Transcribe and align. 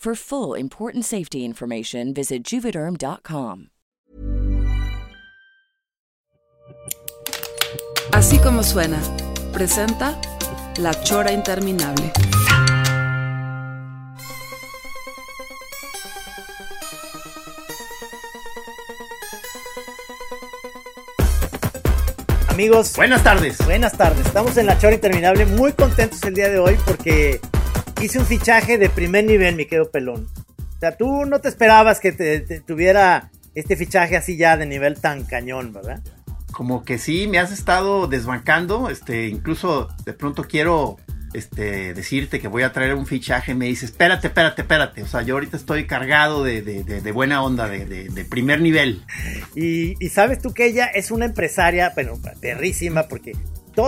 For 0.00 0.14
full 0.14 0.54
important 0.54 1.04
safety 1.04 1.44
information, 1.44 2.14
visit 2.14 2.42
juvederm.com. 2.42 3.66
Así 8.10 8.38
como 8.38 8.62
suena, 8.62 8.98
presenta 9.52 10.18
La 10.78 10.94
Chora 11.04 11.32
Interminable. 11.32 12.10
Amigos, 22.48 22.96
Buenas 22.96 23.22
tardes. 23.22 23.58
buenas 23.66 23.96
tardes. 23.98 24.26
Estamos 24.26 24.56
en 24.56 24.64
la 24.64 24.78
Chora 24.78 24.94
Interminable, 24.94 25.44
muy 25.44 25.74
contentos 25.74 26.22
el 26.22 26.32
día 26.32 26.48
de 26.48 26.58
hoy 26.58 26.78
porque 26.86 27.38
hice 28.00 28.18
un 28.18 28.26
fichaje 28.26 28.78
de 28.78 28.88
primer 28.88 29.24
nivel, 29.24 29.56
mi 29.56 29.66
querido 29.66 29.90
pelón. 29.90 30.28
O 30.58 30.80
sea, 30.80 30.96
tú 30.96 31.24
no 31.26 31.40
te 31.40 31.48
esperabas 31.48 32.00
que 32.00 32.12
te, 32.12 32.40
te 32.40 32.60
tuviera 32.60 33.30
este 33.54 33.76
fichaje 33.76 34.16
así 34.16 34.36
ya 34.36 34.56
de 34.56 34.66
nivel 34.66 35.00
tan 35.00 35.24
cañón, 35.24 35.72
¿verdad? 35.72 36.00
Como 36.52 36.84
que 36.84 36.98
sí, 36.98 37.26
me 37.28 37.38
has 37.38 37.52
estado 37.52 38.06
desbancando. 38.06 38.88
Este, 38.90 39.28
incluso 39.28 39.88
de 40.04 40.12
pronto 40.14 40.44
quiero 40.44 40.96
este, 41.34 41.92
decirte 41.94 42.40
que 42.40 42.48
voy 42.48 42.62
a 42.62 42.72
traer 42.72 42.94
un 42.94 43.06
fichaje. 43.06 43.54
Me 43.54 43.66
dice, 43.66 43.84
espérate, 43.86 44.28
espérate, 44.28 44.62
espérate. 44.62 45.02
O 45.02 45.06
sea, 45.06 45.22
yo 45.22 45.34
ahorita 45.34 45.56
estoy 45.58 45.86
cargado 45.86 46.42
de, 46.42 46.62
de- 46.62 46.82
de- 46.82 47.00
de 47.02 47.12
buena 47.12 47.42
onda, 47.42 47.68
de, 47.68 48.26
primer 48.30 48.60
nivel. 48.62 49.04
Y, 49.54 49.94
y 50.04 50.08
sabes 50.08 50.40
tú 50.40 50.52
que 50.54 50.66
ella 50.66 50.86
es 50.86 51.10
una 51.10 51.26
empresaria, 51.26 51.92
pero 51.94 52.18
perrísima, 52.40 53.06
porque 53.08 53.32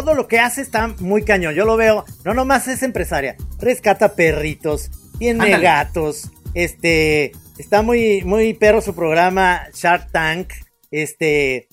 todo 0.01 0.15
lo 0.15 0.29
que 0.29 0.41
hace 0.41 0.63
está 0.63 0.89
muy 0.99 1.25
cañón. 1.25 1.55
Yo 1.55 1.65
lo 1.65 1.77
veo, 1.77 2.05
no 2.25 2.35
nomás 2.35 2.69
es 2.69 2.83
empresaria, 2.83 3.37
rescata 3.61 4.15
perritos, 4.15 4.91
tiene 5.19 5.45
Ándale. 5.45 5.63
gatos, 5.63 6.31
este, 6.55 7.33
está 7.59 7.83
muy, 7.83 8.23
muy 8.23 8.55
perro 8.55 8.81
su 8.81 8.95
programa 8.95 9.63
Shark 9.75 10.11
Tank, 10.11 10.53
este, 10.91 11.69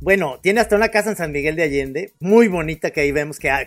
bueno, 0.00 0.38
tiene 0.42 0.60
hasta 0.60 0.76
una 0.76 0.88
casa 0.88 1.10
en 1.10 1.16
San 1.16 1.32
Miguel 1.32 1.56
de 1.56 1.64
Allende, 1.64 2.12
muy 2.20 2.48
bonita 2.48 2.90
que 2.90 3.02
ahí 3.02 3.12
vemos 3.12 3.38
que 3.38 3.50
hay, 3.50 3.66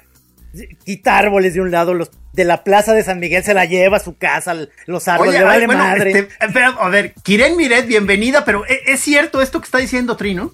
quita 0.84 1.18
árboles 1.18 1.54
de 1.54 1.62
un 1.62 1.72
lado, 1.72 1.94
los 1.94 2.12
de 2.34 2.46
la 2.46 2.64
plaza 2.64 2.94
de 2.94 3.04
San 3.04 3.20
Miguel 3.20 3.44
se 3.44 3.54
la 3.54 3.66
lleva 3.66 3.98
a 3.98 4.00
su 4.00 4.18
casa, 4.18 4.56
los 4.86 5.08
árboles, 5.08 5.32
Oye, 5.32 5.40
le 5.40 5.46
vale 5.46 5.62
ay, 5.62 5.66
bueno, 5.66 5.84
madre. 5.84 6.12
este, 6.12 6.46
espera, 6.46 6.70
a 6.70 6.90
ver, 6.90 7.14
Kiren 7.24 7.58
Miret, 7.58 7.88
bienvenida, 7.88 8.46
pero 8.46 8.66
¿e- 8.66 8.82
¿es, 8.88 9.00
cierto 9.02 9.42
esto 9.42 9.60
que 9.60 9.66
está 9.66 9.80
diciendo 9.80 10.16
Trino? 10.16 10.52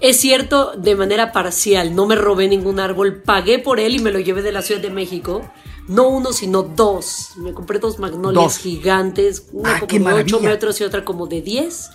Es 0.00 0.20
cierto, 0.20 0.72
de 0.76 0.94
manera 0.94 1.32
parcial, 1.32 1.94
no 1.94 2.06
me 2.06 2.14
robé 2.16 2.48
ningún 2.48 2.80
árbol, 2.80 3.22
pagué 3.22 3.58
por 3.58 3.80
él 3.80 3.96
y 3.96 3.98
me 4.00 4.10
lo 4.12 4.18
llevé 4.20 4.42
de 4.42 4.52
la 4.52 4.62
Ciudad 4.62 4.80
de 4.80 4.90
México. 4.90 5.48
No 5.88 6.08
uno, 6.08 6.32
sino 6.32 6.62
dos. 6.62 7.30
Me 7.36 7.52
compré 7.52 7.78
dos 7.78 7.98
magnolias 7.98 8.42
Dos. 8.44 8.58
gigantes, 8.58 9.44
una 9.52 9.76
Ah, 9.76 9.80
como 9.80 9.90
de 9.90 9.96
8 9.96 10.00
maravilla. 10.00 10.40
metros 10.40 10.80
y 10.80 10.84
otra 10.84 11.04
como 11.04 11.26
de 11.28 11.42
10. 11.42 11.90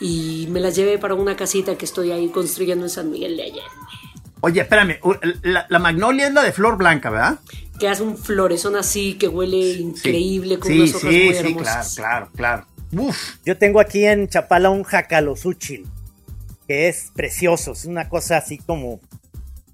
Y 0.00 0.46
me 0.50 0.60
las 0.60 0.74
llevé 0.74 0.98
para 0.98 1.14
una 1.14 1.36
casita 1.36 1.76
que 1.76 1.84
estoy 1.84 2.10
ahí 2.10 2.28
construyendo 2.28 2.84
en 2.84 2.90
San 2.90 3.10
Miguel 3.10 3.36
de 3.36 3.42
Allende. 3.44 3.62
Oye, 4.42 4.62
espérame, 4.62 4.98
la, 5.42 5.66
la 5.68 5.78
magnolia 5.78 6.26
es 6.26 6.32
la 6.34 6.42
de 6.42 6.52
flor 6.52 6.78
blanca, 6.78 7.10
¿verdad? 7.10 7.38
Que 7.78 7.88
hace 7.88 8.02
un 8.02 8.16
florezón 8.16 8.74
así 8.74 9.14
que 9.14 9.28
huele 9.28 9.58
increíble 9.74 10.58
con 10.58 10.72
sí, 10.72 10.78
unas 10.80 10.94
hojas 10.94 11.10
sí, 11.12 11.22
muy 11.26 11.34
sí, 11.34 11.40
hermosas. 11.40 11.94
claro, 11.96 12.30
claro, 12.34 12.66
claro. 12.92 13.06
Uf, 13.08 13.36
Yo 13.44 13.56
tengo 13.58 13.78
aquí 13.80 14.04
en 14.06 14.28
Chapala 14.28 14.70
un 14.70 14.82
jacalosúchil, 14.82 15.86
que 16.70 16.86
es 16.86 17.10
precioso, 17.16 17.72
es 17.72 17.84
una 17.84 18.08
cosa 18.08 18.36
así 18.36 18.56
como 18.58 19.00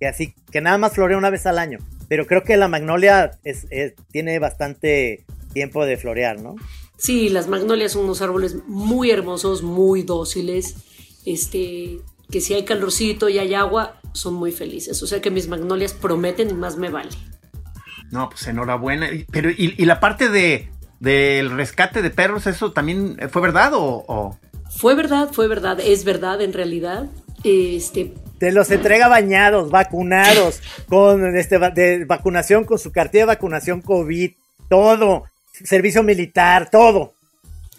que 0.01 0.07
así 0.07 0.33
que 0.51 0.63
nada 0.63 0.79
más 0.79 0.95
florea 0.95 1.19
una 1.19 1.29
vez 1.29 1.45
al 1.45 1.59
año, 1.59 1.79
pero 2.09 2.27
creo 2.27 2.43
que 2.43 2.57
la 2.57 2.69
magnolia 2.69 3.33
es, 3.45 3.67
es- 3.69 3.93
tiene 4.11 4.39
bastante 4.39 5.27
tiempo 5.53 5.85
de 5.85 5.99
florear, 5.99 6.41
¿no? 6.41 6.55
Sí, 6.97 7.29
las 7.29 7.49
magnolias 7.49 7.93
son 7.93 8.05
unos 8.05 8.23
árboles 8.23 8.57
muy 8.67 9.11
hermosos, 9.11 9.63
muy 9.63 10.05
dóciles, 10.05 10.77
este, 11.27 11.99
que 12.31 12.41
si 12.41 12.55
hay 12.55 12.65
calorcito 12.65 13.29
y 13.29 13.39
hay 13.41 13.53
agua, 13.53 14.01
son 14.15 14.33
muy 14.33 14.51
felices. 14.51 15.03
O 15.03 15.07
sea 15.07 15.21
que 15.21 15.31
mis 15.31 15.49
magnolias 15.49 15.93
prometen 15.93 16.49
y 16.49 16.55
más 16.55 16.79
me 16.79 16.89
vale. 16.89 17.11
no, 18.11 18.31
pues 18.31 18.47
enhorabuena. 18.47 19.11
Pero, 19.31 19.51
¿y, 19.51 19.75
y 19.77 19.85
la 19.85 20.01
parte 20.01 20.31
de 20.31 20.71
del 20.99 21.51
rescate 21.51 22.01
de 22.01 22.09
perros, 22.09 22.47
eso 22.47 22.73
también 22.73 23.19
fue 23.31 23.43
verdad 23.43 23.75
o- 23.75 24.03
o... 24.09 24.39
Fue 24.77 24.95
verdad, 24.95 25.31
fue 25.33 25.49
verdad, 25.49 25.79
es 25.81 26.05
verdad 26.05 26.41
en 26.43 26.53
realidad. 26.53 27.07
Este, 27.45 28.13
Te 28.39 28.53
los 28.53 28.71
entrega 28.71 29.09
bañados, 29.09 29.71
vacunados, 29.71 30.61
con 30.89 31.37
este 31.37 31.59
de 31.59 32.05
vacunación, 32.05 32.65
con 32.65 32.79
su 32.79 32.93
cartilla 32.93 33.23
de 33.23 33.27
vacunación 33.29 33.81
COVID, 33.81 34.33
todo, 34.69 35.25
servicio 35.65 36.03
militar, 36.03 36.69
todo. 36.71 37.15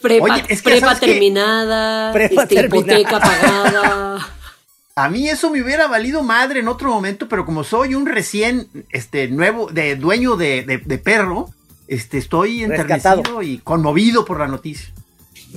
prepa, 0.02 0.24
Oye, 0.26 0.44
es 0.48 0.62
que, 0.62 0.70
prepa 0.72 0.96
terminada, 1.00 2.12
Prepa 2.14 2.44
este, 2.44 2.56
terminada. 2.56 3.00
hipoteca 3.00 3.20
pagada. 3.20 4.28
A 4.96 5.10
mí 5.10 5.30
eso 5.30 5.52
me 5.52 5.62
hubiera 5.62 5.88
valido 5.88 6.24
madre 6.24 6.62
en 6.62 6.68
otro 6.68 6.90
momento, 6.90 7.28
pero 7.30 7.46
como 7.46 7.64
soy 7.64 7.94
un 7.94 8.08
recién 8.08 8.68
este 8.90 9.28
nuevo 9.28 9.68
de 9.72 9.96
dueño 9.96 10.38
de, 10.38 10.64
de- 10.64 10.80
de 10.80 10.98
perro, 10.98 11.50
este 11.88 12.18
estoy 12.18 12.66
Rescatado. 12.66 13.18
enternecido 13.20 13.42
y 13.44 13.60
conmovido 13.60 14.26
por 14.26 14.40
la 14.40 14.48
noticia. 14.48 14.90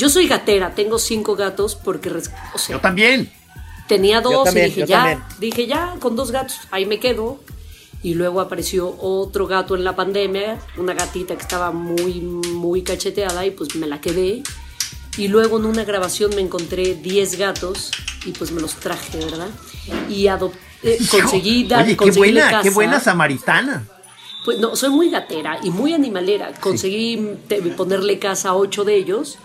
Yo 0.00 0.08
soy 0.08 0.26
gatera, 0.28 0.74
tengo 0.74 0.98
cinco 0.98 1.36
gatos 1.36 1.74
porque, 1.76 2.08
o 2.10 2.58
sea, 2.58 2.76
Yo 2.76 2.80
también. 2.80 3.30
Tenía 3.86 4.20
dos 4.22 4.44
también, 4.44 4.66
y 4.66 4.70
dije, 4.70 4.86
ya, 4.86 4.96
también. 4.98 5.22
dije, 5.40 5.66
ya, 5.66 5.94
con 6.00 6.16
dos 6.16 6.30
gatos, 6.30 6.56
ahí 6.70 6.86
me 6.86 6.98
quedo. 6.98 7.38
Y 8.02 8.14
luego 8.14 8.40
apareció 8.40 8.96
otro 8.98 9.46
gato 9.46 9.74
en 9.76 9.84
la 9.84 9.94
pandemia, 9.94 10.58
una 10.78 10.94
gatita 10.94 11.34
que 11.36 11.42
estaba 11.42 11.70
muy, 11.70 12.22
muy 12.22 12.82
cacheteada 12.82 13.44
y 13.44 13.50
pues 13.50 13.74
me 13.76 13.86
la 13.86 14.00
quedé. 14.00 14.42
Y 15.18 15.28
luego 15.28 15.58
en 15.58 15.66
una 15.66 15.84
grabación 15.84 16.30
me 16.34 16.40
encontré 16.40 16.94
10 16.94 17.36
gatos 17.36 17.90
y 18.24 18.30
pues 18.30 18.52
me 18.52 18.60
los 18.62 18.76
traje, 18.76 19.18
¿verdad? 19.18 19.48
Y 20.08 20.28
adopté, 20.28 20.96
conseguí 21.10 21.64
dar, 21.64 21.84
Oye, 21.84 21.96
qué 21.98 22.10
buena, 22.12 22.46
qué 22.48 22.52
casa. 22.52 22.70
buena 22.70 23.00
samaritana. 23.00 23.86
Pues 24.46 24.58
no, 24.60 24.76
soy 24.76 24.88
muy 24.88 25.10
gatera 25.10 25.58
y 25.62 25.68
muy 25.70 25.92
animalera. 25.92 26.52
Conseguí 26.58 27.36
te- 27.48 27.60
ponerle 27.60 28.18
casa 28.18 28.50
a 28.50 28.54
ocho 28.54 28.84
de 28.84 28.96
ellos 28.96 29.36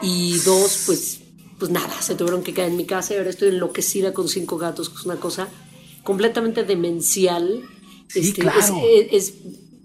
y 0.00 0.38
dos, 0.40 0.82
pues, 0.86 1.20
pues 1.58 1.70
nada, 1.70 2.00
se 2.02 2.14
tuvieron 2.14 2.42
que 2.42 2.52
quedar 2.52 2.68
en 2.70 2.76
mi 2.76 2.84
casa 2.86 3.14
y 3.14 3.16
ahora 3.18 3.30
estoy 3.30 3.48
enloquecida 3.48 4.12
con 4.12 4.28
cinco 4.28 4.58
gatos, 4.58 4.88
que 4.90 4.96
es 4.96 5.04
una 5.04 5.16
cosa 5.16 5.48
completamente 6.02 6.64
demencial. 6.64 7.62
Sí, 8.08 8.20
Este, 8.20 8.40
claro. 8.42 8.58
es, 8.60 9.06
es- 9.10 9.28
es 9.28 9.34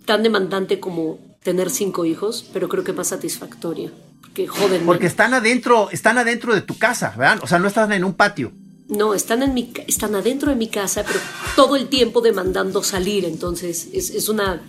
tan 0.06 0.24
demandante 0.24 0.80
como 0.80 1.20
tener 1.44 1.70
cinco 1.70 2.06
hijos, 2.06 2.46
pero 2.54 2.68
creo 2.68 2.84
que 2.84 2.94
más 2.94 3.08
satisfactorio. 3.08 3.92
Porque 4.22 4.48
joden. 4.48 4.86
Porque 4.86 5.08
están 5.08 5.34
adentro, 5.34 5.90
están 5.92 6.18
adentro 6.18 6.54
de 6.54 6.62
tu 6.62 6.78
casa, 6.78 7.14
¿verdad? 7.18 7.40
O 7.42 7.48
sea, 7.48 7.60
no 7.60 7.68
están 7.68 7.92
en 7.94 8.04
un 8.04 8.14
patio. 8.14 8.52
No, 8.90 9.14
están, 9.14 9.44
en 9.44 9.54
mi, 9.54 9.68
ca- 9.72 9.84
están 9.88 10.16
adentro 10.16 10.50
de 10.50 10.56
mi 10.56 10.68
casa, 10.68 11.04
pero 11.06 11.20
todo 11.56 11.76
el 11.76 11.88
tiempo 11.88 12.22
demandando 12.22 12.84
salir. 12.84 13.24
Entonces 13.26 13.88
es, 13.94 14.10
es 14.10 14.28
una, 14.30 14.62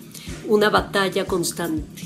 una 0.47 0.69
batalla 0.71 1.25
constante. 1.27 2.03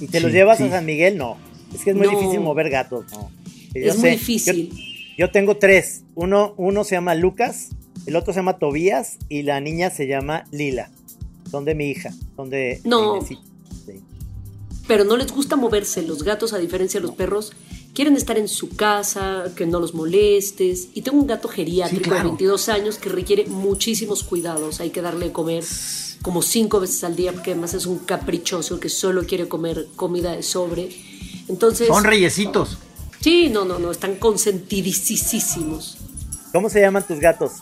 ¿Y 0.00 0.06
te 0.06 0.20
los 0.20 0.30
llevas 0.30 0.58
sí. 0.58 0.64
a 0.64 0.70
San 0.70 0.84
Miguel? 0.86 1.16
No. 1.16 1.38
Es 1.74 1.82
que 1.84 1.90
es 1.90 1.96
muy 1.96 2.06
No. 2.06 2.18
difícil 2.18 2.40
mover 2.40 2.70
gatos, 2.70 3.04
no. 3.12 3.30
Yo 3.74 3.80
Es 3.90 3.98
muy 3.98 4.10
difícil. 4.10 4.70
Yo, 4.70 5.26
yo 5.26 5.30
tengo 5.30 5.56
tres. 5.56 6.02
Uno, 6.14 6.54
uno 6.56 6.84
se 6.84 6.94
llama 6.94 7.14
Lucas, 7.14 7.70
el 8.06 8.16
otro 8.16 8.32
se 8.32 8.38
llama 8.40 8.58
Tobías 8.58 9.18
y 9.28 9.42
la 9.42 9.60
niña 9.60 9.90
se 9.90 10.06
llama 10.06 10.44
Lila. 10.52 10.90
son 11.50 11.64
de 11.64 11.74
mi 11.74 11.88
hija, 11.90 12.12
son 12.36 12.50
de... 12.50 12.80
No. 12.84 13.20
de- 13.20 13.26
sí, 13.26 13.38
sí. 13.86 13.92
pero 14.88 15.04
no 15.04 15.16
les 15.16 15.30
gusta 15.32 15.56
moverse. 15.56 16.02
Los 16.02 16.22
gatos, 16.24 16.52
a 16.52 16.58
diferencia 16.58 16.98
de 17.00 17.06
los 17.06 17.14
perros, 17.16 17.52
quieren 17.94 18.16
estar 18.16 18.36
en 18.38 18.48
su 18.48 18.70
casa, 18.70 19.44
que 19.56 19.64
no 19.66 19.78
los 19.80 19.94
molestes. 19.94 20.88
Y 20.94 21.02
tengo 21.02 21.18
un 21.18 21.26
gato 21.28 21.48
geriátrico 21.48 22.02
Sí, 22.04 22.10
claro. 22.10 22.22
de 22.24 22.28
22 22.30 22.68
años 22.68 22.98
que 22.98 23.08
requiere 23.08 23.46
muchísimos 23.46 24.24
cuidados. 24.24 24.80
Hay 24.80 24.90
que 24.90 25.00
darle 25.00 25.26
de 25.26 25.32
comer 25.32 25.62
como 26.22 26.42
cinco 26.42 26.80
veces 26.80 27.04
al 27.04 27.14
día, 27.16 27.32
porque 27.32 27.52
además 27.52 27.74
es 27.74 27.86
un 27.86 27.98
caprichoso 27.98 28.80
que 28.80 28.88
solo 28.88 29.24
quiere 29.24 29.46
comer 29.48 29.86
comida 29.96 30.32
de 30.34 30.42
sobre. 30.42 30.88
Entonces, 31.48 31.88
Son 31.88 32.04
reyesitos. 32.04 32.78
sí, 33.20 33.48
no, 33.50 33.64
no, 33.64 33.78
no, 33.78 33.90
están 33.90 34.16
consentidísimos. 34.16 35.96
¿Cómo 36.52 36.70
se 36.70 36.80
llaman 36.80 37.06
tus 37.06 37.18
gatos? 37.20 37.52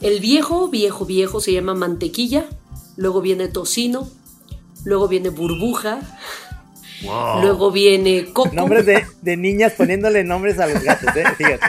El 0.00 0.20
viejo, 0.20 0.68
viejo, 0.68 1.04
viejo 1.06 1.40
se 1.40 1.52
llama 1.52 1.74
mantequilla, 1.74 2.46
luego 2.96 3.20
viene 3.20 3.48
tocino, 3.48 4.08
luego 4.84 5.08
viene 5.08 5.28
burbuja, 5.30 6.00
luego 7.42 7.70
viene 7.70 8.26
coco. 8.32 8.50
Nombres 8.54 8.86
de, 8.86 9.04
de 9.22 9.36
niñas 9.36 9.72
poniéndole 9.76 10.24
nombres 10.24 10.58
a 10.58 10.66
los 10.66 10.82
gatos, 10.82 11.14
¿eh? 11.16 11.24
Fíjate. 11.36 11.60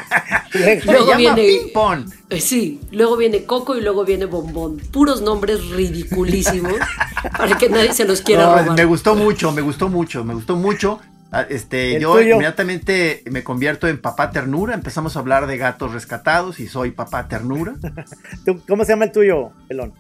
Luego- 0.54 0.82
Se 0.82 0.86
Luego 0.92 1.06
llama 1.08 1.18
viene- 1.18 1.42
ping 1.44 1.74
pong. 1.74 2.06
Eh, 2.30 2.40
Sí, 2.42 2.80
luego 2.92 3.18
viene 3.18 3.44
Coco 3.46 3.76
y 3.78 3.82
luego 3.82 4.06
viene 4.06 4.26
Bombón. 4.26 4.78
Puros 4.92 5.22
nombres 5.22 5.70
ridiculísimos 5.70 6.74
para 7.38 7.58
que 7.58 7.70
nadie 7.70 7.94
se 7.94 8.06
los 8.06 8.22
quiera 8.22 8.44
No, 8.46 8.58
robar. 8.58 8.72
me 8.78 8.86
gustó 8.86 9.16
mucho, 9.16 9.52
me 9.52 9.62
gustó 9.62 9.90
mucho, 9.90 10.24
me 10.24 10.34
gustó 10.34 10.56
mucho. 10.56 11.00
Ah, 11.32 11.46
Este, 11.50 11.96
¿El 11.96 12.02
yo 12.04 12.14
tuyo? 12.14 12.36
inmediatamente 12.36 13.24
me 13.30 13.44
convierto 13.44 13.88
en 13.88 14.00
papá 14.00 14.32
ternura. 14.32 14.74
Empezamos 14.74 15.16
a 15.16 15.20
hablar 15.20 15.48
de 15.48 15.58
gatos 15.58 15.92
rescatados 15.94 16.60
y 16.60 16.68
soy 16.68 16.92
papá 16.92 17.28
ternura. 17.28 17.76
¿Tú- 18.46 18.62
¿Cómo 18.68 18.86
se 18.86 18.94
llama 18.94 19.06
el 19.06 19.12
tuyo, 19.12 19.52
pelón? 19.68 19.94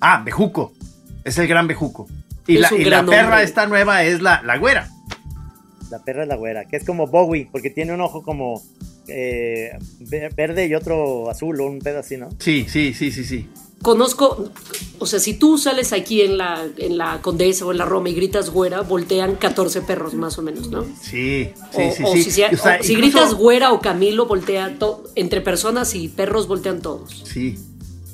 Ah, 0.00 0.22
Bejuco. 0.24 0.72
Es 1.24 1.38
el 1.38 1.46
gran 1.46 1.66
Bejuco. 1.66 2.06
Y 2.46 2.58
la, 2.58 2.68
y 2.74 2.84
la 2.84 3.04
perra 3.04 3.22
hombre. 3.28 3.42
esta 3.44 3.66
nueva 3.66 4.02
es 4.04 4.20
la, 4.22 4.42
la 4.42 4.58
güera. 4.58 4.88
La 5.90 6.02
perra 6.02 6.22
es 6.22 6.28
la 6.28 6.36
güera, 6.36 6.64
que 6.66 6.76
es 6.76 6.84
como 6.84 7.06
Bowie, 7.06 7.48
porque 7.52 7.70
tiene 7.70 7.92
un 7.94 8.00
ojo 8.00 8.22
como 8.22 8.62
eh, 9.06 9.70
ve- 10.00 10.30
verde 10.36 10.66
y 10.66 10.74
otro 10.74 11.30
azul, 11.30 11.60
o 11.60 11.66
un 11.66 11.78
pedo 11.78 12.00
así, 12.00 12.16
¿no? 12.16 12.30
Sí, 12.38 12.66
sí, 12.68 12.94
sí, 12.94 13.10
sí, 13.12 13.24
sí. 13.24 13.48
Conozco, 13.82 14.50
o 14.98 15.04
sea, 15.06 15.20
si 15.20 15.34
tú 15.34 15.58
sales 15.58 15.92
aquí 15.92 16.22
en 16.22 16.38
la, 16.38 16.64
en 16.78 16.96
la 16.96 17.20
Condesa 17.20 17.66
o 17.66 17.70
en 17.72 17.76
la 17.78 17.84
Roma 17.84 18.08
y 18.08 18.14
gritas 18.14 18.48
güera, 18.48 18.80
voltean 18.80 19.36
14 19.36 19.82
perros 19.82 20.14
más 20.14 20.38
o 20.38 20.42
menos, 20.42 20.70
¿no? 20.70 20.84
Sí, 21.02 21.50
sí, 21.70 21.82
o, 21.82 21.92
sí, 21.92 22.02
o 22.02 22.12
sí. 22.14 22.22
si, 22.24 22.30
sea- 22.30 22.50
O 22.50 22.56
sea, 22.56 22.78
o 22.80 22.82
si 22.82 22.94
incluso- 22.94 23.18
gritas 23.18 23.34
güera 23.34 23.72
o 23.72 23.80
Camilo, 23.82 24.24
voltea 24.26 24.78
to- 24.78 25.04
entre 25.16 25.42
personas 25.42 25.94
y 25.94 26.08
perros 26.08 26.48
voltean 26.48 26.80
todos. 26.80 27.24
Sí. 27.30 27.58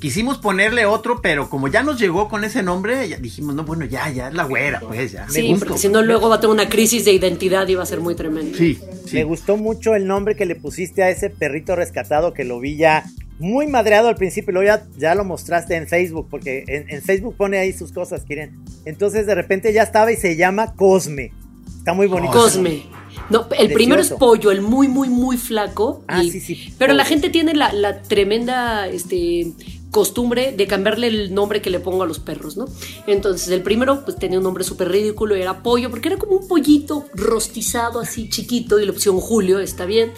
Quisimos 0.00 0.38
ponerle 0.38 0.86
otro, 0.86 1.20
pero 1.22 1.50
como 1.50 1.68
ya 1.68 1.82
nos 1.82 1.98
llegó 2.00 2.28
con 2.28 2.42
ese 2.44 2.62
nombre, 2.62 3.06
ya 3.08 3.18
dijimos, 3.18 3.54
no, 3.54 3.64
bueno, 3.64 3.84
ya, 3.84 4.08
ya 4.10 4.28
es 4.28 4.34
la 4.34 4.44
güera, 4.44 4.80
pues 4.80 5.12
ya. 5.12 5.28
Sí, 5.28 5.54
porque 5.58 5.76
si 5.78 5.88
no 5.88 6.02
luego 6.02 6.28
va 6.30 6.36
a 6.36 6.40
tener 6.40 6.54
una 6.54 6.68
crisis 6.68 7.04
de 7.04 7.12
identidad 7.12 7.68
y 7.68 7.74
va 7.74 7.82
a 7.82 7.86
ser 7.86 8.00
muy 8.00 8.14
tremendo. 8.14 8.56
Sí, 8.56 8.78
sí. 9.06 9.16
Me 9.16 9.24
gustó 9.24 9.56
mucho 9.58 9.94
el 9.94 10.06
nombre 10.06 10.36
que 10.36 10.46
le 10.46 10.56
pusiste 10.56 11.02
a 11.02 11.10
ese 11.10 11.28
perrito 11.30 11.76
rescatado 11.76 12.32
que 12.32 12.44
lo 12.44 12.58
vi 12.60 12.76
ya 12.76 13.04
muy 13.38 13.66
madreado 13.66 14.08
al 14.08 14.16
principio 14.16 14.50
y 14.50 14.54
luego 14.54 14.66
ya, 14.66 14.86
ya 14.98 15.14
lo 15.14 15.24
mostraste 15.24 15.76
en 15.76 15.86
Facebook, 15.86 16.28
porque 16.30 16.64
en, 16.66 16.88
en 16.90 17.02
Facebook 17.02 17.34
pone 17.36 17.58
ahí 17.58 17.72
sus 17.72 17.92
cosas, 17.92 18.24
quieren. 18.26 18.58
Entonces 18.86 19.26
de 19.26 19.34
repente 19.34 19.72
ya 19.72 19.82
estaba 19.82 20.10
y 20.12 20.16
se 20.16 20.36
llama 20.36 20.74
Cosme. 20.74 21.32
Está 21.78 21.92
muy 21.94 22.06
bonito. 22.06 22.32
Cosme. 22.32 22.82
No, 23.30 23.46
el 23.58 23.72
primero 23.72 24.00
es 24.02 24.10
pollo, 24.10 24.50
el 24.50 24.60
muy, 24.60 24.88
muy, 24.88 25.08
muy 25.08 25.36
flaco. 25.36 26.04
Ah, 26.08 26.22
y- 26.22 26.30
sí, 26.30 26.40
sí, 26.40 26.74
Pero 26.78 26.94
la 26.94 27.04
gente 27.04 27.30
tiene 27.30 27.54
la, 27.54 27.72
la 27.72 28.02
tremenda 28.02 28.88
este, 28.88 29.52
costumbre 29.90 30.52
de 30.56 30.66
cambiarle 30.66 31.08
el 31.08 31.34
nombre 31.34 31.60
que 31.60 31.70
le 31.70 31.80
pongo 31.80 32.02
a 32.02 32.06
los 32.06 32.18
perros, 32.20 32.56
¿no? 32.56 32.66
Entonces, 33.06 33.48
el 33.48 33.62
primero, 33.62 34.04
pues 34.04 34.16
tenía 34.16 34.38
un 34.38 34.44
nombre 34.44 34.62
súper 34.64 34.88
ridículo, 34.90 35.36
y 35.36 35.42
era 35.42 35.62
pollo, 35.62 35.90
porque 35.90 36.08
era 36.08 36.16
como 36.18 36.36
un 36.36 36.46
pollito 36.48 37.06
rostizado 37.14 38.00
así 38.00 38.28
chiquito, 38.28 38.78
y 38.78 38.86
le 38.86 38.92
pusieron 38.92 39.20
Julio, 39.20 39.58
está 39.58 39.84
bien. 39.86 40.12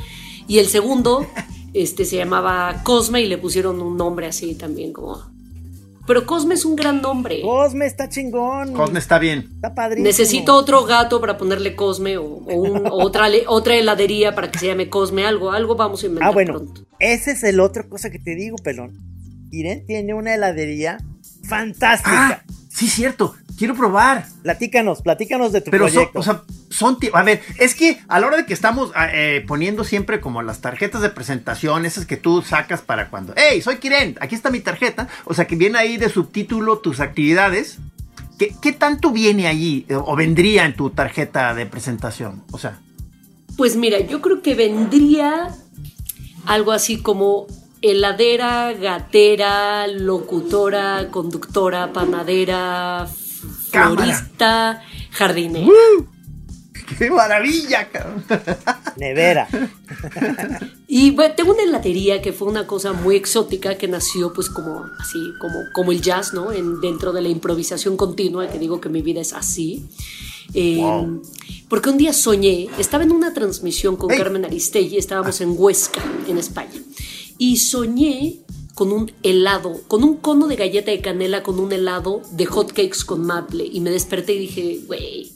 Y 0.49 0.59
el 0.59 0.67
segundo, 0.67 1.27
este, 1.73 2.05
se 2.05 2.17
llamaba 2.17 2.83
Cosme, 2.85 3.23
y 3.23 3.27
le 3.29 3.39
pusieron 3.39 3.81
un 3.81 3.97
nombre 3.97 4.27
así 4.27 4.55
también, 4.55 4.93
como. 4.93 5.31
Pero 6.07 6.27
Cosme 6.27 6.55
es 6.55 6.65
un 6.65 6.75
gran 6.75 7.01
nombre. 7.01 7.41
Cosme 7.43 7.87
está 7.87 8.09
chingón. 8.09 8.73
Cosme 8.73 8.99
está 8.99 9.21
bien. 9.21 9.49
Está 9.55 9.73
padrísimo. 9.73 10.05
Necesito 10.05 10.57
otro 10.57 10.85
gato 10.85 11.21
para 11.21 11.39
ponerle 11.39 11.77
Cosme 11.77 12.19
o, 12.19 12.25
o 12.25 12.55
un- 12.57 12.87
o 12.89 13.03
otra, 13.07 13.29
otra 13.47 13.77
heladería 13.77 14.35
para 14.35 14.51
que 14.51 14.59
se 14.59 14.67
llame 14.67 14.91
Cosme, 14.91 15.25
algo, 15.25 15.53
algo 15.53 15.77
vamos 15.77 16.03
a 16.03 16.07
inventar 16.07 16.29
Ah, 16.29 16.33
bueno, 16.33 16.55
pronto. 16.55 16.83
ese 16.99 17.31
es 17.31 17.45
el 17.45 17.61
otro 17.61 17.89
cosa 17.89 18.11
que 18.11 18.19
te 18.19 18.35
digo, 18.35 18.57
pelón. 18.57 19.12
Irene 19.53 19.83
tiene 19.87 20.15
una 20.15 20.35
heladería 20.35 20.99
fantástica. 21.45 22.43
Ah, 22.47 22.53
sí, 22.69 22.89
cierto. 22.89 23.35
Quiero 23.59 23.77
probar. 23.77 24.27
Platícanos, 24.43 25.03
platícanos 25.03 25.53
de 25.53 25.61
tu 25.61 25.71
Pero 25.71 25.85
son, 25.87 25.93
proyecto. 25.95 26.19
o 26.19 26.23
sea, 26.23 26.43
son, 26.71 26.99
a 27.13 27.23
ver, 27.23 27.43
es 27.59 27.75
que 27.75 28.01
a 28.09 28.19
la 28.19 28.27
hora 28.27 28.39
de 28.39 28.47
que 28.47 28.55
estamos 28.55 28.91
ah, 28.95 29.09
eh, 29.13 29.45
poniendo 29.47 29.85
siempre 29.85 30.21
como 30.21 30.43
las 30.43 30.61
tarjetas 30.63 31.03
de 31.03 31.11
presentación, 31.11 31.85
esas 31.85 32.07
que 32.07 32.17
tú 32.17 32.43
sacas 32.43 32.81
para 32.81 33.11
cuando, 33.11 33.35
hey, 33.37 33.61
soy 33.61 33.77
Kiren, 33.77 34.17
aquí 34.21 34.35
está 34.35 34.51
mi 34.51 34.61
tarjeta, 34.61 35.07
o 35.27 35.35
sea, 35.35 35.47
que 35.47 35.55
viene 35.55 35.79
ahí 35.79 35.99
de 35.99 36.09
subtítulo 36.09 36.79
tus 36.79 36.99
actividades, 37.01 37.79
¿qué, 38.39 38.55
qué 38.61 38.73
tanto 38.73 39.11
viene 39.13 39.47
allí 39.47 39.85
eh, 39.89 39.95
o 39.95 40.17
vendría 40.17 40.65
en 40.65 40.75
tu 40.75 40.89
tarjeta 40.91 41.55
de 41.55 41.67
presentación? 41.67 42.43
O 42.53 42.59
sea, 42.59 42.81
Pues 43.59 43.77
mira, 43.77 44.01
yo 44.01 44.23
creo 44.23 44.41
que 44.41 44.55
vendría 44.55 45.55
algo 46.47 46.73
así 46.73 46.97
como 47.03 47.47
heladera, 47.83 48.73
gatera, 48.73 49.87
locutora, 49.89 51.09
conductora, 51.11 51.93
panadera, 51.93 53.07
Cámara. 53.71 54.05
florista, 54.05 54.83
jardinera. 55.11 55.67
¡qué 56.99 57.11
maravilla! 57.11 57.89
cabrón! 57.91 58.25
Nevera. 58.97 59.49
Y 60.87 61.11
bueno, 61.13 61.35
tengo 61.35 61.53
una 61.53 61.63
heladería 61.63 62.21
que 62.21 62.33
fue 62.33 62.49
una 62.49 62.67
cosa 62.67 62.93
muy 62.93 63.17
exótica 63.17 63.77
que 63.77 63.89
nació 63.89 64.33
pues 64.33 64.49
como 64.51 64.85
así, 65.01 65.19
como, 65.41 65.55
como 65.73 65.93
el 65.93 66.01
jazz, 66.03 66.35
¿no? 66.35 66.53
En, 66.53 66.81
dentro 66.81 67.13
de 67.13 67.23
la 67.23 67.29
improvisación 67.29 67.97
continua, 67.97 68.49
que 68.49 68.59
digo 68.59 68.81
que 68.81 68.89
mi 68.89 69.01
vida 69.03 69.21
es 69.21 69.33
así. 69.33 69.87
Eh, 70.55 70.77
Wow. 70.81 71.23
Porque 71.69 71.89
un 71.89 71.97
día 71.97 72.13
soñé, 72.13 72.69
estaba 72.79 73.05
en 73.05 73.13
una 73.13 73.33
transmisión 73.33 73.97
con 73.97 74.11
Hey. 74.11 74.19
Carmen 74.19 74.45
Aristegui, 74.45 74.99
estábamos 74.99 75.41
en 75.41 75.55
Huesca, 75.57 76.03
en 76.29 76.37
España, 76.37 76.79
y 77.39 77.57
soñé 77.59 78.39
con 78.75 78.91
un 78.93 79.13
helado, 79.23 79.81
con 79.89 80.03
un 80.03 80.17
cono 80.17 80.47
de 80.49 80.57
galleta 80.57 80.91
de 80.91 81.01
canela, 81.01 81.43
con 81.43 81.59
un 81.61 81.73
helado 81.73 82.23
de 82.33 82.47
hotcakes 82.47 83.05
con 83.05 83.25
maple, 83.27 83.65
y 83.71 83.81
me 83.81 83.91
desperté 83.91 84.35
y 84.35 84.39
dije, 84.39 84.81
güey, 84.87 85.31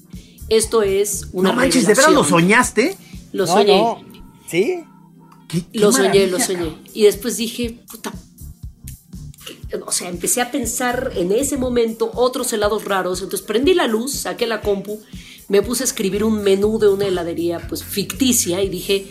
esto 0.48 0.82
es 0.82 1.28
una 1.32 1.50
no 1.50 1.56
manches, 1.56 1.82
¿de 1.86 1.88
veras 1.94 2.04
lo 2.12 2.22
revelación". 2.22 2.40
soñaste? 2.40 2.96
Lo 3.32 3.46
no, 3.46 3.52
soñé. 3.52 3.78
no. 3.78 4.00
¿Sí? 4.48 4.78
¿Qué- 5.48 5.62
qué 5.72 5.78
Lo 5.78 5.92
soñé, 5.92 6.26
lo 6.28 6.40
soñé. 6.40 6.76
Y 6.94 7.02
después 7.02 7.36
dije, 7.36 7.78
puta. 7.90 8.12
O 9.86 9.92
sea, 9.92 10.08
empecé 10.08 10.40
a 10.40 10.50
pensar 10.50 11.12
en 11.16 11.32
ese 11.32 11.56
momento 11.56 12.10
otros 12.14 12.52
helados 12.52 12.84
raros. 12.84 13.20
Entonces 13.22 13.46
prendí 13.46 13.74
la 13.74 13.86
luz, 13.86 14.12
saqué 14.12 14.46
la 14.46 14.60
compu, 14.60 15.00
me 15.48 15.60
puse 15.62 15.82
a 15.82 15.86
escribir 15.86 16.24
un 16.24 16.42
menú 16.42 16.78
de 16.78 16.88
una 16.88 17.06
heladería 17.06 17.60
pues 17.68 17.84
ficticia 17.84 18.62
y 18.62 18.68
dije, 18.68 19.06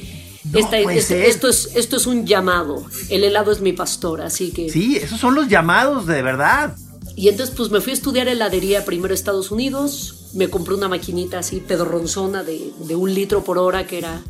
No 0.52 0.60
esta- 0.60 0.80
este- 0.80 1.28
esto, 1.30 1.48
es, 1.50 1.72
esto 1.75 1.96
es 1.98 2.06
un 2.08 2.25
llamado. 2.25 2.84
El 3.10 3.24
helado 3.24 3.52
es 3.52 3.62
mi 3.62 3.74
pastor, 3.74 4.22
así 4.22 4.52
que... 4.52 4.70
Sí, 4.70 4.96
esos 4.98 5.20
son 5.20 5.36
los 5.36 5.48
llamados 5.48 6.06
de 6.06 6.22
verdad. 6.22 6.75
Y 7.16 7.30
entonces 7.30 7.56
pues 7.56 7.72
me 7.72 7.82
fui 7.82 7.92
a 7.92 7.94
estudiar 7.94 8.28
heladería 8.28 8.84
primero 8.86 9.14
a 9.14 9.16
Estados 9.16 9.50
Unidos, 9.52 10.30
me 10.34 10.50
compré 10.50 10.74
una 10.75 10.90
maquinita 10.90 11.40
así 11.40 11.62
pedorronzona 11.62 12.44
de, 12.44 12.72
de 12.80 12.96
un 12.96 13.14
litro 13.14 13.44
por 13.44 13.58
hora 13.58 13.88
que 13.88 13.98
era 13.98 14.22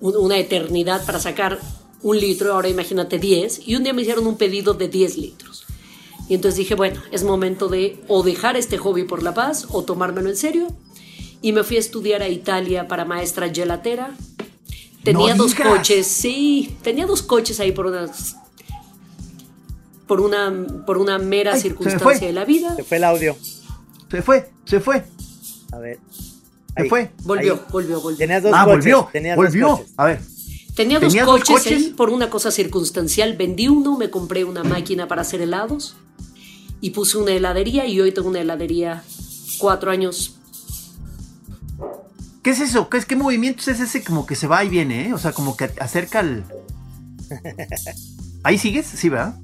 un- 0.00 0.16
una 0.16 0.38
eternidad 0.38 1.04
para 1.04 1.20
sacar 1.20 1.60
un 2.00 2.18
litro, 2.18 2.54
ahora 2.54 2.68
imagínate 2.68 3.18
10, 3.18 3.60
y 3.68 3.76
un 3.76 3.84
día 3.84 3.92
me 3.92 4.02
hicieron 4.02 4.26
un 4.26 4.36
pedido 4.36 4.74
de 4.74 4.88
10 4.88 5.18
litros. 5.18 5.64
Y 6.28 6.34
entonces 6.34 6.56
dije, 6.58 6.74
bueno, 6.74 7.00
es 7.12 7.22
momento 7.22 7.68
de 7.68 8.00
o 8.08 8.22
dejar 8.22 8.56
este 8.56 8.78
hobby 8.78 9.04
por 9.04 9.22
la 9.22 9.34
paz 9.34 9.66
o 9.70 9.82
tomármelo 9.84 10.28
en 10.30 10.36
serio. 10.36 10.68
Y 11.42 11.52
me 11.52 11.62
fui 11.64 11.76
a 11.76 11.80
estudiar 11.80 12.22
a 12.22 12.28
Italia 12.28 12.88
para 12.88 13.04
maestra 13.04 13.52
gelatera. 13.52 14.16
Tenía 15.04 15.34
No 15.34 15.44
dos 15.44 15.52
digas. 15.56 15.68
coches, 15.68 16.06
sí, 16.06 16.76
tenía 16.82 17.06
dos 17.06 17.22
coches 17.22 17.58
ahí 17.60 17.72
por 17.72 17.86
unas 17.86 18.36
por 20.06 20.20
una 20.20 20.66
por 20.86 20.98
una 20.98 21.18
mera 21.18 21.52
Ay, 21.54 21.60
se 21.60 21.68
me 21.70 21.74
circunstancia 21.76 22.26
de 22.26 22.32
la 22.32 22.44
vida. 22.44 22.74
Se 22.76 22.84
fue 22.84 22.96
el 22.98 23.04
audio. 23.04 23.36
Se 24.10 24.22
fue, 24.22 24.50
se 24.64 24.80
fue, 24.80 25.04
A 25.72 25.78
ver. 25.78 25.98
se 26.76 26.82
Ahí. 26.82 26.88
fue. 26.88 27.10
Volvió, 27.24 27.54
Ahí. 27.54 27.60
volvió, 27.70 28.00
volvió. 28.00 28.18
Tenías 28.18 28.42
dos 28.42 28.52
ah, 28.54 28.64
coches. 28.64 28.76
volvió, 28.78 29.08
tenías 29.12 29.36
dos 29.36 29.46
coches. 29.46 29.92
A 29.96 30.04
ver, 30.04 30.20
Tenía 30.74 31.00
dos 31.00 31.08
¿Tenía 31.12 31.24
dos 31.26 31.40
coches, 31.40 31.56
coches? 31.64 31.72
ahí 31.86 31.90
por 31.94 32.08
una 32.10 32.30
cosa 32.30 32.50
circunstancial. 32.50 33.36
Vendí 33.36 33.68
uno, 33.68 33.96
me 33.98 34.08
compré 34.10 34.44
una 34.44 34.62
máquina 34.64 35.06
para 35.08 35.20
hacer 35.22 35.42
helados 35.42 35.96
y 36.80 36.90
puse 36.90 37.18
una 37.18 37.32
heladería 37.32 37.86
y 37.86 38.00
hoy 38.00 38.12
tengo 38.12 38.28
una 38.28 38.40
heladería 38.40 39.02
cuatro 39.58 39.90
años. 39.90 40.36
¿Qué 42.42 42.50
es 42.50 42.60
eso? 42.60 42.88
¿Qué, 42.88 42.98
es, 42.98 43.06
¿Qué 43.06 43.16
movimiento 43.16 43.70
es 43.70 43.80
ese 43.80 44.02
como 44.04 44.26
que 44.26 44.34
se 44.36 44.46
va 44.46 44.62
y 44.64 44.68
viene, 44.68 45.08
eh? 45.08 45.14
O 45.14 45.18
sea, 45.18 45.32
como 45.32 45.56
que 45.56 45.70
acerca 45.80 46.20
el... 46.20 46.44
¿Ahí 48.44 48.58
sigues? 48.58 48.86
Sí, 48.86 49.08
¿verdad? 49.08 49.36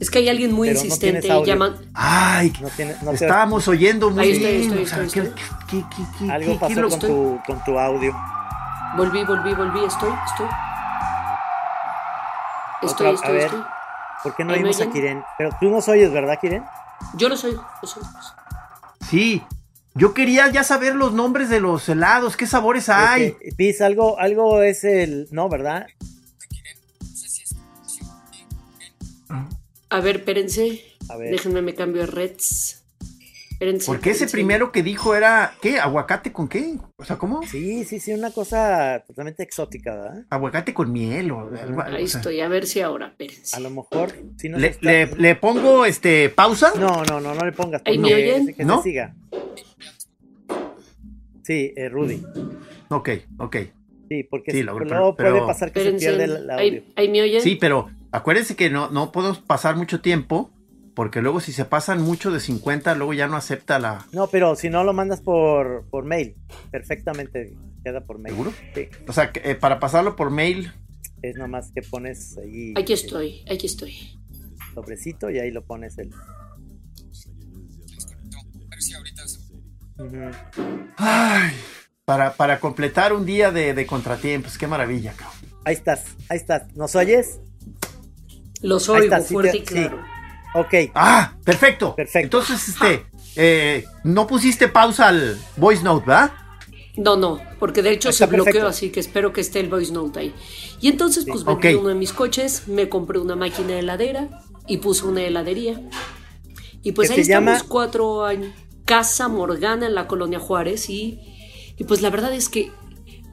Es 0.00 0.10
que 0.10 0.18
hay 0.18 0.28
alguien 0.28 0.52
muy 0.52 0.68
Pero 0.68 0.80
no 0.80 0.84
insistente 0.86 1.20
tienes 1.20 1.42
y 1.42 1.46
llaman. 1.46 1.76
Ay, 1.94 2.52
No 2.60 2.68
tiene, 2.68 2.96
no 3.02 3.12
estábamos 3.12 3.68
oyendo 3.68 4.10
muy 4.10 4.24
Ahí 4.24 4.38
bien. 4.38 4.62
estoy, 4.62 4.82
o 4.82 4.86
sea, 4.86 5.02
estoy, 5.04 5.22
¿qué- 5.22 5.28
estoy. 5.28 5.44
qué- 5.68 5.84
qué- 5.96 6.04
qué- 6.26 6.32
algo 6.32 6.58
pasó 6.58 6.88
con 6.88 6.98
tu, 6.98 7.40
con 7.46 7.64
tu 7.64 7.78
audio. 7.78 8.12
Volví, 8.96 9.24
volví, 9.24 9.54
volví. 9.54 9.84
Estoy, 9.84 10.10
estoy. 10.26 10.46
Estoy, 12.82 13.06
Otra- 13.06 13.08
a 13.08 13.12
estoy, 13.12 13.32
ver. 13.32 13.44
estoy. 13.44 13.62
¿Por 14.24 14.34
qué 14.36 14.44
no 14.44 14.52
oímos 14.54 14.80
a. 14.80 14.90
Kiren? 14.90 15.22
Pero 15.38 15.50
tú 15.60 15.70
nos 15.70 15.88
oyes, 15.88 16.12
¿verdad, 16.12 16.38
Kiren? 16.40 16.64
Yo 17.14 17.28
lo 17.28 17.36
soy, 17.36 17.52
lo 17.54 17.88
soy. 17.88 18.02
Sí, 19.08 19.42
yo 19.94 20.12
quería 20.12 20.50
ya 20.50 20.64
saber 20.64 20.94
los 20.94 21.12
nombres 21.12 21.48
de 21.48 21.60
los 21.60 21.88
helados, 21.88 22.36
qué 22.36 22.46
sabores 22.46 22.88
hay. 22.88 23.36
Este, 23.40 23.52
Piz, 23.56 23.80
algo, 23.80 24.18
algo 24.18 24.62
es 24.62 24.84
el. 24.84 25.28
No, 25.30 25.48
¿verdad? 25.48 25.86
A 29.90 30.00
ver, 30.00 30.16
espérense. 30.16 30.82
A 31.08 31.16
ver. 31.16 31.30
Déjenme 31.30 31.62
me 31.62 31.74
cambio 31.74 32.02
a 32.02 32.06
Reds. 32.06 32.83
Porque 33.86 34.10
ese 34.10 34.26
primero 34.26 34.72
que 34.72 34.82
dijo 34.82 35.14
era, 35.14 35.54
¿qué? 35.62 35.78
¿Aguacate 35.78 36.32
con 36.32 36.48
qué? 36.48 36.74
O 36.96 37.04
sea, 37.04 37.16
¿cómo? 37.16 37.42
Sí, 37.46 37.84
sí, 37.84 38.00
sí, 38.00 38.12
una 38.12 38.30
cosa 38.30 39.02
totalmente 39.06 39.42
exótica, 39.42 39.94
¿verdad? 39.94 40.24
Aguacate 40.30 40.74
con 40.74 40.92
miel 40.92 41.30
o 41.30 41.40
algo. 41.56 41.82
Ahí 41.82 42.04
o 42.04 42.08
sea. 42.08 42.20
estoy, 42.20 42.40
a 42.40 42.48
ver 42.48 42.66
si 42.66 42.80
ahora, 42.80 43.08
espérense. 43.08 43.56
A 43.56 43.60
lo 43.60 43.70
mejor. 43.70 44.12
Si 44.36 44.48
no 44.48 44.58
¿Le, 44.58 44.68
está- 44.68 44.90
le- 44.90 45.06
le 45.16 45.36
pongo 45.36 45.84
este 45.86 46.28
pausa? 46.30 46.72
No, 46.78 47.04
no, 47.04 47.20
no, 47.20 47.34
no 47.34 47.44
le 47.44 47.52
pongas. 47.52 47.82
Ahí 47.84 47.98
me 47.98 48.14
oyen. 48.14 48.46
Que 48.48 48.54
se 48.54 48.64
¿No? 48.64 48.82
siga. 48.82 49.14
Sí, 51.42 51.72
eh, 51.76 51.88
Rudy. 51.88 52.22
Ok, 52.88 53.08
ok. 53.38 53.56
Sí, 54.08 54.22
porque 54.24 54.52
Sí, 54.52 54.62
luego 54.62 55.14
pero- 55.16 55.16
puede 55.16 55.40
pasar 55.46 55.72
que 55.72 55.80
Espérense. 55.80 56.04
se 56.06 56.10
pierde 56.16 56.24
el, 56.24 56.30
el 56.44 56.50
audio. 56.50 56.62
Ahí, 56.62 56.92
ahí 56.96 57.08
me 57.08 57.22
oyen. 57.22 57.40
Sí, 57.42 57.56
pero 57.56 57.90
acuérdense 58.12 58.56
que 58.56 58.70
no, 58.70 58.90
no 58.90 59.12
podemos 59.12 59.38
pasar 59.40 59.76
mucho 59.76 60.00
tiempo, 60.00 60.50
porque 60.94 61.20
luego 61.20 61.40
si 61.40 61.52
se 61.52 61.64
pasan 61.64 62.00
mucho 62.02 62.30
de 62.30 62.40
50, 62.40 62.94
luego 62.94 63.12
ya 63.14 63.26
no 63.26 63.36
acepta 63.36 63.78
la... 63.78 64.06
No, 64.12 64.28
pero 64.28 64.54
si 64.56 64.70
no 64.70 64.84
lo 64.84 64.92
mandas 64.92 65.20
por, 65.20 65.84
por 65.90 66.04
mail, 66.04 66.36
perfectamente 66.70 67.56
queda 67.84 68.00
por 68.06 68.18
mail. 68.18 68.34
¿Seguro? 68.34 68.52
Sí, 68.74 68.88
O 69.08 69.12
sea, 69.12 69.32
que, 69.32 69.50
eh, 69.50 69.54
para 69.54 69.80
pasarlo 69.80 70.14
por 70.16 70.30
mail, 70.30 70.72
es 71.22 71.36
nomás 71.36 71.70
que 71.74 71.82
pones 71.82 72.36
ahí 72.38 72.72
Aquí 72.76 72.92
el 72.92 72.98
estoy, 72.98 73.44
aquí 73.50 73.66
estoy. 73.66 74.20
sobrecito 74.74 75.30
y 75.30 75.38
ahí 75.38 75.50
lo 75.50 75.64
pones 75.64 75.96
el. 75.98 76.10
Ujú. 79.96 80.16
ay, 80.96 81.52
para, 82.04 82.34
para 82.34 82.58
completar 82.60 83.12
un 83.12 83.24
día 83.24 83.50
de, 83.52 83.74
de 83.74 83.86
contratiempos, 83.86 84.58
qué 84.58 84.66
maravilla, 84.66 85.12
cabrón. 85.12 85.38
Ahí 85.64 85.74
estás, 85.74 86.04
ahí 86.28 86.36
estás. 86.36 86.74
¿Nos 86.76 86.94
oyes? 86.96 87.38
Los 88.60 88.88
oigo 88.88 89.04
está, 89.04 89.20
sí 89.20 89.34
fuerte 89.34 89.52
te- 89.52 89.58
y 89.58 89.62
claro. 89.62 90.04
Ok. 90.54 90.74
Ah, 90.94 91.34
perfecto. 91.44 91.94
Perfecto. 91.94 92.38
Entonces, 92.38 92.68
este, 92.68 93.06
eh, 93.36 93.84
no 94.04 94.26
pusiste 94.26 94.68
pausa 94.68 95.08
al 95.08 95.38
voice 95.56 95.82
note, 95.82 96.06
¿verdad? 96.06 96.32
No, 96.96 97.16
no, 97.16 97.40
porque 97.58 97.82
de 97.82 97.90
hecho 97.90 98.10
Está 98.10 98.26
se 98.26 98.30
bloqueó, 98.30 98.44
perfecto. 98.44 98.68
así 98.68 98.90
que 98.90 99.00
espero 99.00 99.32
que 99.32 99.40
esté 99.40 99.58
el 99.58 99.68
voice 99.68 99.92
note 99.92 100.20
ahí. 100.20 100.34
Y 100.80 100.88
entonces, 100.88 101.24
pues 101.26 101.44
vendí 101.44 101.74
uno 101.74 101.88
de 101.88 101.96
mis 101.96 102.12
coches, 102.12 102.68
me 102.68 102.88
compré 102.88 103.18
una 103.18 103.34
máquina 103.34 103.76
heladera 103.78 104.28
y 104.68 104.76
puse 104.76 105.04
una 105.04 105.22
heladería. 105.22 105.80
Y 106.84 106.92
pues 106.92 107.08
¿Qué 107.08 107.14
ahí 107.16 107.20
estamos 107.22 107.58
llama? 107.58 107.68
cuatro 107.68 108.24
años. 108.24 108.52
Casa 108.84 109.28
Morgana 109.28 109.86
en 109.86 109.94
la 109.94 110.06
colonia 110.06 110.38
Juárez 110.38 110.88
y, 110.90 111.18
y 111.78 111.84
pues 111.84 112.02
la 112.02 112.10
verdad 112.10 112.32
es 112.34 112.48
que 112.48 112.70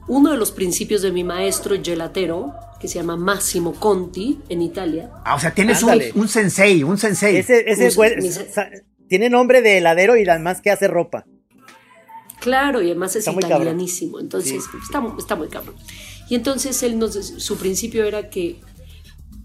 uno 0.08 0.30
de 0.32 0.36
los 0.36 0.50
principios 0.52 1.02
de 1.02 1.12
mi 1.12 1.24
maestro 1.24 1.76
gelatero, 1.82 2.52
que 2.80 2.88
se 2.88 2.96
llama 2.96 3.16
Massimo 3.16 3.72
Conti 3.74 4.40
en 4.48 4.60
Italia, 4.62 5.10
Ah, 5.24 5.34
o 5.36 5.40
sea, 5.40 5.54
tienes 5.54 5.82
un, 5.82 6.00
un 6.14 6.28
sensei, 6.28 6.82
un 6.82 6.98
sensei. 6.98 7.36
Ese, 7.36 7.70
ese 7.70 7.92
Pues, 7.94 8.40
sa- 8.52 8.68
tiene 9.08 9.30
nombre 9.30 9.62
de 9.62 9.78
heladero 9.78 10.16
y 10.16 10.28
además 10.28 10.60
que 10.60 10.70
hace 10.70 10.88
ropa. 10.88 11.24
Claro, 12.40 12.82
y 12.82 12.86
además 12.86 13.14
es 13.14 13.24
italianísimo, 13.28 14.18
entonces 14.18 14.64
está, 14.82 15.02
está 15.16 15.36
muy 15.36 15.48
cabrón. 15.48 15.76
Y 16.28 16.34
entonces 16.34 16.82
él 16.82 16.98
nos, 16.98 17.14
su 17.14 17.56
principio 17.56 18.04
era 18.04 18.30
que 18.30 18.58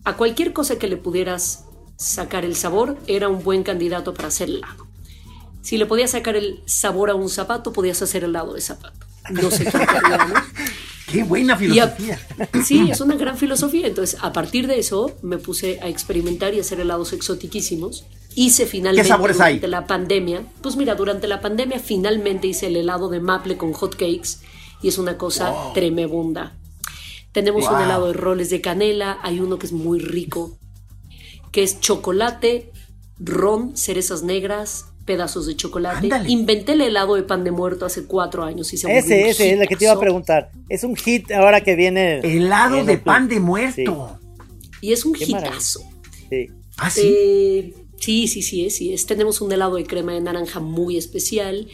a 0.04 0.16
cualquier 0.16 0.54
cosa 0.54 0.80
que 0.80 0.88
le 0.88 0.98
pudieras 0.98 1.66
sacar 1.98 2.44
el 2.46 2.56
sabor 2.56 2.98
era 3.08 3.28
un 3.30 3.44
buen 3.44 3.62
candidato 3.64 4.14
para 4.14 4.30
hacer 4.30 4.50
helado. 4.50 4.88
Si 5.62 5.78
le 5.78 5.86
podías 5.86 6.12
sacar 6.12 6.36
el 6.36 6.62
sabor 6.66 7.10
a 7.12 7.16
un 7.16 7.30
zapato, 7.30 7.74
podías 7.74 8.02
hacer 8.02 8.24
helado 8.24 8.54
de 8.54 8.62
zapato. 8.62 9.06
No 9.30 9.52
sé 9.52 9.66
qué 11.12 11.24
buena 11.24 11.54
a- 11.54 11.58
filosofía. 11.58 12.20
sí, 12.66 12.90
es 12.92 13.02
una 13.02 13.16
gran 13.16 13.38
filosofía. 13.38 13.88
Entonces, 13.88 14.20
a 14.22 14.34
partir 14.34 14.68
de 14.68 14.80
eso, 14.80 15.16
me 15.22 15.38
puse 15.38 15.80
a 15.82 15.88
experimentar 15.88 16.54
y 16.54 16.60
hacer 16.60 16.80
helados 16.80 17.14
exotiquísimos. 17.14 18.06
Hice 18.36 18.66
finalmente 18.68 19.04
¿Qué 19.04 19.10
sabores 19.10 19.38
durante 19.38 19.66
hay? 19.66 19.72
la 19.72 19.88
pandemia. 19.88 20.44
Pues 20.62 20.76
mira, 20.76 20.96
durante 20.96 21.28
la 21.28 21.42
pandemia 21.42 21.80
finalmente 21.80 22.48
hice 22.48 22.68
el 22.68 22.76
helado 22.76 23.10
de 23.10 23.20
maple 23.20 23.58
con 23.58 23.74
hot 23.74 23.94
cakes 23.96 24.40
y 24.82 24.90
es 24.90 24.98
una 24.98 25.18
cosa 25.18 25.54
tremebunda. 25.74 26.56
Tenemos 27.32 27.68
un 27.68 27.82
helado 27.82 28.08
de 28.08 28.14
roles 28.14 28.50
de 28.50 28.62
canela, 28.62 29.18
hay 29.22 29.40
uno 29.40 29.58
que 29.60 29.66
es 29.68 29.72
muy 29.72 30.00
rico, 30.00 30.58
que 31.52 31.64
es 31.64 31.80
chocolate, 31.80 32.72
ron, 33.20 33.76
cerezas 33.78 34.24
negras, 34.24 34.86
pedazos 35.08 35.48
de 35.48 35.56
chocolate. 35.56 36.06
Ándale. 36.06 36.30
Inventé 36.30 36.74
el 36.74 36.82
helado 36.82 37.16
de 37.16 37.24
pan 37.24 37.44
de 37.44 37.50
muerto 37.50 37.88
hace 37.88 38.06
cuatro 38.06 38.44
años 38.44 38.72
y 38.74 38.78
se 38.78 38.86
volvió 38.86 39.00
un 39.00 39.06
Ese, 39.12 39.30
ese 39.30 39.54
es 39.54 39.60
el 39.62 39.68
que 39.68 39.76
te 39.76 39.86
iba 39.86 39.94
a 39.94 40.00
preguntar. 40.00 40.52
Es 40.70 40.84
un 40.84 40.96
hit 40.96 41.32
ahora 41.32 41.62
que 41.62 41.76
viene. 41.76 42.20
Helado 42.20 42.84
de 42.86 43.00
pan 43.00 43.28
de 43.28 43.40
muerto. 43.40 44.20
Y 44.82 44.92
es 44.92 45.04
un 45.06 45.14
Qué 45.14 45.26
maravilla. 45.26 45.56
hitazo. 45.56 45.82
Sí. 46.30 46.48
Ah, 46.78 46.92
sí. 46.92 47.02
Eh, 47.04 47.74
sí, 47.98 48.28
sí, 48.28 48.44
sí, 48.44 48.66
es, 48.66 48.76
sí 48.76 48.94
es. 48.94 49.08
Tenemos 49.08 49.42
un 49.42 49.52
helado 49.52 49.78
de 49.78 49.86
crema 49.86 50.14
de 50.14 50.22
naranja 50.22 50.60
muy 50.60 50.98
especial. 50.98 51.68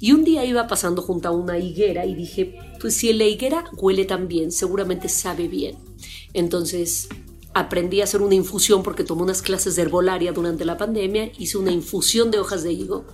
Y 0.00 0.12
un 0.12 0.22
día 0.22 0.44
iba 0.44 0.68
pasando 0.68 1.02
junto 1.02 1.28
a 1.28 1.30
una 1.32 1.58
higuera 1.58 2.04
y 2.04 2.14
dije, 2.14 2.54
pues 2.80 2.94
si 2.94 3.12
la 3.12 3.24
higuera 3.24 3.64
huele 3.72 4.04
tan 4.04 4.28
bien, 4.28 4.52
seguramente 4.52 5.08
sabe 5.08 5.48
bien. 5.48 5.76
Entonces 6.34 7.08
aprendí 7.54 8.00
a 8.00 8.04
hacer 8.04 8.20
una 8.20 8.34
infusión 8.34 8.82
porque 8.82 9.04
tomé 9.04 9.22
unas 9.22 9.40
clases 9.42 9.76
de 9.76 9.82
herbolaria 9.82 10.32
durante 10.32 10.64
la 10.64 10.76
pandemia, 10.76 11.30
hice 11.38 11.56
una 11.58 11.70
infusión 11.70 12.30
de 12.30 12.38
hojas 12.40 12.62
de 12.64 12.72
higo 12.72 13.04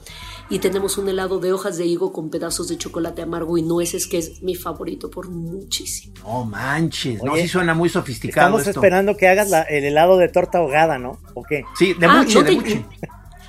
y 0.49 0.59
tenemos 0.59 0.99
un 0.99 1.09
helado 1.09 1.38
de 1.38 1.52
hojas 1.52 1.76
de 1.76 1.87
higo 1.87 2.12
con 2.12 2.30
pedazos 2.30 2.66
de 2.68 2.76
chocolate 2.78 3.23
amargo 3.23 3.56
y 3.59 3.62
nueces 3.62 4.06
que 4.06 4.18
es 4.18 4.42
mi 4.42 4.54
favorito 4.54 5.11
por 5.11 5.28
muchísimo. 5.28 6.14
No 6.25 6.44
manches, 6.44 7.23
no, 7.23 7.37
sí 7.37 7.47
suena 7.49 7.75
muy 7.75 7.88
sofisticado 7.88 8.47
Estamos 8.49 8.66
esto. 8.66 8.80
esperando 8.80 9.16
que 9.16 9.28
hagas 9.28 9.50
la- 9.50 9.62
el 9.62 9.85
helado 9.85 10.16
de 10.18 10.28
torta 10.28 10.59
ahogada, 10.59 10.99
¿no? 10.99 11.20
¿O 11.35 11.42
qué? 11.44 11.62
Sí, 11.78 11.94
de 11.94 12.06
Ah, 12.06 12.18
buche, 12.23 12.35
no 12.35 12.42
de 12.42 12.50
te- 12.50 12.54
buche. 12.56 12.85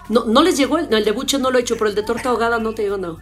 No, 0.10 0.26
no 0.26 0.44
les 0.44 0.58
llegó 0.58 0.78
el, 0.78 0.90
no, 0.90 0.98
el 0.98 1.06
de 1.06 1.12
buche 1.12 1.40
no 1.40 1.52
lo 1.52 1.58
he 1.58 1.62
hecho, 1.62 1.76
pero 1.78 1.90
el 1.90 1.96
de 1.96 2.04
torta 2.04 2.30
ahogada 2.30 2.60
no 2.60 2.74
te 2.74 2.82
digo 2.82 2.98
no. 2.98 3.18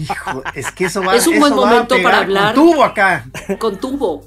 Hijo, 0.00 0.42
es 0.54 0.72
que 0.72 0.86
eso 0.86 1.00
va 1.02 1.14
Es 1.14 1.26
un 1.28 1.38
buen 1.38 1.54
momento 1.54 1.94
para 2.02 2.16
con 2.18 2.24
hablar. 2.24 2.54
tubo 2.54 2.82
acá. 2.82 3.26
Con 3.60 3.78
tubo. 3.78 4.24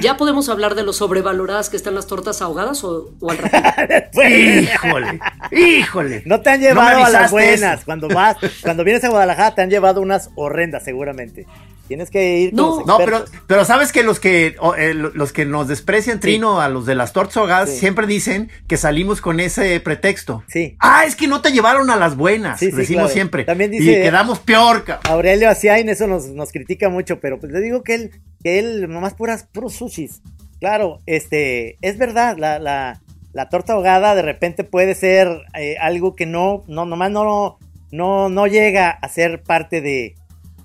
¿Ya 0.00 0.16
podemos 0.16 0.48
hablar 0.48 0.74
de 0.74 0.82
lo 0.82 0.92
sobrevaloradas 0.92 1.70
que 1.70 1.76
están 1.76 1.94
las 1.94 2.06
tortas 2.06 2.42
ahogadas 2.42 2.82
o, 2.82 3.12
o 3.20 3.30
al 3.30 3.38
ratito? 3.38 4.22
Híjole, 4.24 5.20
híjole. 5.52 6.22
No 6.26 6.40
te 6.40 6.50
han 6.50 6.60
llevado 6.60 7.04
a 7.04 7.10
las 7.10 7.30
buenas. 7.30 7.76
eso. 7.76 7.84
Cuando 7.84 8.08
vas, 8.08 8.36
cuando 8.62 8.82
vienes 8.82 9.04
a 9.04 9.08
Guadalajara 9.08 9.54
te 9.54 9.62
han 9.62 9.70
llevado 9.70 10.00
unas 10.00 10.30
horrendas 10.34 10.84
seguramente. 10.84 11.46
Tienes 11.86 12.10
que 12.10 12.38
ir 12.38 12.50
con 12.50 12.56
No. 12.56 12.76
los 12.78 12.86
No, 12.86 12.96
pero, 12.98 13.24
pero 13.46 13.64
sabes 13.66 13.92
que 13.92 14.02
los 14.02 14.18
que 14.18 14.56
o, 14.58 14.74
eh, 14.74 14.94
los 14.94 15.32
que 15.32 15.44
nos 15.44 15.68
desprecian 15.68 16.18
Trino 16.18 16.60
a 16.62 16.68
los 16.70 16.86
de 16.86 16.94
las 16.94 17.12
tortas 17.12 17.36
ahogadas 17.36 17.68
Sí. 17.70 17.78
siempre 17.78 18.06
dicen 18.06 18.50
que 18.66 18.76
salimos 18.78 19.20
con 19.20 19.38
ese 19.38 19.78
pretexto. 19.80 20.42
Sí. 20.48 20.76
Ah, 20.80 21.04
es 21.06 21.14
que 21.14 21.28
no 21.28 21.42
te 21.42 21.50
llevaron 21.52 21.90
a 21.90 21.96
las 21.96 22.16
buenas, 22.16 22.58
Sí, 22.58 22.70
sí, 22.70 22.76
decimos 22.76 23.02
claro. 23.04 23.14
siempre. 23.14 23.44
También 23.44 23.74
y 23.74 23.78
dice- 23.80 24.00
quedamos 24.02 24.38
peor, 24.38 24.84
cabrón. 24.84 25.12
Aurelio 25.12 25.50
Asiain 25.50 25.88
eso 25.90 26.06
nos, 26.06 26.28
nos 26.28 26.52
critica 26.52 26.88
mucho, 26.88 27.20
pero 27.20 27.38
pues 27.38 27.52
le 27.52 27.60
digo 27.60 27.82
que 27.82 27.94
él, 27.96 28.10
que 28.42 28.58
él 28.58 28.88
nomás 28.90 29.12
puras, 29.14 29.46
puros 29.52 29.74
sushis. 29.74 30.22
Claro, 30.60 31.00
este, 31.04 31.76
es 31.82 31.98
verdad, 31.98 32.36
la, 32.38 32.58
la, 32.58 33.02
la 33.34 33.48
torta 33.50 33.74
ahogada 33.74 34.14
de 34.14 34.22
repente 34.22 34.64
puede 34.64 34.94
ser 34.94 35.28
eh, 35.58 35.76
algo 35.78 36.16
que 36.16 36.24
no, 36.24 36.64
no, 36.66 36.86
nomás 36.86 37.10
no, 37.10 37.58
no, 37.90 38.28
no 38.30 38.46
llega 38.46 38.88
a 38.90 39.08
ser 39.10 39.42
parte 39.42 39.82
de, 39.82 40.14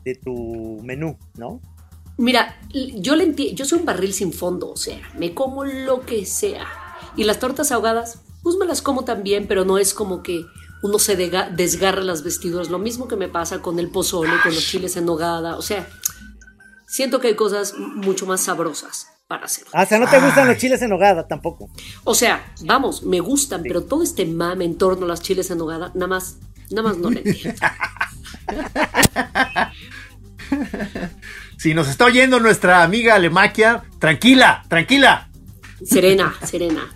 de 0.04 0.16
tu 0.16 0.80
menú, 0.84 1.18
¿no? 1.36 1.62
Mira, 2.18 2.60
yo 2.74 3.16
le 3.16 3.26
enti- 3.28 3.54
yo 3.54 3.64
soy 3.66 3.80
un 3.80 3.86
barril 3.86 4.14
sin 4.14 4.34
fondo, 4.34 4.70
o 4.72 4.76
sea, 4.78 5.00
me 5.18 5.34
como 5.34 5.64
lo 5.64 6.02
que 6.02 6.26
sea. 6.26 6.68
Y 7.16 7.24
las 7.24 7.40
tortas 7.40 7.72
ahogadas, 7.72 8.20
pues 8.44 8.56
me 8.58 8.66
las 8.66 8.82
como 8.82 9.06
también, 9.06 9.48
pero 9.48 9.64
no 9.66 9.78
es 9.78 9.94
como 9.94 10.22
que 10.22 10.46
uno 10.84 11.00
se 11.00 11.16
desgarra 11.16 12.02
las 12.04 12.24
vestiduras. 12.24 12.70
Lo 12.70 12.78
mismo 12.80 13.08
que 13.08 13.16
me 13.16 13.30
pasa 13.30 13.62
con 13.62 13.80
el 13.80 13.90
pozole, 13.90 14.32
con 14.44 14.54
los 14.54 14.66
chiles 14.66 14.96
en 14.98 15.06
nogada. 15.06 15.58
O 15.58 15.62
sea, 15.62 15.88
siento 16.88 17.20
que 17.20 17.28
hay 17.30 17.36
cosas 17.36 17.74
mucho 17.78 18.26
más 18.26 18.42
sabrosas 18.42 19.08
para 19.28 19.46
hacer. 19.46 19.66
Ah, 19.74 19.84
o 19.84 19.86
sea, 19.86 20.00
no 20.00 20.10
te 20.10 20.20
gustan 20.20 20.48
los 20.48 20.58
chiles 20.58 20.82
en 20.82 20.92
hogada 20.92 21.28
tampoco. 21.28 21.70
O 22.04 22.16
sea, 22.16 22.54
vamos, 22.66 23.04
me 23.04 23.20
gustan, 23.20 23.62
pero 23.64 23.84
todo 23.84 24.04
este 24.04 24.26
mame 24.26 24.66
en 24.66 24.78
torno 24.78 25.06
a 25.06 25.10
las 25.10 25.22
chiles 25.22 25.52
en 25.52 25.60
nogada, 25.60 25.92
nada 25.94 26.08
más, 26.08 26.38
Nada 26.72 26.90
más 26.90 26.98
no 26.98 27.10
le 27.10 27.22
dije. 27.24 27.56
si 31.58 31.74
nos 31.74 31.88
está 31.88 32.06
oyendo 32.06 32.40
nuestra 32.40 32.84
amiga 32.84 33.16
Alemaquia, 33.16 33.84
tranquila, 34.00 34.64
tranquila. 34.68 35.30
Serena, 35.84 36.36
serena. 36.46 36.88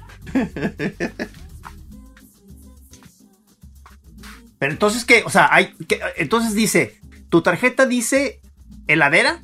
Pero 4.60 4.72
entonces 4.72 5.04
que, 5.06 5.24
o 5.26 5.30
sea, 5.30 5.50
hay, 5.52 5.76
entonces 6.16 6.54
dice, 6.54 7.00
¿tu 7.30 7.42
tarjeta 7.42 7.86
dice 7.86 8.42
heladera? 8.88 9.42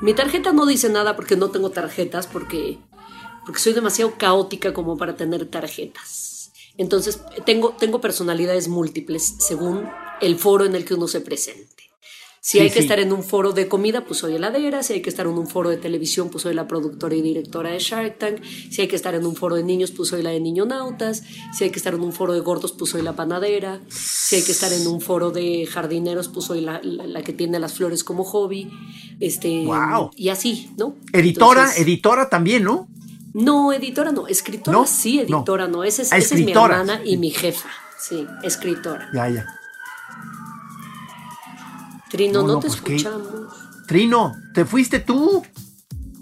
Mi 0.00 0.14
tarjeta 0.14 0.52
no 0.52 0.66
dice 0.66 0.90
nada 0.90 1.16
porque 1.16 1.36
no 1.36 1.50
tengo 1.50 1.70
tarjetas, 1.70 2.26
porque, 2.26 2.78
porque 3.44 3.60
soy 3.60 3.72
demasiado 3.72 4.14
caótica 4.16 4.72
como 4.72 4.96
para 4.96 5.16
tener 5.16 5.46
tarjetas. 5.46 6.37
Entonces, 6.78 7.20
tengo, 7.44 7.74
tengo 7.78 8.00
personalidades 8.00 8.68
múltiples 8.68 9.34
según 9.38 9.84
el 10.20 10.36
foro 10.38 10.64
en 10.64 10.74
el 10.74 10.84
que 10.84 10.94
uno 10.94 11.08
se 11.08 11.20
presente. 11.20 11.68
Si 12.40 12.52
Sí, 12.52 12.60
hay 12.60 12.68
que 12.68 12.74
sí. 12.74 12.80
estar 12.80 13.00
en 13.00 13.12
un 13.12 13.24
foro 13.24 13.52
de 13.52 13.68
comida, 13.68 14.04
pues 14.06 14.20
soy 14.20 14.36
heladera. 14.36 14.82
Si 14.84 14.92
hay 14.94 15.02
que 15.02 15.10
estar 15.10 15.26
en 15.26 15.32
un 15.32 15.48
foro 15.48 15.68
de 15.70 15.76
televisión, 15.76 16.30
pues 16.30 16.42
soy 16.44 16.54
la 16.54 16.66
productora 16.68 17.14
y 17.16 17.20
directora 17.20 17.70
de 17.72 17.78
Shark 17.80 18.16
Tank. 18.18 18.42
Si 18.70 18.80
hay 18.80 18.88
que 18.88 18.94
estar 18.96 19.14
en 19.16 19.26
un 19.26 19.34
foro 19.36 19.56
de 19.56 19.64
niños, 19.64 19.90
pues 19.90 20.08
soy 20.08 20.22
la 20.22 20.30
de 20.30 20.40
niñonautas. 20.40 21.24
Si 21.52 21.64
hay 21.64 21.70
que 21.70 21.78
estar 21.78 21.92
en 21.94 22.00
un 22.00 22.12
foro 22.12 22.32
de 22.32 22.40
gordos, 22.40 22.72
pues 22.72 22.92
soy 22.92 23.02
la 23.02 23.14
panadera. 23.16 23.82
Si 23.90 24.36
hay 24.36 24.42
que 24.42 24.52
estar 24.52 24.72
en 24.72 24.86
un 24.86 25.00
foro 25.02 25.30
de 25.30 25.66
jardineros, 25.66 26.28
pues 26.28 26.46
soy 26.46 26.60
la, 26.62 26.80
la- 26.82 27.06
la 27.08 27.22
que 27.22 27.32
tiene 27.34 27.58
las 27.58 27.74
flores 27.74 28.02
como 28.04 28.24
hobby. 28.24 28.70
Este, 29.20 29.64
Guau. 29.64 30.10
Y 30.16 30.28
así, 30.30 30.70
¿no? 30.78 30.94
Editora, 31.12 31.62
Entonces- 31.62 31.82
editora 31.82 32.30
también, 32.30 32.62
¿no? 32.62 32.88
No, 33.34 33.72
editora 33.72 34.12
no, 34.12 34.26
escritora 34.26 34.76
¿No? 34.78 34.86
sí, 34.86 35.24
No. 35.28 35.38
editora 35.38 35.68
no. 35.68 35.84
Esa 35.84 36.02
es, 36.02 36.12
Ah, 36.12 36.18
esa 36.18 36.34
es 36.34 36.44
mi 36.44 36.52
hermana 36.52 37.00
y 37.04 37.16
mi 37.16 37.30
jefa. 37.30 37.68
Sí, 37.98 38.26
escritora. 38.42 39.08
Ya, 39.12 39.28
ya. 39.28 39.46
Trino, 42.10 42.40
No, 42.42 42.46
no, 42.48 42.54
no, 42.54 42.60
te 42.60 42.68
pues, 42.68 42.80
¿qué? 42.80 42.96
escuchamos. 42.96 43.54
Trino, 43.86 44.34
te 44.54 44.64
fuiste 44.64 44.98
tú. 45.00 45.42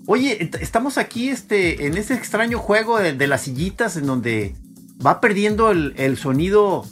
Oye, 0.06 0.50
estamos 0.60 0.98
aquí 0.98 1.28
este, 1.28 1.86
en 1.86 1.96
este 1.96 2.14
extraño 2.14 2.58
juego 2.58 2.98
de, 2.98 3.12
de 3.12 3.26
las 3.26 3.42
sillitas 3.42 3.96
en 3.96 4.06
donde 4.06 4.56
va 5.04 5.20
perdiendo 5.20 5.70
el, 5.70 5.94
el 5.96 6.16
sonido 6.16 6.86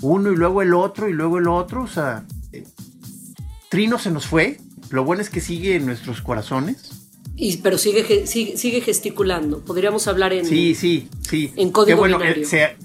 uno 0.00 0.30
y 0.32 0.36
luego 0.36 0.62
el 0.62 0.74
otro 0.74 1.08
y 1.08 1.12
luego 1.12 1.38
el 1.38 1.48
otro. 1.48 1.82
O 1.82 1.86
sea, 1.88 2.24
eh, 2.52 2.64
Trino 3.68 3.98
se 3.98 4.10
nos 4.10 4.26
fue. 4.26 4.58
Lo 4.90 5.04
bueno 5.04 5.22
es 5.22 5.30
que 5.30 5.40
sigue 5.40 5.76
en 5.76 5.86
nuestros 5.86 6.20
corazones. 6.22 7.03
Y, 7.36 7.56
pero 7.58 7.78
sigue, 7.78 8.26
sigue, 8.26 8.56
sigue 8.56 8.80
gesticulando. 8.80 9.60
Podríamos 9.64 10.06
hablar 10.06 10.32
en. 10.32 10.46
Sí, 10.46 10.74
sí, 10.74 11.08
sí. 11.28 11.52
En 11.56 11.70
código 11.70 11.96
Qué 11.96 12.00
bueno, 12.00 12.18
binario. 12.18 12.42
eh, 12.42 12.46
se, 12.46 12.76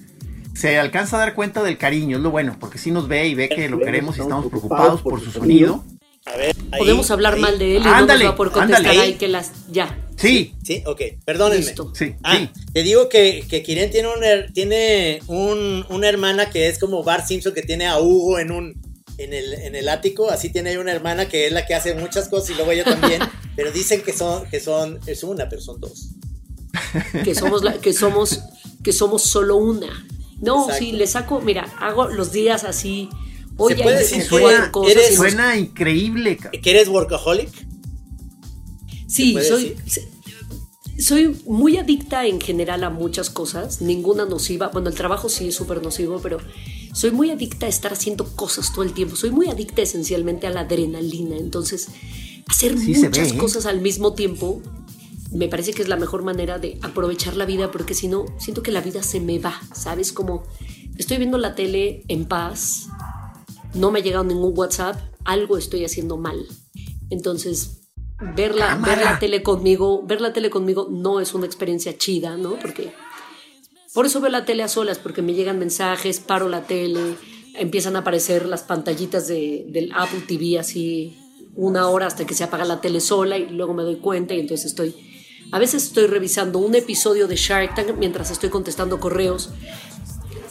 se 0.54 0.78
alcanza 0.80 1.18
a 1.18 1.20
dar 1.20 1.36
cuenta 1.36 1.62
del 1.64 1.78
cariño, 1.78 2.18
es 2.18 2.24
lo 2.24 2.32
bueno, 2.32 2.58
porque 2.60 2.78
sí 2.80 2.90
nos 2.92 3.08
ve 3.08 3.28
y 3.28 3.36
ve 3.36 3.48
que 3.50 3.70
lo 3.70 3.80
queremos 3.80 4.18
y 4.18 4.22
estamos 4.22 4.48
preocupados 4.48 5.02
por 5.02 5.22
su 5.22 5.32
sonido. 5.32 5.84
A 6.26 6.36
ver, 6.36 6.56
ahí, 6.72 6.80
Podemos 6.80 7.10
hablar 7.12 7.36
ahí. 7.36 7.42
mal 7.42 7.58
de 7.60 7.78
él 7.78 7.84
y 7.84 7.88
Ándale, 7.88 8.06
no 8.06 8.14
nos 8.16 8.24
va 8.26 8.30
a 8.30 8.36
poder 8.36 8.52
contestar 8.54 8.86
ándale. 8.88 9.00
ahí 9.00 9.14
que 9.14 9.28
las. 9.28 9.52
Ya. 9.72 9.98
Sí, 10.18 10.54
Sí, 10.64 10.84
ok, 10.86 11.02
perdónenme. 11.24 11.66
Listo. 11.66 11.94
sí, 11.96 12.16
Ah, 12.24 12.38
sí. 12.38 12.50
te 12.74 12.84
digo 12.84 13.08
que, 13.08 13.46
que 13.50 13.64
Kiren 13.64 13.90
tiene, 13.90 14.10
un, 14.10 14.54
tiene 14.54 15.22
un- 15.28 15.86
una 15.90 16.10
hermana 16.10 16.50
que 16.50 16.68
es 16.68 16.78
como 16.78 17.04
Bart 17.04 17.26
Simpson 17.26 17.54
que 17.54 17.62
tiene 17.62 17.88
a 17.88 18.00
Hugo 18.00 18.38
en 18.38 18.52
un 18.52 18.74
en 19.20 19.34
el, 19.34 19.54
en 19.54 19.76
el 19.76 19.88
ático, 19.90 20.30
así 20.30 20.50
tiene 20.50 20.78
una 20.80 20.92
hermana 20.92 21.28
que 21.28 21.48
es 21.48 21.52
la 21.54 21.66
que 21.66 21.76
hace 21.76 21.94
muchas 21.96 22.30
cosas 22.30 22.50
y 22.52 22.54
luego 22.56 22.72
ella 22.72 22.84
también, 22.86 23.22
pero 23.56 23.72
dicen 23.72 24.02
que 24.02 24.14
son, 24.14 24.50
que 24.50 24.60
son, 24.60 25.00
es 25.06 25.24
una, 25.24 25.48
pero 25.50 25.62
son 25.62 25.80
dos. 25.80 26.10
Que 27.24 27.36
somos, 27.36 27.64
la- 27.64 27.80
que 27.80 27.94
somos, 27.94 28.40
que 28.84 28.94
somos 28.94 29.24
solo 29.24 29.58
una. 29.58 30.06
No, 30.42 30.64
Exacto. 30.66 30.86
sí, 30.86 30.92
le 30.94 31.06
saco, 31.08 31.42
mira, 31.42 31.64
hago 31.80 32.08
los 32.08 32.32
días 32.32 32.64
así. 32.64 33.10
Oye, 33.58 33.76
puede 33.84 33.98
hay 33.98 34.04
decir 34.04 34.18
cosas 34.72 34.96
eres- 34.96 35.12
y 35.12 35.16
nos- 35.16 35.18
Suena 35.32 35.58
increíble. 35.58 36.38
ca- 36.38 36.50
¿Que 36.52 36.70
eres 36.72 36.88
workaholic? 36.88 37.50
Sí, 39.08 39.34
puede 39.34 39.48
soy, 39.48 39.76
soy 41.00 41.42
muy 41.46 41.78
adicta 41.78 42.26
en 42.26 42.42
general 42.42 42.84
a 42.84 42.90
muchas 42.90 43.30
cosas, 43.30 43.82
ninguna 43.82 44.26
nociva. 44.26 44.70
Bueno, 44.70 44.90
el 44.90 44.96
trabajo 44.96 45.30
sí 45.30 45.48
es 45.48 45.56
súper 45.56 45.82
nocivo, 45.82 46.20
pero 46.22 46.40
soy 46.94 47.12
muy 47.12 47.32
adicta 47.32 47.66
a 47.66 47.70
estar 47.70 47.94
haciendo 47.94 48.26
cosas 48.36 48.74
todo 48.74 48.84
el 48.84 48.94
tiempo. 48.94 49.16
Soy 49.16 49.32
muy 49.32 49.48
adicta 49.48 49.82
esencialmente 49.82 50.48
a 50.48 50.50
la 50.50 50.62
adrenalina. 50.62 51.38
Entonces, 51.38 51.90
hacer 52.48 52.78
Sí 52.78 52.96
muchas 52.96 53.32
ve, 53.32 53.36
¿eh? 53.36 53.40
cosas 53.40 53.66
al 53.66 53.82
mismo 53.82 54.14
tiempo 54.14 54.62
me 55.32 55.48
parece 55.48 55.74
que 55.74 55.82
es 55.82 55.88
la 55.88 55.96
mejor 55.96 56.24
manera 56.24 56.58
de 56.58 56.80
aprovechar 56.82 57.36
la 57.36 57.46
vida, 57.46 57.72
porque 57.72 57.94
si 57.94 58.08
no, 58.08 58.26
siento 58.40 58.64
que 58.64 58.72
la 58.72 58.82
vida 58.82 59.04
se 59.04 59.20
me 59.20 59.40
va, 59.40 59.62
¿sabes? 59.74 60.12
Como 60.12 60.44
estoy 60.98 61.18
viendo 61.18 61.38
la 61.38 61.56
tele 61.56 62.04
en 62.08 62.26
paz, 62.26 62.88
no 63.74 63.92
me 63.92 64.00
ha 64.00 64.02
llegado 64.04 64.24
ningún 64.24 64.58
WhatsApp, 64.58 65.00
algo 65.26 65.58
estoy 65.58 65.86
haciendo 65.86 66.18
mal. 66.18 66.48
Entonces, 67.12 67.79
ver 68.20 68.56
la, 68.56 68.76
ver 68.76 69.00
la 69.00 69.20
tele 69.20 69.44
conmigo, 69.44 70.04
ver 70.06 70.22
la 70.22 70.34
tele 70.34 70.50
conmigo 70.50 70.88
no 70.90 71.20
es 71.20 71.34
una 71.34 71.46
experiencia 71.46 71.98
chida, 71.98 72.38
¿no? 72.38 72.56
Porque 72.60 72.92
por 73.94 74.06
eso 74.06 74.22
veo 74.22 74.30
la 74.30 74.46
tele 74.46 74.64
a 74.64 74.68
solas, 74.68 75.00
porque 75.00 75.22
me 75.22 75.34
llegan 75.34 75.60
mensajes, 75.60 76.20
paro 76.20 76.50
la 76.50 76.64
tele, 76.64 77.16
empiezan 77.56 77.96
a 77.96 78.00
aparecer 78.00 78.46
las 78.46 78.64
pantallitas 78.64 79.28
de, 79.28 79.66
del 79.70 79.92
Apple 79.94 80.22
TV 80.28 80.60
así 80.60 81.18
una 81.56 81.90
hora 81.90 82.08
hasta 82.08 82.26
que 82.26 82.34
se 82.34 82.44
apaga 82.44 82.64
la 82.64 82.82
tele 82.82 83.02
sola 83.02 83.38
y 83.38 83.50
luego 83.50 83.74
me 83.74 83.84
doy 83.84 83.98
cuenta 83.98 84.34
y 84.34 84.40
entonces 84.40 84.68
estoy 84.68 84.96
a 85.52 85.58
veces 85.58 85.84
estoy 85.84 86.06
revisando 86.06 86.60
un 86.60 86.76
episodio 86.76 87.28
de 87.28 87.36
Shark 87.36 87.76
Tank 87.76 87.98
mientras 87.98 88.30
estoy 88.30 88.50
contestando 88.50 89.00
correos 89.00 89.50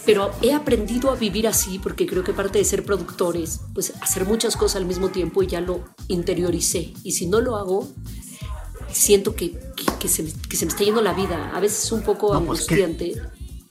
pero 0.08 0.32
he 0.40 0.54
aprendido 0.54 1.10
a 1.10 1.16
vivir 1.16 1.46
así 1.46 1.78
porque 1.78 2.06
creo 2.06 2.24
que 2.24 2.32
parte 2.32 2.56
de 2.56 2.64
ser 2.64 2.82
productores, 2.82 3.60
pues 3.74 3.92
hacer 4.00 4.24
muchas 4.24 4.56
cosas 4.56 4.76
al 4.76 4.86
mismo 4.86 5.10
tiempo 5.10 5.42
y 5.42 5.48
ya 5.48 5.60
lo 5.60 5.84
interioricé. 6.08 6.94
Y 7.04 7.12
si 7.12 7.26
no 7.26 7.42
lo 7.42 7.56
hago, 7.56 7.86
siento 8.90 9.34
que, 9.34 9.52
que, 9.52 9.84
que 10.00 10.08
se, 10.08 10.22
me, 10.22 10.32
que 10.48 10.56
se 10.56 10.64
me 10.64 10.70
está 10.70 10.82
yendo 10.82 11.02
la 11.02 11.12
vida. 11.12 11.52
A 11.54 11.60
veces 11.60 11.84
es 11.84 11.92
un 11.92 12.00
poco 12.00 12.32
No, 12.32 12.42
pues, 12.42 12.60
angustiante 12.60 13.20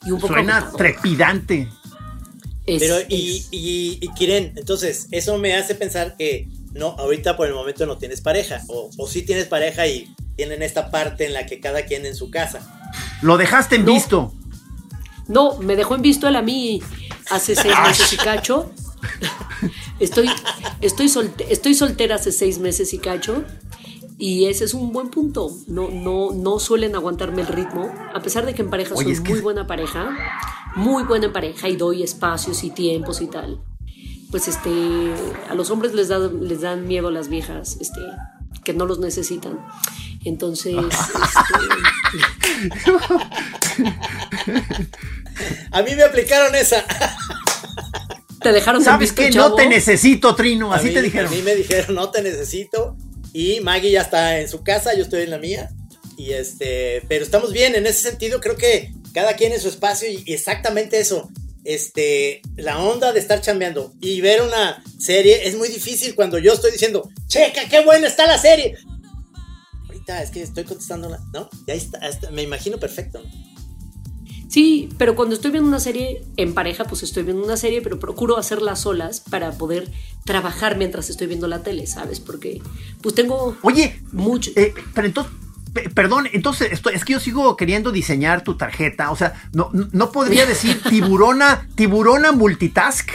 y 0.06 0.12
un 0.12 0.20
poco 0.20 0.34
Suena 0.34 0.58
agotador. 0.58 0.78
trepidante. 0.78 1.70
Es- 2.68 2.80
Pero, 2.84 2.98
es- 2.98 3.06
y, 3.10 3.48
y, 3.50 3.98
y 4.00 4.08
Kiren, 4.14 4.54
entonces, 4.58 5.08
eso 5.10 5.40
me 5.40 5.56
hace 5.56 5.74
pensar 5.74 6.18
que 6.18 6.48
no, 6.76 6.90
ahorita 7.00 7.36
por 7.36 7.48
el 7.48 7.56
momento 7.56 7.88
no 7.88 7.98
tienes 7.98 8.22
pareja, 8.22 8.62
o, 8.68 8.92
o 8.96 9.08
sí 9.08 9.24
tienes 9.24 9.46
pareja 9.48 9.88
y 9.88 10.14
tienen 10.36 10.62
esta 10.62 10.92
parte 10.92 11.26
en 11.26 11.34
la 11.34 11.48
que 11.48 11.60
cada 11.60 11.86
quien 11.86 12.06
en 12.06 12.16
su 12.16 12.30
casa. 12.30 12.80
Lo 13.24 13.38
dejaste 13.38 13.78
en 13.78 13.86
No. 13.86 13.94
visto. 13.94 14.34
No, 15.28 15.58
me 15.58 15.76
dejó 15.76 15.96
en 15.96 16.02
visto 16.02 16.28
él 16.28 16.36
a 16.36 16.42
mí 16.42 16.82
hace 17.30 17.56
seis 17.56 17.76
meses 17.86 18.14
y 18.14 18.18
cacho. 18.18 18.72
Estoy, 20.00 20.30
estoy, 20.82 21.08
solte- 21.08 21.46
estoy 21.50 21.74
soltera 21.74 22.16
hace 22.16 22.32
seis 22.32 22.60
meses 22.60 22.94
y 22.94 23.00
cacho. 23.00 23.44
Y 24.20 24.46
ese 24.46 24.64
es 24.66 24.74
un 24.74 24.92
buen 24.92 25.10
punto. 25.10 25.52
No, 25.68 25.90
no, 25.90 26.32
no 26.32 26.60
suelen 26.60 26.96
aguantarme 26.96 27.42
el 27.42 27.48
ritmo. 27.48 27.92
A 28.16 28.20
pesar 28.22 28.46
de 28.46 28.54
que 28.56 28.62
en 28.64 28.70
pareja 28.70 28.96
Oye, 28.96 29.14
soy 29.16 29.24
que- 29.24 29.32
muy 29.34 29.42
buena 29.42 29.68
pareja. 29.68 30.10
Muy 30.76 31.04
buena 31.04 31.26
en 31.28 31.34
pareja 31.34 31.70
y 31.70 31.76
doy 31.76 32.04
espacios 32.04 32.64
y 32.64 32.70
tiempos 32.72 33.22
y 33.22 33.28
tal. 33.28 33.60
Pues 34.32 34.48
este, 34.48 34.70
a 35.50 35.56
los 35.56 35.70
hombres 35.72 35.94
les, 35.94 36.08
da, 36.10 36.20
les 36.20 36.62
dan 36.62 36.86
miedo 36.88 37.12
las 37.12 37.30
viejas, 37.30 37.78
este, 37.80 38.02
que 38.64 38.74
no 38.74 38.86
los 38.86 39.00
necesitan. 39.00 39.58
Entonces, 40.26 40.76
este, 42.58 42.78
A 45.72 45.82
mí 45.84 45.96
me 45.96 46.04
aplicaron 46.04 46.54
esa. 46.56 46.84
te 48.42 48.52
dejaron 48.52 48.84
¿Sabes 48.84 49.12
qué? 49.14 49.30
No 49.32 49.56
te 49.56 49.68
necesito, 49.68 50.36
Trino. 50.36 50.74
A 50.74 50.78
Así 50.78 50.88
mí- 50.88 50.94
te 50.94 51.02
dijeron. 51.02 51.32
A 51.32 51.36
mí 51.36 51.42
me 51.42 51.56
dijeron, 51.56 51.96
no 51.96 52.10
te 52.12 52.22
necesito. 52.22 52.96
Y 53.34 53.60
Maggie 53.62 53.92
ya 53.92 54.02
está 54.02 54.40
en 54.40 54.50
su 54.50 54.64
casa, 54.64 54.96
yo 54.96 55.04
estoy 55.04 55.24
en 55.24 55.30
la 55.32 55.38
mía. 55.38 55.70
Y 56.18 56.32
este, 56.32 57.04
pero 57.08 57.24
estamos 57.24 57.54
bien, 57.54 57.76
en 57.76 57.86
ese 57.86 58.10
sentido 58.10 58.40
creo 58.40 58.56
que 58.56 58.92
cada 59.14 59.36
quien 59.36 59.52
en 59.54 59.62
su 59.62 59.68
espacio 59.70 60.10
y 60.10 60.24
exactamente 60.34 61.00
eso. 61.00 61.30
Este, 61.64 62.42
la 62.56 62.80
onda 62.80 63.12
de 63.12 63.20
estar 63.20 63.42
chambeando 63.42 63.94
y 64.00 64.22
ver 64.22 64.42
una 64.42 64.82
serie 65.00 65.48
es 65.48 65.56
muy 65.58 65.68
difícil 65.68 66.16
cuando 66.16 66.40
yo 66.40 66.54
estoy 66.54 66.72
diciendo, 66.72 67.10
checa, 67.28 67.68
qué 67.70 67.84
buena 67.84 68.08
está 68.08 68.26
la 68.26 68.38
serie. 68.38 68.78
Ahorita 69.86 70.24
es 70.24 70.32
que 70.32 70.42
estoy 70.42 70.64
contestando, 70.64 71.10
la- 71.10 71.20
¿no? 71.34 71.50
Ya 71.68 71.74
está, 71.74 72.00
está- 72.08 72.32
me 72.32 72.42
imagino 72.44 72.80
perfecto. 72.80 73.22
¿no? 73.22 73.47
Sí, 74.50 74.90
pero 74.98 75.16
cuando 75.16 75.36
estoy 75.36 75.52
viendo 75.52 75.68
una 75.68 75.80
serie 75.80 76.24
en 76.38 76.54
pareja, 76.54 76.86
pues 76.86 77.04
estoy 77.04 77.24
viendo 77.24 77.44
una 77.44 77.58
serie, 77.58 77.82
pero 77.82 78.00
procuro 78.00 78.38
hacerla 78.38 78.76
solas 78.78 79.20
para 79.20 79.52
poder 79.52 79.92
trabajar 80.26 80.78
mientras 80.78 81.10
estoy 81.10 81.28
viendo 81.28 81.48
la 81.48 81.64
tele, 81.64 81.86
¿sabes? 81.86 82.20
Porque 82.22 82.62
pues 83.02 83.14
tengo 83.14 83.58
Oye, 83.62 84.02
mucho... 84.14 84.52
eh, 84.56 84.74
pero 84.94 85.08
entonces, 85.08 85.34
pe- 85.74 85.90
perdón, 85.90 86.28
entonces 86.32 86.72
esto, 86.72 86.90
es 86.90 87.04
que 87.04 87.14
yo 87.14 87.20
sigo 87.20 87.58
queriendo 87.58 87.92
diseñar 87.92 88.44
tu 88.44 88.56
tarjeta. 88.56 89.12
O 89.12 89.18
sea, 89.18 89.34
no, 89.54 89.70
no- 89.74 89.90
no 89.92 90.12
podría 90.14 90.46
decir 90.46 90.82
tiburona, 90.90 91.68
tiburona 91.76 92.32
multitask. 92.32 93.10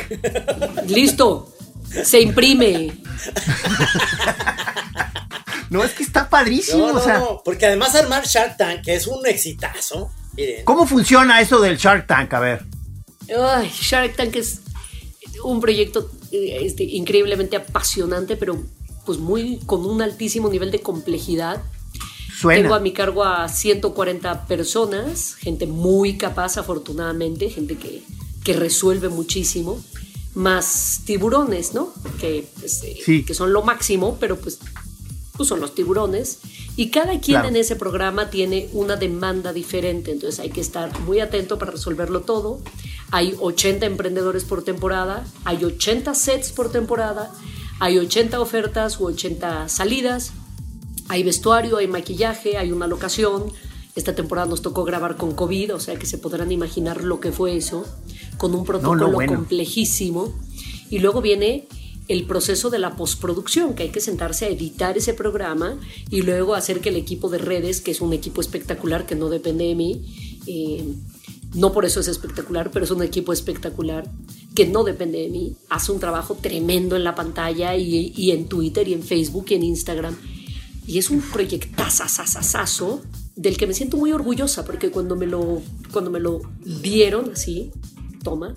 Listo, 0.87 1.51
se 2.05 2.21
imprime. 2.21 2.93
No, 5.71 5.83
es 5.83 5.93
que 5.93 6.03
está 6.03 6.29
padrísimo. 6.29 6.89
No, 6.89 6.93
no, 6.93 6.99
o 6.99 7.03
sea, 7.03 7.19
no, 7.19 7.41
porque 7.43 7.65
además 7.65 7.95
armar 7.95 8.27
Shark 8.27 8.59
Tank, 8.59 8.83
que 8.83 8.95
es 8.95 9.07
un 9.07 9.25
exitazo, 9.27 10.11
miren, 10.35 10.65
¿cómo 10.65 10.87
funciona 10.87 11.41
eso 11.41 11.61
del 11.61 11.77
Shark 11.77 12.07
Tank? 12.07 12.33
A 12.35 12.41
ver. 12.41 12.65
Ay, 13.39 13.71
Shark 13.71 14.17
Tank 14.17 14.37
es 14.37 14.61
un 15.45 15.61
proyecto 15.61 16.11
eh, 16.31 16.59
este, 16.63 16.85
increíblemente 16.85 17.57
apasionante, 17.57 18.37
pero 18.37 18.63
pues 19.05 19.19
muy 19.19 19.59
con 19.67 19.85
un 19.85 20.03
altísimo 20.03 20.49
nivel 20.49 20.71
de 20.71 20.81
complejidad. 20.81 21.63
Suena. 22.39 22.63
Tengo 22.63 22.75
a 22.75 22.81
mi 22.81 22.93
cargo 22.93 23.25
a 23.25 23.49
140 23.49 24.47
personas, 24.47 25.35
gente 25.37 25.67
muy 25.67 26.17
capaz 26.17 26.57
afortunadamente, 26.57 27.51
gente 27.51 27.77
que 27.77 28.03
que 28.43 28.53
resuelve 28.55 29.09
muchísimo, 29.09 29.83
más 30.35 31.03
tiburones, 31.05 31.75
¿no? 31.75 31.93
Que, 32.21 32.47
pues, 32.59 32.83
eh, 32.85 33.25
que 33.25 33.35
son 33.35 33.53
lo 33.53 33.63
máximo, 33.63 34.17
pero 34.19 34.37
pues, 34.37 34.59
pues, 35.37 35.49
son 35.49 35.61
los 35.61 35.75
tiburones. 35.75 36.39
Y 36.77 36.91
cada 36.91 37.19
quien 37.21 37.45
en 37.45 37.57
ese 37.57 37.77
programa 37.77 38.31
tiene 38.31 38.69
una 38.73 38.97
demanda 38.97 39.53
diferente, 39.53 40.13
entonces 40.13 40.41
hay 40.41 40.51
que 40.51 40.61
estar 40.61 41.01
muy 41.01 41.21
atento 41.21 41.59
para 41.59 41.73
resolverlo 41.73 42.21
todo. 42.21 42.61
Hay 43.11 43.35
80 43.41 43.87
emprendedores 43.87 44.45
por 44.45 44.63
temporada, 44.63 45.27
hay 45.45 45.65
80 45.65 46.15
sets 46.15 46.53
por 46.53 46.71
temporada, 46.71 47.33
hay 47.81 47.99
80 47.99 48.41
ofertas 48.41 49.01
u 49.01 49.07
80 49.07 49.69
salidas, 49.69 50.33
hay 51.09 51.25
vestuario, 51.25 51.79
hay 51.79 51.89
maquillaje, 51.89 52.57
hay 52.57 52.71
una 52.71 52.87
locación. 52.87 53.53
Esta 53.97 54.15
temporada 54.15 54.49
nos 54.49 54.63
tocó 54.63 54.85
grabar 54.85 55.17
con 55.17 55.35
COVID, 55.35 55.75
o 55.75 55.81
sea 55.81 55.97
que 55.97 56.07
se 56.07 56.19
podrán 56.19 56.53
imaginar 56.53 57.03
lo 57.03 57.21
que 57.21 57.33
fue 57.33 57.57
eso, 57.57 57.85
con 58.39 58.55
un 58.55 58.65
protocolo 58.65 59.19
complejísimo. 59.27 60.33
Y 60.89 61.01
luego 61.01 61.21
viene 61.21 61.67
el 62.09 62.25
proceso 62.25 62.71
de 62.71 62.79
la 62.79 62.97
postproducción, 62.97 63.75
que 63.75 63.85
hay 63.85 63.89
que 63.91 64.01
sentarse 64.01 64.47
a 64.47 64.49
editar 64.49 64.97
ese 64.97 65.15
programa 65.15 65.79
y 66.11 66.23
luego 66.23 66.55
hacer 66.55 66.81
que 66.81 66.89
el 66.89 66.97
equipo 66.97 67.29
de 67.29 67.39
redes, 67.39 67.81
que 67.81 67.93
es 67.93 68.01
un 68.01 68.13
equipo 68.13 68.41
espectacular 68.41 69.07
que 69.07 69.15
no 69.15 69.29
depende 69.29 69.65
de 69.65 69.75
mí, 69.75 70.39
eh, 70.47 70.85
no 71.55 71.73
por 71.73 71.85
eso 71.85 72.01
es 72.01 72.09
espectacular, 72.09 72.71
pero 72.71 72.85
es 72.85 72.91
un 72.91 73.03
equipo 73.03 73.33
espectacular 73.33 74.11
que 74.55 74.67
no 74.67 74.85
depende 74.85 75.19
de 75.19 75.29
mí, 75.29 75.55
hace 75.69 75.93
un 75.93 76.01
trabajo 76.01 76.37
tremendo 76.41 76.97
en 76.97 77.05
la 77.05 77.15
pantalla 77.15 77.77
y, 77.77 78.31
en 78.31 78.47
Twitter 78.47 78.89
y 78.89 78.95
en 78.95 79.03
Facebook 79.03 79.47
y 79.51 79.55
en 79.55 79.63
Instagram. 79.63 80.17
Y 80.87 80.99
es 80.99 81.11
un 81.11 81.21
proyectazazazazo 81.21 83.03
del 83.37 83.57
que 83.57 83.67
me 83.67 83.75
siento 83.75 83.97
muy 83.97 84.13
orgullosa 84.13 84.65
porque 84.65 84.91
cuando 84.91 85.15
me 85.15 85.27
lo, 85.27 85.63
cuando 85.93 86.11
me 86.11 86.21
lo 86.21 86.41
dieron 86.83 87.31
así, 87.33 87.71
toma, 88.23 88.57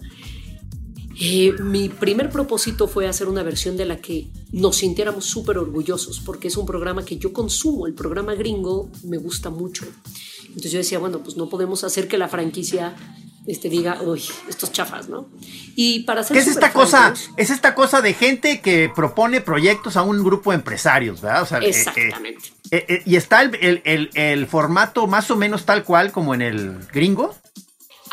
eh, 1.20 1.54
mi 1.60 1.90
primer 1.90 2.30
propósito 2.30 2.88
fue 2.88 3.08
hacer 3.08 3.28
una 3.28 3.44
versión 3.44 3.78
de 3.78 3.86
la 3.86 3.98
que 3.98 4.28
nos 4.52 4.78
sintiéramos 4.78 5.26
súper 5.26 5.58
orgullosos, 5.58 6.20
porque 6.20 6.48
es 6.50 6.58
un 6.58 6.66
programa 6.66 7.06
que 7.06 7.18
yo 7.18 7.32
consumo, 7.32 7.88
el 7.88 7.94
programa 7.94 8.36
gringo 8.36 8.90
me 9.04 9.18
gusta 9.18 9.50
mucho. 9.50 9.86
Entonces 10.48 10.72
yo 10.72 10.78
decía, 10.78 11.00
bueno, 11.00 11.20
pues 11.20 11.38
no 11.38 11.50
podemos 11.50 11.84
hacer 11.84 12.08
que 12.08 12.18
la 12.18 12.28
franquicia 12.28 12.96
este, 13.48 13.70
diga, 13.70 14.02
uy, 14.02 14.24
estos 14.50 14.72
chafas, 14.72 15.08
¿no? 15.08 15.28
Y 15.76 16.04
para 16.04 16.22
hacer 16.22 16.36
¿Qué 16.36 16.42
es 16.42 16.48
esta 16.48 16.74
cosa? 16.74 17.14
Es 17.38 17.50
esta 17.50 17.76
cosa 17.76 18.02
de 18.02 18.14
gente 18.14 18.60
que 18.62 18.90
propone 18.94 19.42
proyectos 19.42 19.98
a 19.98 20.02
un 20.02 20.24
grupo 20.24 20.52
de 20.52 20.58
empresarios, 20.58 21.22
¿verdad? 21.22 21.62
Eh, 21.62 21.70
exactamente. 21.70 22.52
Eh, 22.72 23.04
y 23.06 23.16
está 23.16 23.42
el, 23.42 23.82
el, 23.86 24.10
el 24.16 24.48
formato 24.48 25.08
más 25.08 25.30
o 25.30 25.36
menos 25.36 25.66
tal 25.66 25.84
cual 25.84 26.12
como 26.12 26.34
en 26.34 26.42
el 26.42 26.80
gringo. 26.92 27.36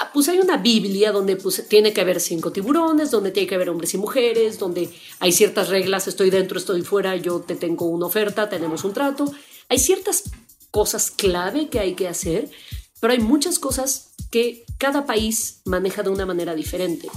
Ah, 0.02 0.10
pues 0.12 0.28
hay 0.28 0.40
una 0.40 0.56
Biblia 0.56 1.12
donde 1.12 1.36
pues, 1.36 1.64
tiene 1.68 1.92
que 1.92 2.00
haber 2.00 2.20
cinco 2.20 2.50
tiburones, 2.50 3.12
donde 3.12 3.30
tiene 3.30 3.48
que 3.48 3.54
haber 3.54 3.70
hombres 3.70 3.94
y 3.94 3.98
mujeres, 3.98 4.58
donde 4.58 4.90
hay 5.20 5.30
ciertas 5.30 5.68
reglas, 5.68 6.08
estoy 6.08 6.28
dentro, 6.28 6.58
estoy 6.58 6.82
fuera, 6.82 7.14
yo 7.14 7.38
te 7.38 7.54
tengo 7.54 7.86
una 7.86 8.06
oferta, 8.06 8.48
tenemos 8.48 8.82
un 8.82 8.94
trato. 8.94 9.32
Hay 9.68 9.78
ciertas 9.78 10.24
cosas 10.72 11.12
clave 11.12 11.68
que 11.68 11.78
hay 11.78 11.94
que 11.94 12.08
hacer, 12.08 12.50
pero 12.98 13.12
hay 13.12 13.20
muchas 13.20 13.60
cosas 13.60 14.08
que 14.32 14.64
cada 14.76 15.06
país 15.06 15.60
maneja 15.66 16.02
de 16.02 16.10
una 16.10 16.26
manera 16.26 16.56
diferente. 16.56 17.08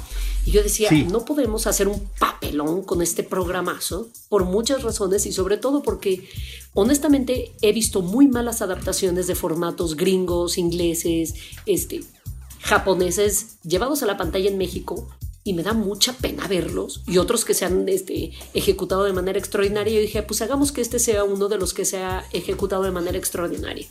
Y 0.46 0.52
yo 0.52 0.62
decía, 0.62 0.92
no 0.92 1.26
podemos 1.26 1.66
hacer 1.66 1.88
un 1.88 2.08
papelón 2.20 2.84
con 2.84 3.02
este 3.02 3.24
programazo 3.24 4.10
por 4.30 4.46
muchas 4.46 4.84
razones 4.84 5.26
y 5.26 5.32
sobre 5.32 5.58
todo 5.58 5.82
porque 5.82 6.30
honestamente 6.76 7.52
he 7.64 7.74
visto 7.74 8.04
muy 8.04 8.28
malas 8.28 8.62
adaptaciones 8.62 9.26
de 9.26 9.34
formatos 9.34 9.96
gringos, 9.96 10.60
ingleses, 10.60 11.34
este, 11.66 12.02
japoneses 12.66 13.60
llevados 13.62 14.02
a 14.02 14.08
la 14.08 14.18
pantalla 14.18 14.50
en 14.50 14.58
México 14.58 15.08
y 15.44 15.54
me 15.54 15.62
da 15.62 15.74
mucha 15.74 16.14
pena 16.14 16.48
verlos 16.48 17.04
y 17.06 17.20
otros 17.20 17.46
que 17.46 17.54
se 17.54 17.64
han 17.64 17.88
este, 17.88 18.32
ejecutado 18.56 19.04
de 19.04 19.14
manera 19.14 19.38
extraordinaria. 19.38 19.94
Yo 19.94 20.02
dije, 20.02 20.24
pues 20.24 20.42
hagamos 20.42 20.72
que 20.72 20.82
este 20.82 20.98
sea 20.98 21.24
uno 21.24 21.48
de 21.48 21.60
los 21.60 21.76
que 21.76 21.86
se 21.86 21.98
ha 21.98 22.26
ejecutado 22.34 22.82
de 22.82 22.90
manera 22.90 23.20
extraordinaria. 23.20 23.88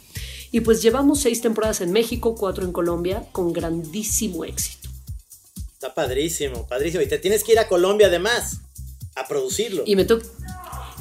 Y 0.50 0.60
pues 0.60 0.82
llevamos 0.82 1.20
seis 1.20 1.40
temporadas 1.40 1.80
en 1.82 1.92
México, 1.92 2.34
cuatro 2.34 2.64
en 2.64 2.72
Colombia, 2.72 3.28
con 3.30 3.52
grandísimo 3.52 4.44
éxito. 4.44 4.88
Está 5.72 5.94
padrísimo, 5.94 6.66
padrísimo. 6.66 7.04
Y 7.04 7.08
te 7.08 7.18
tienes 7.18 7.44
que 7.44 7.52
ir 7.52 7.60
a 7.60 7.68
Colombia 7.68 8.08
además 8.08 8.58
a 9.14 9.28
producirlo. 9.28 9.84
Y 9.87 9.94
me, 9.94 10.04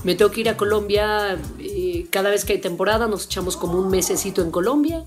me 0.04 0.14
tengo 0.14 0.30
que 0.30 0.42
ir 0.42 0.50
a 0.50 0.58
Colombia 0.58 1.40
eh, 1.58 2.06
cada 2.12 2.30
vez 2.30 2.46
que 2.46 2.54
hay 2.54 2.60
temporada, 2.60 3.08
nos 3.08 3.26
echamos 3.26 3.58
como 3.58 3.80
un 3.80 3.90
mesecito 3.90 4.44
en 4.44 4.52
Colombia 4.52 5.06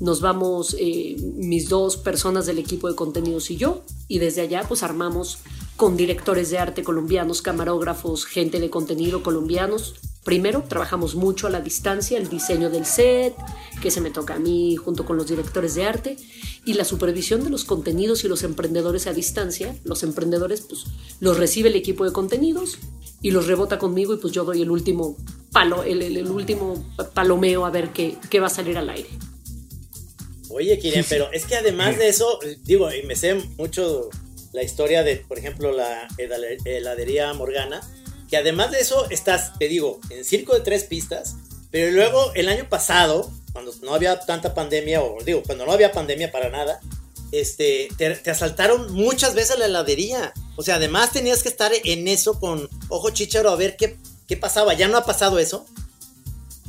nos 0.00 0.20
vamos 0.20 0.76
eh, 0.78 1.16
mis 1.36 1.68
dos 1.68 1.96
personas 1.96 2.46
del 2.46 2.58
equipo 2.58 2.88
de 2.88 2.94
contenidos 2.94 3.50
y 3.50 3.56
yo, 3.56 3.82
y 4.08 4.18
desde 4.18 4.42
allá 4.42 4.64
pues 4.66 4.82
armamos 4.82 5.38
con 5.76 5.96
directores 5.96 6.50
de 6.50 6.58
arte 6.58 6.82
colombianos, 6.82 7.42
camarógrafos, 7.42 8.24
gente 8.24 8.60
de 8.60 8.70
contenido 8.70 9.22
colombianos. 9.22 9.94
Primero 10.24 10.64
trabajamos 10.66 11.14
mucho 11.14 11.46
a 11.46 11.50
la 11.50 11.60
distancia, 11.60 12.18
el 12.18 12.28
diseño 12.28 12.68
del 12.68 12.84
set, 12.84 13.34
que 13.80 13.90
se 13.90 14.00
me 14.00 14.10
toca 14.10 14.34
a 14.34 14.38
mí 14.38 14.74
junto 14.74 15.04
con 15.04 15.16
los 15.16 15.28
directores 15.28 15.74
de 15.74 15.84
arte, 15.84 16.16
y 16.64 16.74
la 16.74 16.84
supervisión 16.84 17.44
de 17.44 17.50
los 17.50 17.64
contenidos 17.64 18.24
y 18.24 18.28
los 18.28 18.42
emprendedores 18.42 19.06
a 19.06 19.12
distancia. 19.12 19.76
Los 19.84 20.02
emprendedores 20.02 20.62
pues 20.62 20.84
los 21.20 21.38
recibe 21.38 21.68
el 21.68 21.76
equipo 21.76 22.04
de 22.04 22.12
contenidos 22.12 22.78
y 23.22 23.30
los 23.30 23.46
rebota 23.46 23.78
conmigo 23.78 24.14
y 24.14 24.18
pues 24.18 24.32
yo 24.32 24.44
doy 24.44 24.62
el 24.62 24.70
último 24.70 25.16
palo, 25.52 25.84
el, 25.84 26.28
último 26.28 26.84
palomeo 27.14 27.64
a 27.64 27.70
ver 27.70 27.92
qué, 27.92 28.16
qué 28.28 28.40
va 28.40 28.48
a 28.48 28.50
salir 28.50 28.76
al 28.78 28.90
aire. 28.90 29.08
Oye, 30.50 30.78
Kirian, 30.78 31.04
pero 31.08 31.30
es 31.32 31.44
que 31.44 31.56
además 31.56 31.98
de 31.98 32.08
eso, 32.08 32.38
digo, 32.62 32.92
y 32.92 33.02
me 33.02 33.16
sé 33.16 33.34
mucho 33.56 34.10
la 34.52 34.62
historia 34.62 35.02
de, 35.02 35.16
por 35.16 35.38
ejemplo, 35.38 35.72
la 35.72 36.08
heladería 36.64 37.32
Morgana, 37.34 37.80
que 38.28 38.36
además 38.36 38.70
de 38.70 38.80
eso 38.80 39.08
estás, 39.10 39.58
te 39.58 39.68
digo, 39.68 40.00
en 40.10 40.24
circo 40.24 40.54
de 40.54 40.60
tres 40.60 40.84
pistas, 40.84 41.36
pero 41.70 41.90
luego 41.90 42.32
el 42.34 42.48
año 42.48 42.68
pasado, 42.68 43.30
cuando 43.52 43.72
no 43.82 43.94
había 43.94 44.20
tanta 44.20 44.54
pandemia, 44.54 45.02
o 45.02 45.18
digo, 45.24 45.42
cuando 45.44 45.66
no 45.66 45.72
había 45.72 45.92
pandemia 45.92 46.30
para 46.32 46.48
nada, 46.48 46.80
este, 47.32 47.88
te, 47.96 48.30
asaltaron 48.30 48.92
muchas 48.92 49.34
veces 49.34 49.58
la 49.58 49.66
heladería. 49.66 50.32
O 50.56 50.62
sea, 50.62 50.76
además 50.76 51.12
tenías 51.12 51.42
que 51.42 51.48
estar 51.48 51.72
en 51.84 52.08
eso 52.08 52.38
con 52.40 52.68
ojo 52.88 53.10
chicharo 53.10 53.50
a 53.50 53.56
ver 53.56 53.76
qué, 53.76 53.96
qué 54.26 54.36
pasaba. 54.36 54.74
¿Ya 54.74 54.88
no 54.88 54.96
ha 54.96 55.04
pasado 55.04 55.38
eso? 55.38 55.66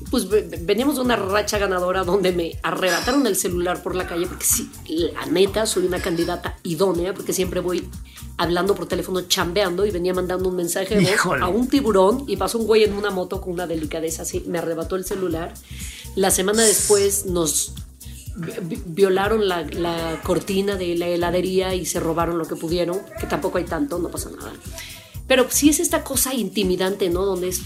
Pues 0.09 0.27
veníamos 0.29 0.95
de 0.95 1.01
una 1.01 1.15
racha 1.15 1.57
ganadora 1.57 2.03
donde 2.03 2.31
me 2.31 2.57
arrebataron 2.63 3.25
el 3.27 3.35
celular 3.35 3.83
por 3.83 3.95
la 3.95 4.07
calle, 4.07 4.27
porque 4.27 4.45
sí, 4.45 4.69
la 4.87 5.25
neta, 5.25 5.65
soy 5.65 5.85
una 5.85 5.99
candidata 5.99 6.57
idónea, 6.63 7.13
porque 7.13 7.33
siempre 7.33 7.59
voy 7.59 7.89
hablando 8.37 8.75
por 8.75 8.87
teléfono, 8.87 9.21
chambeando, 9.21 9.85
y 9.85 9.91
venía 9.91 10.13
mandando 10.13 10.49
un 10.49 10.55
mensaje 10.55 10.95
de 10.95 11.15
voz 11.23 11.41
a 11.41 11.47
un 11.47 11.67
tiburón, 11.67 12.23
y 12.27 12.37
pasó 12.37 12.59
un 12.59 12.67
güey 12.67 12.83
en 12.83 12.93
una 12.93 13.09
moto 13.09 13.41
con 13.41 13.53
una 13.53 13.67
delicadeza 13.67 14.21
así, 14.21 14.43
me 14.47 14.59
arrebató 14.59 14.95
el 14.95 15.05
celular. 15.05 15.53
La 16.15 16.31
semana 16.31 16.63
después 16.63 17.25
nos 17.25 17.73
violaron 18.85 19.47
la, 19.47 19.63
la 19.63 20.21
cortina 20.23 20.75
de 20.75 20.95
la 20.95 21.07
heladería 21.07 21.73
y 21.73 21.85
se 21.85 21.99
robaron 21.99 22.37
lo 22.37 22.45
que 22.45 22.55
pudieron, 22.55 22.99
que 23.19 23.27
tampoco 23.27 23.57
hay 23.57 23.65
tanto, 23.65 23.97
no 23.99 24.09
pasa 24.09 24.29
nada. 24.29 24.53
Pero 25.27 25.47
sí 25.49 25.69
es 25.69 25.79
esta 25.79 26.03
cosa 26.03 26.33
intimidante, 26.33 27.09
¿no? 27.09 27.25
Donde 27.25 27.49
es 27.49 27.61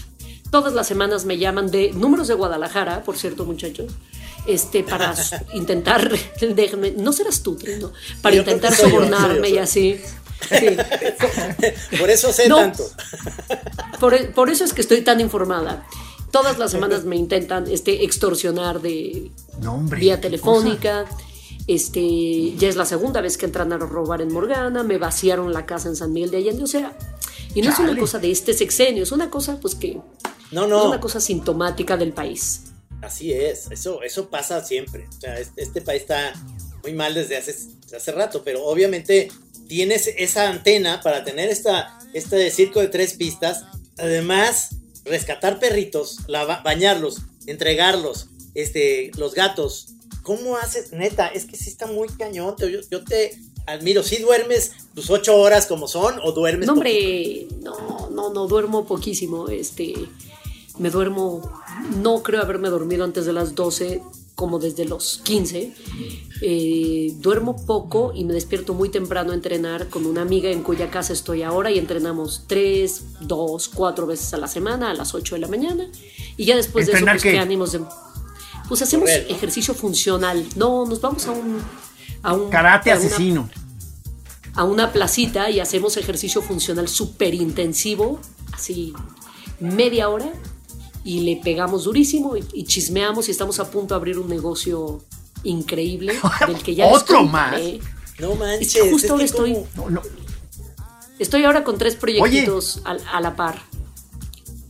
Todas 0.52 0.74
las 0.74 0.86
semanas 0.86 1.24
me 1.24 1.38
llaman 1.38 1.70
de 1.70 1.92
números 1.92 2.28
de 2.28 2.34
Guadalajara, 2.34 3.04
por 3.04 3.16
cierto, 3.16 3.46
muchachos, 3.46 3.90
este, 4.46 4.84
para 4.84 5.14
intentar, 5.54 6.12
déjame, 6.42 6.90
no 6.90 7.14
serás 7.14 7.42
tú, 7.42 7.56
¿no? 7.80 7.90
Para 8.20 8.36
intentar 8.36 8.74
sobornarme 8.74 9.48
y 9.48 9.56
así. 9.56 9.98
por 11.98 12.10
eso 12.10 12.34
sé 12.34 12.50
tanto. 12.50 12.84
Por, 13.98 14.50
eso 14.50 14.64
es 14.64 14.74
que 14.74 14.82
estoy 14.82 15.00
tan 15.00 15.20
informada. 15.20 15.86
Todas 16.30 16.58
las 16.58 16.70
semanas 16.72 17.04
me 17.04 17.16
intentan 17.16 17.66
este, 17.70 18.04
extorsionar 18.04 18.82
de 18.82 19.30
vía 19.96 20.20
telefónica. 20.20 21.06
Este, 21.66 22.54
ya 22.56 22.68
es 22.68 22.76
la 22.76 22.84
segunda 22.84 23.22
vez 23.22 23.38
que 23.38 23.46
entran 23.46 23.72
a 23.72 23.78
robar 23.78 24.20
en 24.20 24.32
Morgana, 24.32 24.82
me 24.82 24.98
vaciaron 24.98 25.50
la 25.54 25.64
casa 25.64 25.88
en 25.88 25.96
San 25.96 26.12
Miguel 26.12 26.30
de 26.32 26.38
Allende, 26.38 26.64
o 26.64 26.66
sea, 26.66 26.92
y 27.54 27.62
no 27.62 27.70
es 27.70 27.78
una 27.78 27.96
cosa 27.96 28.18
de 28.18 28.32
este 28.32 28.52
sexenio, 28.52 29.04
es 29.04 29.12
una 29.12 29.30
cosa 29.30 29.58
pues 29.60 29.76
que 29.76 30.00
no, 30.52 30.66
no. 30.66 30.80
Es 30.80 30.86
una 30.88 31.00
cosa 31.00 31.20
sintomática 31.20 31.96
del 31.96 32.12
país. 32.12 32.62
Así 33.02 33.32
es, 33.32 33.70
eso, 33.70 34.02
eso 34.02 34.30
pasa 34.30 34.64
siempre. 34.64 35.08
O 35.08 35.20
sea, 35.20 35.38
este, 35.38 35.80
país 35.80 36.02
está 36.02 36.32
muy 36.82 36.92
mal 36.92 37.14
desde 37.14 37.36
hace, 37.36 37.54
hace 37.94 38.12
rato, 38.12 38.42
pero 38.44 38.64
obviamente 38.64 39.28
tienes 39.66 40.06
esa 40.06 40.48
antena 40.48 41.00
para 41.02 41.24
tener 41.24 41.50
esta, 41.50 41.98
este 42.14 42.50
circo 42.50 42.80
de 42.80 42.88
tres 42.88 43.14
pistas. 43.14 43.64
Además, 43.98 44.76
rescatar 45.04 45.58
perritos, 45.58 46.18
bañarlos, 46.62 47.22
entregarlos, 47.46 48.28
este, 48.54 49.10
los 49.16 49.34
gatos. 49.34 49.88
¿Cómo 50.22 50.56
haces? 50.56 50.92
Neta, 50.92 51.26
es 51.26 51.46
que 51.46 51.56
sí 51.56 51.70
está 51.70 51.86
muy 51.86 52.08
cañón. 52.08 52.54
Yo, 52.58 52.80
yo 52.88 53.02
te 53.02 53.36
admiro. 53.66 54.02
¿Sí 54.02 54.18
duermes 54.18 54.72
tus 54.94 55.10
ocho 55.10 55.36
horas 55.36 55.66
como 55.66 55.88
son 55.88 56.20
o 56.22 56.32
duermes? 56.32 56.66
No, 56.66 56.74
hombre, 56.74 57.48
no, 57.60 58.10
no, 58.10 58.32
no, 58.32 58.46
duermo 58.46 58.86
poquísimo. 58.86 59.48
Este, 59.48 59.94
me 60.78 60.90
duermo, 60.90 61.42
no 62.00 62.22
creo 62.22 62.42
haberme 62.42 62.68
dormido 62.68 63.04
antes 63.04 63.26
de 63.26 63.32
las 63.32 63.54
12 63.54 64.02
como 64.34 64.58
desde 64.58 64.84
los 64.84 65.20
15. 65.24 65.72
Eh, 66.40 67.12
duermo 67.18 67.54
poco 67.64 68.12
y 68.14 68.24
me 68.24 68.32
despierto 68.32 68.74
muy 68.74 68.88
temprano 68.88 69.32
a 69.32 69.34
entrenar 69.34 69.88
con 69.88 70.06
una 70.06 70.22
amiga 70.22 70.50
en 70.50 70.62
cuya 70.62 70.90
casa 70.90 71.12
estoy 71.12 71.42
ahora 71.42 71.70
y 71.70 71.78
entrenamos 71.78 72.44
tres, 72.46 73.04
dos, 73.20 73.68
cuatro 73.68 74.06
veces 74.06 74.32
a 74.34 74.38
la 74.38 74.48
semana 74.48 74.90
a 74.90 74.94
las 74.94 75.14
8 75.14 75.36
de 75.36 75.40
la 75.40 75.48
mañana. 75.48 75.86
Y 76.36 76.44
ya 76.44 76.56
después 76.56 76.86
de 76.86 76.92
eso, 76.94 77.04
pues 77.04 77.22
qué 77.22 77.38
ánimos 77.38 77.72
de... 77.72 77.82
Pues 78.68 78.80
hacemos 78.82 79.10
ejercicio 79.10 79.74
funcional. 79.74 80.44
No, 80.56 80.86
nos 80.86 81.00
vamos 81.00 81.26
a 81.26 81.32
un... 81.32 81.60
A 82.22 82.34
un 82.34 82.50
Karate 82.50 82.90
asesino. 82.90 83.50
a 84.54 84.64
una 84.64 84.92
placita 84.92 85.50
y 85.50 85.60
hacemos 85.60 85.96
ejercicio 85.96 86.40
funcional 86.40 86.88
súper 86.88 87.34
intensivo, 87.34 88.20
así 88.52 88.92
media 89.60 90.08
hora 90.08 90.32
y 91.04 91.20
le 91.20 91.40
pegamos 91.42 91.84
durísimo 91.84 92.36
y, 92.36 92.64
chismeamos 92.64 93.28
y 93.28 93.30
estamos 93.30 93.58
a 93.60 93.70
punto 93.70 93.94
de 93.94 93.96
abrir 93.96 94.18
un 94.18 94.28
negocio 94.28 95.02
increíble 95.42 96.14
del 96.46 96.62
que 96.62 96.74
ya 96.74 96.86
otro 96.86 97.24
más 97.24 97.60
no 98.18 98.34
manches 98.34 98.90
justo 98.90 99.14
ahora 99.14 99.24
estoy 99.24 99.56
estoy 101.18 101.44
ahora 101.44 101.64
con 101.64 101.78
tres 101.78 101.96
proyectitos 101.96 102.82
a, 102.84 103.20
la 103.20 103.34
par 103.34 103.62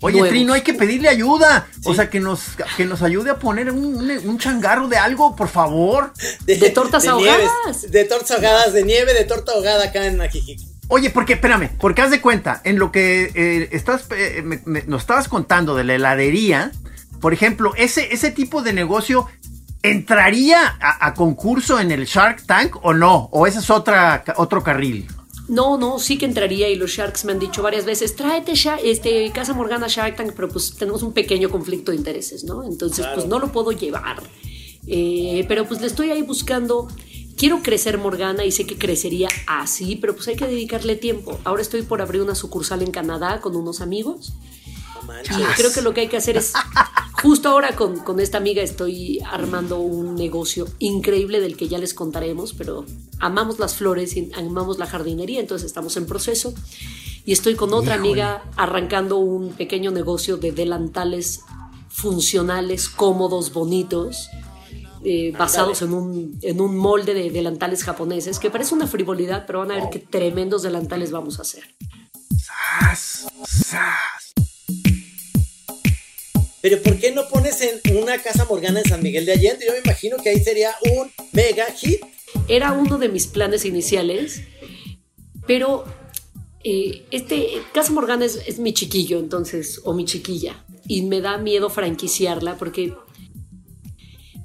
Oye, 0.05 0.21
Trino, 0.29 0.53
hay 0.53 0.63
que 0.63 0.75
pedirle 0.75 1.09
ayuda. 1.09 1.69
O 1.85 1.95
sea, 1.95 2.11
que 2.11 2.19
nos, 2.19 2.41
que 2.77 2.85
nos 2.85 3.03
ayude 3.03 3.31
a 3.31 3.39
poner 3.39 3.71
un, 3.71 4.37
changarro 4.37 4.89
de 4.89 4.97
algo, 4.97 5.37
por 5.37 5.47
favor. 5.47 6.13
De, 6.45 6.57
tortas 6.71 7.07
ahogadas. 7.07 7.89
de 7.89 8.05
tortas 8.05 8.33
ahogadas, 8.33 8.73
de 8.73 8.83
nieve, 8.83 9.15
de 9.15 9.25
torta 9.25 9.53
ahogada 9.53 9.85
acá 9.85 10.05
en 10.05 10.21
Ajijic. 10.21 10.72
Oye, 10.95 11.09
porque, 11.09 11.33
espérame, 11.33 11.71
porque 11.81 12.03
haz 12.03 12.11
de 12.11 12.21
cuenta, 12.21 12.61
en 12.65 12.79
lo 12.79 12.93
que 12.93 13.33
eh, 13.35 13.71
estás, 13.73 14.07
eh, 14.15 14.45
nos 14.87 15.01
estabas 15.01 15.27
contando 15.27 15.75
de 15.75 15.85
la 15.85 15.95
heladería, 15.95 16.71
por 17.19 17.33
ejemplo, 17.33 17.73
ese, 17.79 18.13
ese 18.13 18.31
tipo 18.31 18.61
de 18.61 18.75
negocio 18.75 19.27
entraría 19.83 20.77
a, 20.79 21.15
concurso 21.15 21.81
en 21.81 21.93
el 21.93 22.05
Shark 22.05 22.45
Tank 22.45 22.77
o 22.83 22.93
no, 22.93 23.31
o 23.33 23.47
ese 23.47 23.61
es 23.61 23.71
otra, 23.71 24.23
otro 24.37 24.63
carril. 24.63 25.07
No, 25.49 25.79
no, 25.79 25.99
sí 25.99 26.19
que 26.19 26.27
entraría 26.27 26.69
y 26.69 26.77
los 26.77 26.91
Sharks 26.91 27.25
me 27.25 27.33
han 27.33 27.39
dicho 27.39 27.63
varias 27.63 27.87
veces, 27.87 28.15
tráete 28.15 28.53
este, 28.85 29.33
Casa 29.33 29.55
Morgana 29.55 29.87
Shark 29.89 30.17
Tank, 30.17 30.33
pero 30.37 30.51
pues 30.51 30.75
tenemos 30.75 31.03
un 31.03 31.15
pequeño 31.15 31.49
conflicto 31.49 31.91
de 31.91 31.97
intereses, 31.97 32.45
¿no? 32.45 32.65
Entonces, 32.65 33.07
pues 33.15 33.25
no 33.25 33.39
lo 33.39 33.51
puedo 33.51 33.73
llevar. 33.73 34.23
Eh, 34.87 35.47
pero 35.49 35.65
pues 35.65 35.81
le 35.81 35.87
estoy 35.87 36.11
ahí 36.11 36.21
buscando 36.21 36.89
quiero 37.37 37.63
crecer 37.63 37.99
Morgana 37.99 38.45
y 38.45 38.53
sé 38.53 38.67
que 38.67 38.79
crecería 38.79 39.29
así, 39.47 39.97
pero 39.97 40.15
pues 40.15 40.29
hay 40.29 40.37
que 40.37 40.47
dedicarle 40.47 40.97
tiempo. 40.97 41.39
Ahora 41.45 41.63
estoy 41.63 41.83
por 41.83 42.03
abrir 42.03 42.23
una 42.23 42.35
sucursal 42.35 42.83
en 42.83 42.91
Canadá 42.91 43.41
con 43.41 43.57
unos 43.57 43.81
amigos. 43.81 44.33
y 45.25 45.43
creo 45.57 45.73
que 45.73 45.83
lo 45.83 45.93
que 45.95 46.03
hay 46.03 46.09
que 46.09 46.17
hacer 46.17 46.37
es, 46.37 46.53
justo 47.23 47.49
ahora 47.49 47.75
con, 47.75 47.99
con, 48.01 48.21
esta 48.21 48.39
amiga 48.39 48.63
estoy 48.63 49.21
armando 49.21 49.79
un 49.81 50.15
negocio 50.15 50.67
increíble 50.79 51.41
del 51.41 51.57
que 51.57 51.69
ya 51.69 51.79
les 51.79 51.95
contaremos, 51.95 52.53
pero 52.53 52.85
amamos 53.19 53.59
las 53.59 53.75
flores 53.75 54.17
y 54.17 54.31
amamos 54.35 54.79
la 54.79 54.87
jardinería, 54.87 55.41
entonces 55.41 55.67
estamos 55.67 55.97
en 55.97 56.07
proceso. 56.07 56.55
Y 57.25 57.33
estoy 57.33 57.55
con 57.55 57.73
otra 57.73 57.95
amiga 57.95 58.43
arrancando 58.57 59.19
un 59.19 59.53
pequeño 59.53 59.93
negocio 59.93 60.39
de 60.39 60.51
delantales 60.51 61.41
funcionales, 61.89 62.89
cómodos, 62.89 63.53
bonitos 63.53 64.29
eh, 65.05 65.33
basados 65.37 65.83
en 65.83 65.93
un, 65.93 66.39
en 66.43 66.61
un 66.61 66.77
molde 66.77 67.15
de 67.15 67.31
delantales 67.31 67.85
japoneses, 67.85 68.39
que 68.39 68.51
parece 68.51 68.75
una 68.75 68.87
frivolidad, 68.87 69.45
pero 69.47 69.61
van 69.61 69.73
a 69.73 69.75
ver 69.77 69.85
qué 69.91 69.99
tremendos 69.99 70.63
delantales 70.63 71.11
vamos 71.11 71.39
a 71.39 71.43
hacer. 71.43 71.65
Pero 76.61 76.81
¿por 76.81 76.99
qué 76.99 77.11
no 77.11 77.29
pones 77.29 77.61
en 77.61 77.97
una 77.97 78.23
casa 78.23 78.45
Morgana 78.45 78.81
en 78.81 78.89
San 78.89 79.03
Miguel 79.03 79.27
de 79.27 79.33
Allende? 79.33 79.67
Yo 79.67 79.73
me 79.73 79.81
imagino 79.81 80.17
que 80.19 80.31
ahí 80.31 80.41
sería 80.41 80.71
un 80.97 81.11
mega 81.33 81.67
hit. 81.73 82.01
Era 82.47 82.73
uno 82.73 82.99
de 82.99 83.09
mis 83.09 83.27
planes 83.27 83.65
iniciales, 83.65 84.43
pero 85.47 85.85
eh, 86.63 87.05
este 87.11 87.49
Casa 87.75 87.93
Morgana 87.93 88.25
es, 88.25 88.41
es, 88.47 88.61
mi 88.61 88.73
chiquillo, 88.73 89.19
entonces, 89.19 89.81
o 89.83 89.93
mi 89.93 90.05
chiquilla, 90.05 90.65
y 90.87 91.03
me 91.03 91.21
da 91.21 91.39
miedo 91.39 91.69
franquiciarla 91.69 92.57
porque 92.57 92.95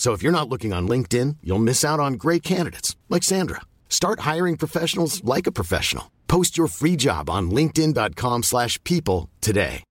So 0.00 0.14
if 0.14 0.22
you're 0.22 0.32
not 0.32 0.48
looking 0.48 0.72
on 0.72 0.88
LinkedIn, 0.88 1.36
you'll 1.42 1.58
miss 1.58 1.84
out 1.84 2.00
on 2.00 2.14
great 2.14 2.42
candidates 2.42 2.96
like 3.10 3.22
Sandra. 3.22 3.60
Start 3.90 4.20
hiring 4.20 4.56
professionals 4.56 5.22
like 5.24 5.46
a 5.46 5.52
professional. 5.52 6.10
Post 6.26 6.56
your 6.56 6.68
free 6.68 6.96
job 6.96 7.28
on 7.28 7.50
linkedin.com/people 7.50 9.28
today. 9.42 9.84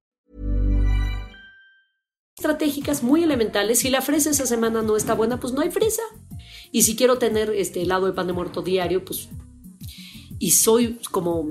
Estratégicas 2.40 3.04
muy 3.04 3.22
elementales, 3.24 3.80
si 3.80 3.92
la 3.92 4.02
fresa 4.02 4.32
esa 4.32 4.48
semana 4.48 4.82
no 4.82 4.96
está 4.96 5.14
buena, 5.14 5.40
pues 5.40 5.54
no 5.54 5.62
hay 5.62 5.70
fresa. 5.70 6.02
Y 6.72 6.82
si 6.84 6.96
quiero 6.96 7.20
tener 7.20 7.52
este 7.52 7.84
helado 7.84 8.08
de 8.08 8.14
pan 8.14 8.26
de 8.26 8.34
muerto 8.34 8.64
diario, 8.64 9.06
pues 9.06 9.30
y 10.40 10.52
soy 10.52 11.00
como 11.12 11.46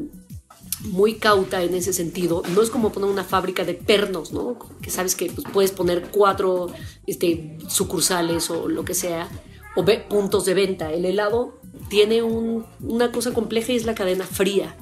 muy 0.81 1.15
cauta 1.15 1.63
en 1.63 1.75
ese 1.75 1.93
sentido. 1.93 2.43
No 2.55 2.63
es 2.63 2.71
como 2.71 2.93
poner 2.93 3.11
una 3.11 3.25
fábrica 3.25 3.65
de 3.65 3.75
pernos, 3.75 4.33
¿no? 4.33 4.59
Que 4.81 4.91
sabes 4.91 5.15
que 5.15 5.27
pues, 5.27 5.47
puedes 5.53 5.73
poner 5.73 6.09
cuatro 6.11 6.73
este, 7.07 7.59
sucursales 7.69 8.51
o 8.51 8.69
lo 8.69 8.85
que 8.85 8.95
sea, 8.95 9.29
o 9.75 9.85
puntos 10.09 10.45
de 10.45 10.55
venta. 10.55 10.93
El 10.93 11.05
helado 11.05 11.61
tiene 11.89 12.23
una 12.23 13.13
cosa 13.13 13.33
compleja 13.33 13.73
y 13.73 13.77
es 13.77 13.85
la 13.85 13.95
cadena 13.95 14.25
fría. 14.25 14.77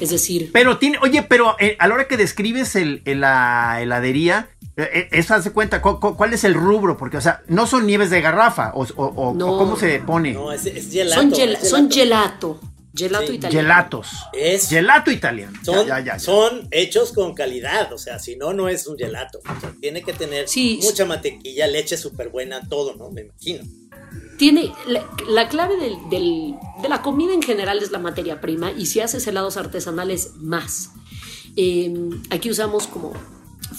Es 0.00 0.10
decir... 0.10 0.50
Pero 0.52 0.78
tiene, 0.78 0.98
oye, 1.02 1.22
pero 1.22 1.56
eh, 1.58 1.76
a 1.78 1.86
la 1.86 1.94
hora 1.94 2.08
que 2.08 2.16
describes 2.16 2.74
el, 2.74 3.02
la 3.04 3.82
heladería, 3.82 4.48
eh, 4.76 4.88
eh, 4.92 5.08
eso 5.12 5.34
hace 5.34 5.52
cuenta, 5.52 5.82
¿cuál, 5.82 6.32
es 6.32 6.44
el 6.44 6.54
rubro? 6.54 6.96
Porque, 6.96 7.18
o 7.18 7.20
sea, 7.20 7.42
no 7.48 7.66
son 7.66 7.86
nieves 7.86 8.08
de 8.08 8.22
garrafa, 8.22 8.72
o, 8.74 8.86
cómo 8.96 9.76
se 9.76 9.98
pone. 10.00 10.32
No, 10.32 10.52
es, 10.52 10.62
gelato, 10.90 11.20
son, 11.20 11.32
gelato. 11.32 11.66
son 11.66 11.90
gelato. 11.90 12.60
Gelato 12.94 13.32
italiano. 13.32 13.68
Gelatos. 13.68 14.08
Es, 14.32 14.68
gelato 14.68 15.10
italiano. 15.10 15.58
Son, 16.18 16.68
hechos 16.70 17.12
con 17.12 17.34
calidad, 17.34 17.92
o 17.92 17.98
sea, 17.98 18.18
si 18.18 18.36
no, 18.36 18.52
no 18.52 18.68
es 18.68 18.86
un 18.86 18.96
gelato. 18.96 19.40
tiene 19.80 20.02
que 20.02 20.12
tener 20.12 20.46
mucha 20.82 21.04
mantequilla, 21.04 21.66
leche 21.66 21.96
súper 21.96 22.30
buena, 22.30 22.68
todo, 22.68 22.96
¿no? 22.96 23.10
Me 23.10 23.22
imagino. 23.22 23.64
Tiene, 24.38 24.72
la, 25.28 25.48
clave 25.48 25.74
de 25.76 26.88
la 26.88 27.02
comida 27.02 27.34
en 27.34 27.42
general 27.42 27.78
es 27.78 27.90
la 27.90 27.98
materia 27.98 28.40
prima 28.40 28.72
y 28.72 28.86
si 28.86 29.00
haces 29.00 29.26
helados 29.26 29.56
artesanales, 29.56 30.32
más. 30.36 30.90
Em, 31.56 32.22
aquí 32.30 32.50
usamos 32.50 32.86
como 32.86 33.12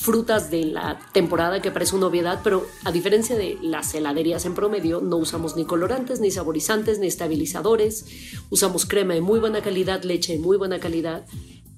frutas 0.01 0.49
de 0.49 0.65
la 0.65 0.99
temporada 1.11 1.61
que 1.61 1.69
parece 1.69 1.95
una 1.95 2.07
obviedad, 2.07 2.39
pero 2.43 2.65
a 2.85 2.91
diferencia 2.91 3.35
de 3.35 3.59
las 3.61 3.93
heladerías 3.93 4.45
en 4.45 4.55
promedio, 4.55 4.99
no 4.99 5.17
usamos 5.17 5.55
ni 5.55 5.63
colorantes, 5.63 6.19
ni 6.19 6.31
saborizantes, 6.31 6.97
ni 6.97 7.05
estabilizadores. 7.05 8.05
Usamos 8.49 8.87
crema 8.87 9.13
de 9.13 9.21
muy 9.21 9.39
buena 9.39 9.61
calidad, 9.61 10.01
leche 10.01 10.33
de 10.33 10.39
muy 10.39 10.57
buena 10.57 10.79
calidad. 10.79 11.23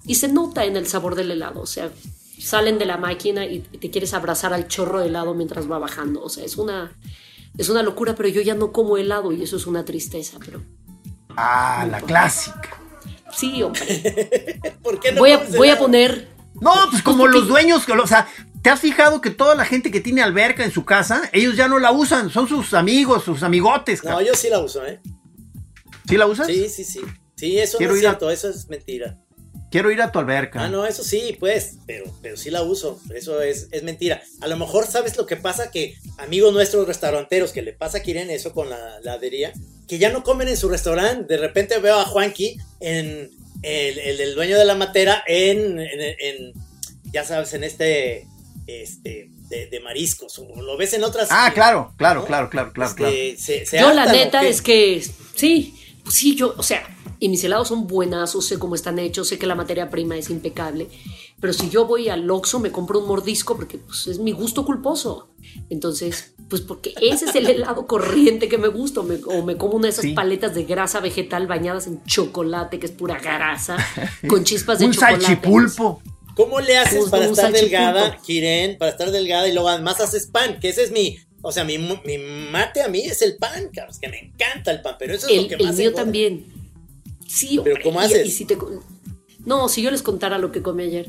Y 0.05 0.15
se 0.15 0.29
nota 0.29 0.63
en 0.63 0.77
el 0.77 0.87
sabor 0.87 1.15
del 1.15 1.31
helado, 1.31 1.59
o 1.59 1.65
sea, 1.65 1.91
salen 2.39 2.79
de 2.79 2.85
la 2.85 2.95
máquina 2.95 3.45
y 3.45 3.59
te 3.59 3.91
quieres 3.91 4.13
abrazar 4.13 4.53
al 4.53 4.69
chorro 4.69 5.01
de 5.01 5.07
helado 5.07 5.33
mientras 5.33 5.69
va 5.69 5.77
bajando. 5.77 6.23
O 6.23 6.29
sea, 6.29 6.45
es 6.45 6.55
una, 6.55 6.97
es 7.57 7.67
una 7.67 7.83
locura, 7.83 8.15
pero 8.15 8.29
yo 8.29 8.41
ya 8.41 8.55
no 8.55 8.71
como 8.71 8.95
helado 8.95 9.33
y 9.33 9.43
eso 9.43 9.57
es 9.57 9.67
una 9.67 9.83
tristeza, 9.83 10.39
pero... 10.39 10.61
Ah, 11.35 11.85
la 11.91 11.99
clásica. 11.99 12.81
Sí, 13.35 13.61
hombre. 13.63 14.61
¿Por 14.83 15.01
qué 15.01 15.11
no 15.11 15.19
voy, 15.19 15.31
a, 15.31 15.43
voy 15.57 15.69
a 15.69 15.77
poner 15.77 16.32
no, 16.63 16.73
pues 16.89 17.03
como 17.03 17.27
los 17.27 17.47
dueños, 17.47 17.83
o 17.87 18.07
sea, 18.07 18.27
¿te 18.61 18.69
has 18.69 18.79
fijado 18.79 19.21
que 19.21 19.29
toda 19.29 19.55
la 19.55 19.65
gente 19.65 19.91
que 19.91 20.01
tiene 20.01 20.21
alberca 20.21 20.63
en 20.63 20.71
su 20.71 20.85
casa, 20.85 21.29
ellos 21.33 21.55
ya 21.55 21.67
no 21.67 21.79
la 21.79 21.91
usan, 21.91 22.29
son 22.29 22.47
sus 22.47 22.73
amigos, 22.73 23.23
sus 23.23 23.43
amigotes? 23.43 24.03
No, 24.03 24.21
yo 24.21 24.33
sí 24.33 24.49
la 24.49 24.59
uso, 24.59 24.85
¿eh? 24.85 25.01
¿Sí 26.07 26.17
la 26.17 26.25
usas? 26.25 26.47
Sí, 26.47 26.69
sí, 26.69 26.83
sí. 26.83 27.01
Sí, 27.35 27.59
eso 27.59 27.77
no 27.79 27.93
es 27.93 27.99
cierto, 27.99 28.29
eso 28.29 28.49
es 28.49 28.69
mentira. 28.69 29.19
Quiero 29.73 29.89
ir 29.89 30.03
a 30.03 30.11
tu 30.11 30.19
alberca. 30.19 30.63
Ah, 30.63 30.69
no, 30.69 30.85
eso 30.85 31.03
sí, 31.03 31.35
pues, 31.39 31.77
pero, 31.87 32.05
pero 32.21 32.37
sí 32.37 32.51
la 32.51 32.61
uso. 32.61 33.01
Eso 33.11 33.41
es, 33.41 33.69
es 33.71 33.81
mentira. 33.81 34.21
A 34.41 34.47
lo 34.47 34.55
mejor 34.55 34.85
sabes 34.85 35.17
lo 35.17 35.25
que 35.25 35.35
pasa 35.35 35.71
que 35.71 35.97
amigos 36.19 36.53
nuestros 36.53 36.85
restauranteros 36.85 37.51
que 37.51 37.63
le 37.63 37.73
pasa 37.73 38.01
quieren 38.01 38.29
eso 38.29 38.53
con 38.53 38.69
la 38.69 38.99
ladería, 39.01 39.51
que 39.87 39.97
ya 39.97 40.11
no 40.11 40.23
comen 40.23 40.47
en 40.47 40.57
su 40.57 40.69
restaurante. 40.69 41.25
De 41.33 41.41
repente 41.41 41.79
veo 41.79 41.99
a 41.99 42.05
Juanqui 42.05 42.59
en, 42.81 43.31
el, 43.63 43.97
el, 43.97 44.35
dueño 44.35 44.59
de 44.59 44.65
la 44.65 44.75
matera 44.75 45.23
en, 45.25 45.79
en, 45.79 46.53
ya 47.05 47.23
sabes, 47.23 47.55
en 47.55 47.63
este 47.63 48.27
este, 48.67 49.31
de, 49.49 49.79
mariscos, 49.79 50.39
lo 50.55 50.77
ves 50.77 50.93
en 50.93 51.03
otras. 51.03 51.29
Ah, 51.31 51.49
claro, 51.51 51.95
claro, 51.97 52.25
claro, 52.25 52.47
claro, 52.51 52.71
claro, 52.73 52.95
este, 53.07 53.65
yo 53.71 53.91
la 53.91 54.05
neta 54.05 54.45
es 54.45 54.61
que 54.61 55.03
sí, 55.33 55.73
pues 56.03 56.15
sí, 56.15 56.35
yo, 56.35 56.53
o 56.55 56.61
sea, 56.61 56.87
y 57.23 57.29
mis 57.29 57.41
helados 57.45 57.69
son 57.69 57.87
buenazos, 57.87 58.45
sé 58.47 58.59
cómo 58.59 58.75
están 58.75 58.99
hechos, 58.99 59.29
sé 59.29 59.39
que 59.39 59.47
la 59.47 59.55
materia 59.55 59.89
prima 59.89 60.17
es 60.17 60.29
impecable, 60.29 60.89
pero 61.39 61.53
si 61.53 61.69
yo 61.69 61.85
voy 61.85 62.09
al 62.09 62.29
Oxxo 62.29 62.59
me 62.59 62.69
compro 62.69 62.99
un 62.99 63.07
mordisco 63.07 63.55
porque 63.55 63.77
pues, 63.77 64.07
es 64.07 64.19
mi 64.19 64.33
gusto 64.33 64.65
culposo. 64.65 65.29
Entonces, 65.69 66.33
pues 66.49 66.61
porque 66.61 66.93
ese 67.01 67.23
es 67.23 67.35
el 67.35 67.47
helado 67.49 67.87
corriente 67.87 68.49
que 68.49 68.57
me 68.57 68.67
gusta, 68.67 68.99
o 68.99 69.03
me, 69.41 69.55
como 69.55 69.75
una 69.75 69.83
de 69.87 69.91
esas 69.93 70.07
paletas 70.07 70.53
de 70.53 70.65
grasa 70.65 70.99
vegetal 70.99 71.47
bañadas 71.47 71.87
en 71.87 72.03
chocolate, 72.03 72.77
que 72.77 72.87
es 72.87 72.91
pura 72.91 73.17
grasa, 73.17 73.77
con 74.27 74.43
chispas 74.43 74.79
de 74.79 74.87
un 74.87 74.91
chocolate. 74.91 75.15
Un 75.15 75.21
salchipulpo. 75.21 76.01
¿Cómo 76.35 76.59
le 76.59 76.77
haces 76.77 77.05
para 77.09 77.23
estar 77.23 77.53
delgada, 77.53 78.17
Kiren? 78.17 78.77
Para 78.77 78.91
estar 78.91 79.11
delgada 79.11 79.47
y 79.47 79.53
luego 79.53 79.69
además 79.69 80.01
haces 80.01 80.27
pan, 80.27 80.59
que 80.59 80.67
ese 80.67 80.83
es 80.83 80.91
mi, 80.91 81.17
o 81.41 81.53
sea, 81.53 81.63
mi, 81.63 81.77
mate 82.51 82.81
a 82.81 82.89
mí 82.89 82.99
es 82.99 83.21
el 83.21 83.37
pan, 83.37 83.69
cabrón, 83.73 83.95
que 84.01 84.09
me 84.09 84.19
encanta 84.19 84.71
el 84.71 84.81
pan, 84.81 84.97
pero 84.99 85.13
eso 85.13 85.29
es 85.29 85.43
lo 85.43 85.47
que 85.47 85.57
más 85.57 85.71
El 85.71 85.77
mío 85.77 85.93
también. 85.93 86.52
Sí, 87.27 87.59
Pero 87.63 87.77
¿cómo 87.83 87.99
haces? 87.99 88.27
Y, 88.27 88.31
si 88.31 88.45
te, 88.45 88.57
no, 89.45 89.69
si 89.69 89.81
yo 89.81 89.91
les 89.91 90.01
contara 90.01 90.37
lo 90.37 90.51
que 90.51 90.61
comí 90.61 90.83
ayer. 90.83 91.07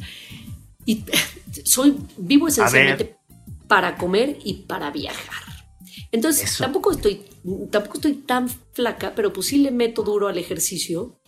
Y 0.84 1.04
soy 1.64 1.96
vivo 2.16 2.48
esencialmente 2.48 3.16
para 3.68 3.96
comer 3.96 4.38
y 4.44 4.54
para 4.64 4.90
viajar. 4.90 5.44
Entonces, 6.12 6.56
tampoco 6.58 6.92
estoy, 6.92 7.22
tampoco 7.70 7.96
estoy 7.96 8.14
tan 8.14 8.48
flaca, 8.72 9.14
pero 9.16 9.32
pues 9.32 9.48
sí 9.48 9.58
le 9.58 9.72
meto 9.72 10.02
duro 10.02 10.28
al 10.28 10.38
ejercicio 10.38 11.20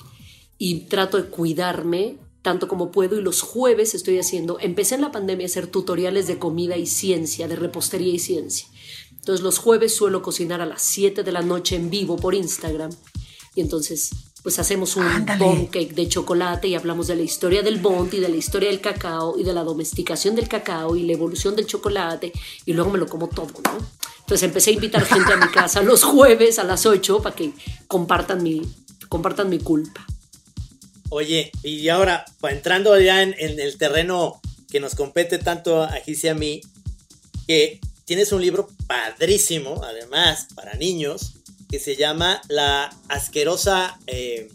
y 0.59 0.83
trato 0.83 1.17
de 1.17 1.29
cuidarme 1.29 2.19
tanto 2.47 2.69
como 2.69 2.93
puedo 2.93 3.19
y 3.19 3.23
los 3.23 3.43
jueves 3.43 3.97
estoy 3.97 4.21
haciendo, 4.21 4.59
empecé 4.61 4.95
en 4.95 5.01
la 5.01 5.11
pandemia 5.11 5.47
a 5.47 5.49
hacer 5.49 5.67
tutoriales 5.67 6.29
de 6.29 6.39
comida 6.39 6.77
y 6.77 6.87
ciencia, 6.87 7.49
de 7.49 7.57
repostería 7.57 8.15
y 8.15 8.21
ciencia. 8.21 8.69
Entonces 9.11 9.43
los 9.43 9.59
jueves 9.59 9.97
suelo 9.97 10.23
cocinar 10.23 10.61
a 10.61 10.67
las 10.67 10.83
7 10.83 11.25
de 11.25 11.33
la 11.33 11.43
noche 11.43 11.75
en 11.75 11.91
vivo 11.91 12.15
por 12.15 12.37
Instagram 12.37 12.93
y 13.57 13.63
entonces 13.63 14.11
pues 14.47 14.61
hacemos 14.61 14.95
un 14.95 15.27
bond 15.41 15.71
cake 15.71 15.93
de 15.93 16.09
chocolate 16.09 16.69
y 16.69 16.77
hablamos 16.77 17.09
de 17.09 17.17
la 17.17 17.23
historia 17.23 17.63
del 17.63 17.81
bond 17.81 18.15
y 18.15 18.21
de 18.21 18.29
la 18.29 18.37
historia 18.37 18.69
del 18.69 18.81
cacao 18.81 19.37
y 19.37 19.43
de 19.43 19.53
la 19.53 19.65
domesticación 19.65 20.37
del 20.37 20.47
cacao 20.47 20.95
y 20.95 21.03
la 21.03 21.15
evolución 21.15 21.57
del 21.57 21.67
chocolate 21.67 22.33
y 22.65 22.73
luego 22.73 22.93
me 22.93 22.99
lo 22.99 23.09
como 23.09 23.27
todo, 23.27 23.49
¿no? 23.65 23.77
Entonces 24.21 24.45
empecé 24.45 24.71
a 24.71 24.75
invitar 24.75 25.05
gente 25.05 25.33
a 25.33 25.37
mi 25.37 25.49
casa 25.49 25.83
los 25.83 26.05
jueves 26.05 26.61
a 26.61 26.63
las 26.63 26.87
8 26.87 27.23
para 27.23 27.35
que 27.35 27.55
compartan 27.89 28.41
mi, 28.41 28.63
compartan 29.09 29.51
mi 29.51 29.59
culpa. 29.59 30.07
Oye, 31.09 31.51
y 31.65 31.89
ahora, 31.89 32.25
entrando 32.45 32.97
ya 33.01 33.25
en, 33.25 33.35
el 33.41 33.77
terreno 33.79 34.41
que 34.71 34.79
nos 34.79 34.95
compete 34.95 35.39
tanto 35.39 35.83
a 35.83 35.91
Gis 36.05 36.23
y 36.23 36.29
a 36.29 36.35
mí, 36.35 36.61
que 37.49 37.81
tienes 38.05 38.31
un 38.31 38.43
libro 38.43 38.69
padrísimo, 38.87 39.83
además, 39.83 40.47
para 40.55 40.75
niños, 40.75 41.33
que 41.69 41.79
se 41.79 41.97
llama 41.97 42.41
La 42.49 42.95
asquerosa. 43.09 43.99
Eh, 44.07 44.49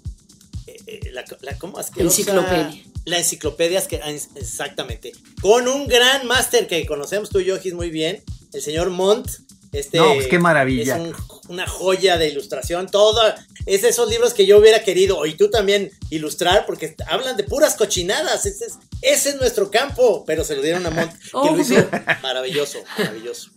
eh, 0.67 0.77
eh, 0.87 1.11
la, 1.11 1.57
¿Cómo? 1.57 1.77
Asquerosa. 1.77 2.21
Enciclopedia. 2.21 2.83
La 3.05 3.17
enciclopedia, 3.17 3.83
ah, 4.03 4.11
exactamente. 4.35 5.11
Con 5.41 5.67
un 5.67 5.87
gran 5.87 6.27
máster 6.27 6.67
que 6.67 6.85
conocemos 6.85 7.29
tú 7.29 7.39
y 7.39 7.45
yo, 7.45 7.59
Gis, 7.59 7.73
muy 7.73 7.89
bien, 7.89 8.23
el 8.53 8.61
señor 8.61 8.89
Montt. 8.91 9.27
Este, 9.71 9.97
no, 9.97 10.13
pues 10.13 10.27
qué 10.27 10.37
maravilla. 10.37 10.97
Es 10.97 11.13
una 11.47 11.65
joya 11.65 12.17
de 12.17 12.27
ilustración. 12.27 12.87
Todo 12.87 13.21
es 13.65 13.81
de 13.81 13.89
esos 13.89 14.09
libros 14.09 14.33
que 14.33 14.45
yo 14.45 14.57
hubiera 14.59 14.83
querido, 14.83 15.25
y 15.25 15.33
tú 15.33 15.49
también, 15.49 15.91
ilustrar, 16.09 16.65
porque 16.65 16.95
hablan 17.07 17.37
de 17.37 17.43
puras 17.43 17.75
cochinadas. 17.75 18.45
Ese 18.45 18.65
es, 18.65 18.73
ese 19.01 19.29
es 19.29 19.35
nuestro 19.37 19.71
campo, 19.71 20.23
pero 20.25 20.43
se 20.43 20.55
lo 20.55 20.61
dieron 20.61 20.85
a 20.85 20.91
Montt, 20.91 21.13
que 21.13 21.51
lo 21.51 21.59
hizo 21.61 21.89
maravilloso, 22.21 22.83
maravilloso. 22.97 23.51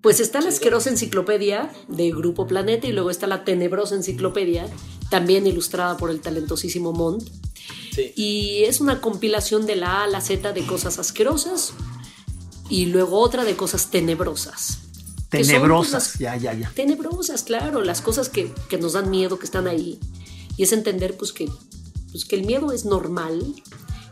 Pues 0.00 0.20
está 0.20 0.40
la 0.40 0.48
asquerosa 0.48 0.90
enciclopedia 0.90 1.70
de 1.88 2.10
Grupo 2.10 2.46
Planeta 2.46 2.86
y 2.86 2.92
luego 2.92 3.10
está 3.10 3.26
la 3.26 3.44
tenebrosa 3.44 3.94
enciclopedia, 3.94 4.66
también 5.10 5.46
ilustrada 5.46 5.96
por 5.96 6.10
el 6.10 6.20
talentosísimo 6.20 6.92
Montt. 6.92 7.28
Y 8.14 8.64
es 8.64 8.80
una 8.80 9.00
compilación 9.00 9.66
de 9.66 9.76
la 9.76 10.00
A 10.00 10.04
a 10.04 10.06
la 10.06 10.20
Z 10.20 10.52
de 10.52 10.66
cosas 10.66 10.98
asquerosas 10.98 11.72
y 12.68 12.86
luego 12.86 13.18
otra 13.18 13.44
de 13.44 13.56
cosas 13.56 13.90
tenebrosas. 13.90 14.78
Tenebrosas, 15.28 16.18
ya, 16.18 16.36
ya, 16.36 16.52
ya. 16.54 16.70
Tenebrosas, 16.74 17.42
claro, 17.42 17.82
las 17.82 18.00
cosas 18.00 18.28
que, 18.28 18.52
nos 18.80 18.92
dan 18.92 19.10
miedo, 19.10 19.38
que 19.38 19.46
están 19.46 19.66
ahí. 19.66 19.98
Y 20.56 20.62
es 20.62 20.72
entender 20.72 21.16
pues 21.16 21.32
que, 21.32 21.48
pues, 22.12 22.24
que 22.24 22.36
el 22.36 22.46
miedo 22.46 22.72
es 22.72 22.84
normal, 22.84 23.54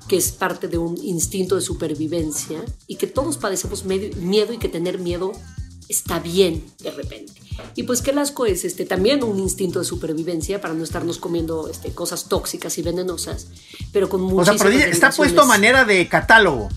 que 0.08 0.16
es 0.16 0.32
parte 0.32 0.68
de 0.68 0.78
un 0.78 0.96
instinto 0.98 1.54
de 1.54 1.60
supervivencia 1.60 2.62
y 2.86 2.96
que 2.96 3.06
todos 3.06 3.38
padecemos 3.38 3.84
miedo 3.84 4.52
y 4.52 4.58
que 4.58 4.68
tener 4.68 4.98
miedo 4.98 5.32
está 5.88 6.18
bien 6.18 6.64
de 6.80 6.90
repente. 6.90 7.32
Y 7.76 7.84
pues 7.84 8.02
que 8.02 8.10
el 8.10 8.18
asco 8.18 8.46
es 8.46 8.64
este, 8.64 8.84
también 8.84 9.22
un 9.22 9.38
instinto 9.38 9.78
de 9.78 9.84
supervivencia 9.84 10.60
para 10.60 10.74
no 10.74 10.82
estarnos 10.82 11.18
comiendo 11.18 11.68
este, 11.68 11.92
cosas 11.92 12.28
tóxicas 12.28 12.76
y 12.78 12.82
venenosas, 12.82 13.48
pero 13.92 14.08
con 14.08 14.22
muchísimas 14.22 14.60
O 14.60 14.68
sea, 14.68 14.88
está 14.88 15.10
puesto 15.10 15.42
a 15.42 15.46
manera 15.46 15.84
de 15.84 16.08
catálogo. 16.08 16.68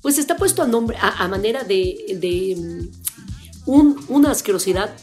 Pues 0.00 0.18
está 0.18 0.36
puesto 0.36 0.62
a, 0.62 0.66
nombre, 0.66 0.96
a, 1.00 1.26
manera 1.28 1.64
de, 1.64 2.88
mm, 3.66 3.96
una 4.08 4.30
asquerosidad 4.30 4.94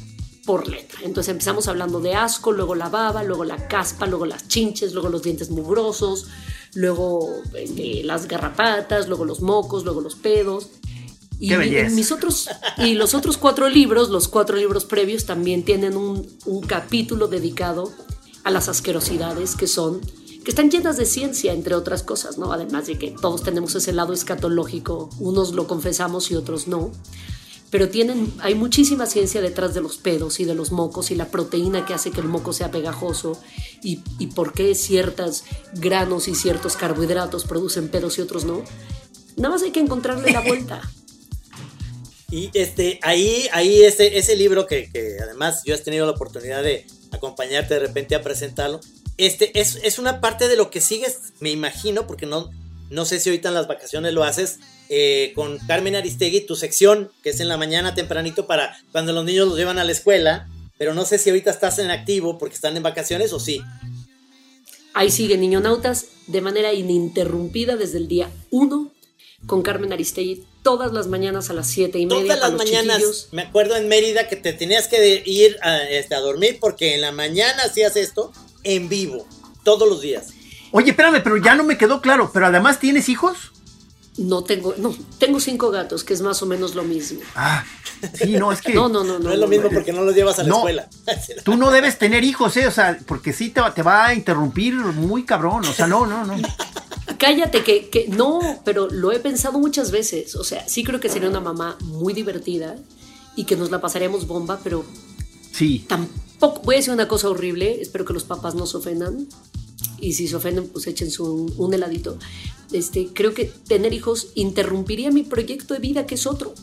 por 0.45 0.67
letra. 0.67 0.99
Entonces 1.03 1.31
empezamos 1.31 1.67
hablando 1.67 1.99
de 1.99 2.13
asco, 2.13 2.51
luego 2.51 2.75
la 2.75 2.89
baba, 2.89 3.23
luego 3.23 3.43
la 3.43 3.67
caspa, 3.67 4.05
luego 4.05 4.25
las 4.25 4.47
chinches, 4.47 4.93
luego 4.93 5.09
los 5.09 5.23
dientes 5.23 5.49
mugrosos, 5.49 6.27
luego 6.73 7.29
este, 7.55 8.03
las 8.03 8.27
garrapatas, 8.27 9.07
luego 9.07 9.25
los 9.25 9.41
mocos, 9.41 9.83
luego 9.83 10.01
los 10.01 10.15
pedos. 10.15 10.69
Y 11.37 11.53
mis 11.57 12.11
otros 12.13 12.49
y 12.77 12.93
los 12.93 13.13
otros 13.13 13.37
cuatro 13.37 13.67
libros, 13.67 14.09
los 14.09 14.29
cuatro 14.29 14.55
libros 14.55 14.85
previos 14.85 15.25
también 15.25 15.63
tienen 15.63 15.97
un, 15.97 16.25
un, 16.45 16.61
capítulo 16.61 17.27
dedicado 17.27 17.91
a 18.45 18.51
las 18.51 18.69
asquerosidades 18.69 19.55
que 19.57 19.67
son 19.67 19.99
que 20.45 20.51
están 20.51 20.71
llenas 20.71 20.95
de 20.95 21.05
ciencia 21.05 21.51
entre 21.51 21.75
otras 21.75 22.03
cosas, 22.03 22.37
¿no? 22.37 22.53
Además 22.53 22.87
de 22.87 22.97
que 22.97 23.11
todos 23.11 23.43
tenemos 23.43 23.75
ese 23.75 23.91
lado 23.91 24.13
escatológico, 24.13 25.09
unos 25.19 25.53
lo 25.53 25.67
confesamos 25.67 26.31
y 26.31 26.35
otros 26.35 26.67
no 26.67 26.91
pero 27.71 27.89
tienen, 27.89 28.33
hay 28.39 28.55
muchísima 28.55 29.05
ciencia 29.05 29.41
detrás 29.41 29.73
de 29.73 29.81
los 29.81 29.97
pedos 29.97 30.39
y 30.39 30.45
de 30.45 30.55
los 30.55 30.71
mocos 30.71 31.11
y 31.11 31.15
la 31.15 31.29
proteína 31.29 31.85
que 31.85 31.93
hace 31.93 32.11
que 32.11 32.21
el 32.21 32.27
moco 32.27 32.53
sea 32.53 32.71
pegajoso 32.71 33.41
y, 33.83 34.01
y 34.19 34.27
por 34.27 34.53
qué 34.53 34.75
ciertos 34.75 35.43
granos 35.73 36.27
y 36.27 36.35
ciertos 36.35 36.77
carbohidratos 36.77 37.45
producen 37.45 37.89
pedos 37.89 38.17
y 38.17 38.21
otros 38.21 38.45
no. 38.45 38.63
Nada 39.35 39.55
más 39.55 39.63
hay 39.63 39.71
que 39.71 39.79
encontrarle 39.79 40.31
la 40.31 40.41
vuelta. 40.41 40.81
Y 42.31 42.49
este, 42.55 42.99
ahí, 43.03 43.47
ahí 43.53 43.83
ese, 43.83 44.17
ese 44.17 44.35
libro 44.35 44.65
que, 44.65 44.91
que, 44.91 45.19
además 45.21 45.61
yo 45.63 45.75
has 45.75 45.83
tenido 45.83 46.07
la 46.07 46.13
oportunidad 46.13 46.63
de 46.63 46.85
acompañarte 47.11 47.75
de 47.75 47.79
repente 47.79 48.15
a 48.15 48.23
presentarlo, 48.23 48.81
este 49.17 49.57
es, 49.59 49.79
es 49.83 49.99
una 49.99 50.19
parte 50.21 50.47
de 50.47 50.57
lo 50.57 50.69
que 50.69 50.81
sigues, 50.81 51.33
me 51.39 51.51
imagino, 51.51 52.07
porque 52.07 52.25
no, 52.25 52.51
no 52.89 53.05
sé 53.05 53.19
si 53.19 53.29
ahorita 53.29 53.49
en 53.49 53.53
las 53.53 53.67
vacaciones 53.67 54.13
lo 54.13 54.23
haces, 54.23 54.59
eh, 54.89 55.31
con 55.35 55.57
Carmen 55.59 55.95
Aristegui, 55.95 56.41
tu 56.41 56.55
sección, 56.55 57.11
que 57.23 57.29
es 57.29 57.39
en 57.39 57.47
la 57.47 57.57
mañana 57.57 57.95
tempranito 57.95 58.47
para 58.47 58.77
cuando 58.91 59.13
los 59.13 59.25
niños 59.25 59.47
los 59.47 59.57
llevan 59.57 59.79
a 59.79 59.83
la 59.83 59.91
escuela, 59.91 60.47
pero 60.77 60.93
no 60.93 61.05
sé 61.05 61.17
si 61.17 61.29
ahorita 61.29 61.51
estás 61.51 61.79
en 61.79 61.89
activo 61.89 62.37
porque 62.37 62.55
están 62.55 62.75
en 62.77 62.83
vacaciones 62.83 63.33
o 63.33 63.39
sí. 63.39 63.61
Ahí 64.93 65.11
sigue 65.11 65.37
Niñonautas 65.37 66.05
de 66.27 66.41
manera 66.41 66.73
ininterrumpida 66.73 67.75
desde 67.75 67.97
el 67.97 68.07
día 68.07 68.31
1 68.51 68.91
con 69.45 69.61
Carmen 69.61 69.93
Aristegui 69.93 70.45
todas 70.63 70.91
las 70.93 71.07
mañanas 71.07 71.49
a 71.49 71.53
las 71.53 71.67
7 71.67 71.99
y 71.99 72.05
media. 72.05 72.35
Todas 72.35 72.39
las 72.39 72.53
mañanas, 72.53 73.27
me 73.31 73.43
acuerdo 73.43 73.75
en 73.75 73.87
Mérida 73.87 74.27
que 74.27 74.35
te 74.35 74.53
tenías 74.53 74.87
que 74.87 75.21
ir 75.25 75.57
a, 75.61 75.83
este, 75.83 76.15
a 76.15 76.19
dormir 76.19 76.57
porque 76.59 76.95
en 76.95 77.01
la 77.01 77.11
mañana 77.11 77.63
hacías 77.63 77.95
esto 77.95 78.31
en 78.63 78.89
vivo, 78.89 79.27
todos 79.63 79.87
los 79.87 80.01
días. 80.01 80.33
Oye, 80.71 80.91
espérame, 80.91 81.21
pero 81.23 81.37
ya 81.37 81.55
no 81.55 81.63
me 81.63 81.77
quedó 81.77 82.01
claro, 82.01 82.31
pero 82.33 82.47
además 82.47 82.79
tienes 82.79 83.09
hijos. 83.09 83.51
No 84.17 84.43
tengo, 84.45 84.73
no, 84.77 84.95
tengo 85.17 85.41
cinco 85.41 85.71
gatos, 85.71 86.05
que 86.05 86.13
es 86.13 86.21
más 86.21 86.41
o 86.41 86.45
menos 86.45 86.73
lo 86.73 86.83
mismo. 86.83 87.19
Ah, 87.35 87.65
sí, 88.13 88.37
no, 88.37 88.51
es 88.51 88.61
que. 88.61 88.73
no, 88.73 88.87
no, 88.87 89.03
no, 89.03 89.19
no. 89.19 89.31
es 89.31 89.37
lo 89.37 89.47
mismo 89.47 89.69
porque 89.69 89.91
no 89.91 90.03
los 90.03 90.15
llevas 90.15 90.39
a 90.39 90.43
la 90.43 90.55
escuela. 90.55 90.89
tú 91.43 91.57
no 91.57 91.69
debes 91.69 91.97
tener 91.97 92.23
hijos, 92.23 92.55
¿eh? 92.55 92.65
O 92.65 92.71
sea, 92.71 92.97
porque 93.05 93.33
sí 93.33 93.49
te, 93.49 93.61
te 93.75 93.83
va 93.83 94.05
a 94.05 94.13
interrumpir 94.13 94.75
muy 94.75 95.25
cabrón. 95.25 95.65
O 95.65 95.73
sea, 95.73 95.87
no, 95.87 96.05
no, 96.05 96.25
no. 96.25 96.35
Cállate, 97.17 97.63
que, 97.63 97.89
que 97.89 98.07
no, 98.07 98.39
pero 98.63 98.87
lo 98.89 99.11
he 99.11 99.19
pensado 99.19 99.59
muchas 99.59 99.91
veces. 99.91 100.35
O 100.35 100.45
sea, 100.45 100.65
sí 100.67 100.85
creo 100.85 101.01
que 101.01 101.09
sería 101.09 101.29
una 101.29 101.41
mamá 101.41 101.77
muy 101.81 102.13
divertida 102.13 102.77
y 103.35 103.43
que 103.43 103.57
nos 103.57 103.69
la 103.69 103.81
pasaríamos 103.81 104.27
bomba, 104.27 104.59
pero. 104.63 104.85
Sí. 105.51 105.85
Tampoco. 105.89 106.61
Voy 106.63 106.75
a 106.75 106.77
decir 106.77 106.93
una 106.93 107.09
cosa 107.09 107.29
horrible, 107.29 107.81
espero 107.81 108.05
que 108.05 108.13
los 108.13 108.23
papás 108.23 108.55
no 108.55 108.65
se 108.65 108.77
ofendan 108.77 109.27
y 109.99 110.13
si 110.13 110.27
se 110.27 110.35
ofenden, 110.35 110.67
pues 110.67 110.87
échense 110.87 111.21
un, 111.21 111.53
un, 111.57 111.73
heladito. 111.73 112.17
Este, 112.71 113.09
creo 113.13 113.33
que 113.33 113.45
tener 113.45 113.93
hijos 113.93 114.29
interrumpiría 114.35 115.11
mi 115.11 115.23
proyecto 115.23 115.73
de 115.73 115.79
vida, 115.79 116.05
que 116.05 116.15
es 116.15 116.25
otro. 116.25 116.53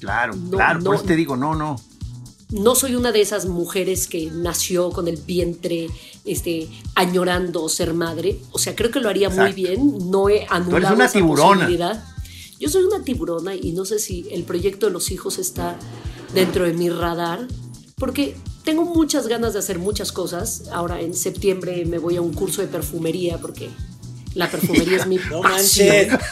Claro, 0.00 0.34
claro, 0.50 0.80
por 0.80 0.96
eso 0.96 1.04
te 1.04 1.16
digo, 1.16 1.36
no, 1.36 1.54
no. 1.54 1.80
No 2.50 2.74
soy 2.74 2.94
una 2.94 3.10
de 3.10 3.20
esas 3.20 3.46
mujeres 3.46 4.06
que 4.06 4.30
nació 4.30 4.90
con 4.90 5.08
el 5.08 5.16
vientre 5.16 5.88
este, 6.24 6.68
añorando 6.94 7.68
ser 7.68 7.94
madre. 7.94 8.38
O 8.52 8.58
sea, 8.58 8.76
creo 8.76 8.90
que 8.90 9.00
lo 9.00 9.08
haría 9.08 9.30
muy 9.30 9.52
bien. 9.52 10.10
No 10.10 10.28
he 10.28 10.46
anulado 10.48 10.94
una 10.94 11.06
esa 11.06 11.20
posibilidad. 11.20 12.04
Yo 12.60 12.68
soy 12.68 12.84
una 12.84 13.02
tiburona 13.02 13.54
y 13.54 13.72
no 13.72 13.84
sé 13.84 13.98
si 13.98 14.28
el 14.30 14.44
proyecto 14.44 14.86
de 14.86 14.92
los 14.92 15.10
hijos 15.10 15.38
está 15.38 15.78
dentro 16.32 16.64
de 16.64 16.74
mi 16.74 16.90
radar, 16.90 17.48
porque 17.96 18.36
tengo 18.64 18.84
muchas 18.84 19.26
ganas 19.28 19.52
de 19.52 19.58
hacer 19.60 19.78
muchas 19.78 20.10
cosas. 20.12 20.62
Ahora 20.72 21.00
en 21.00 21.14
septiembre 21.14 21.84
me 21.86 21.98
voy 21.98 22.16
a 22.16 22.20
un 22.22 22.32
curso 22.32 22.62
de 22.62 22.68
perfumería 22.68 23.38
porque 23.38 23.70
la 24.34 24.50
perfumería 24.50 24.96
es 24.98 25.06
mi 25.06 25.16
No 25.30 25.40
pasión. 25.42 26.08
manches. 26.08 26.20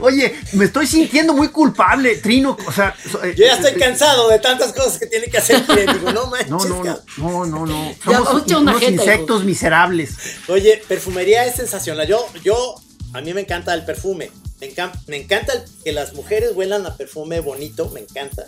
Oye, 0.00 0.34
me 0.52 0.66
estoy 0.66 0.86
sintiendo 0.86 1.32
muy 1.32 1.48
culpable, 1.48 2.16
Trino. 2.16 2.56
O 2.66 2.72
sea, 2.72 2.94
so- 3.10 3.22
eh, 3.24 3.34
Yo 3.36 3.46
ya 3.46 3.54
estoy 3.54 3.72
cansado 3.80 4.28
de 4.28 4.38
tantas 4.38 4.72
cosas 4.72 4.98
que 4.98 5.06
tiene 5.06 5.28
que 5.28 5.38
hacer. 5.38 5.64
digo, 5.94 6.12
no 6.12 6.26
manches. 6.26 6.50
No, 6.50 6.58
no, 6.64 6.84
no, 6.84 7.00
no, 7.16 7.46
no, 7.46 7.66
no. 7.66 7.92
Ya, 8.10 8.18
Somos 8.18 8.42
una 8.46 8.58
unos 8.58 8.82
insectos 8.82 9.44
miserables. 9.44 10.10
Oye, 10.48 10.82
perfumería 10.88 11.46
es 11.46 11.54
sensacional. 11.56 12.06
Yo, 12.06 12.22
yo, 12.44 12.74
a 13.14 13.20
mí 13.22 13.32
me 13.32 13.40
encanta 13.42 13.72
el 13.72 13.84
perfume. 13.86 14.30
Me, 14.60 14.74
encan- 14.74 14.92
me 15.06 15.16
encanta 15.16 15.54
el- 15.54 15.62
que 15.82 15.92
las 15.92 16.12
mujeres 16.12 16.50
huelan 16.54 16.84
a 16.84 16.94
perfume 16.96 17.40
bonito, 17.40 17.88
me 17.94 18.00
encanta. 18.00 18.46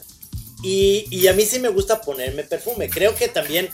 Y, 0.64 1.06
y 1.10 1.26
a 1.28 1.32
mí 1.34 1.44
sí 1.44 1.58
me 1.58 1.68
gusta 1.68 2.00
ponerme 2.00 2.42
perfume. 2.44 2.88
Creo 2.88 3.14
que 3.14 3.28
también 3.28 3.68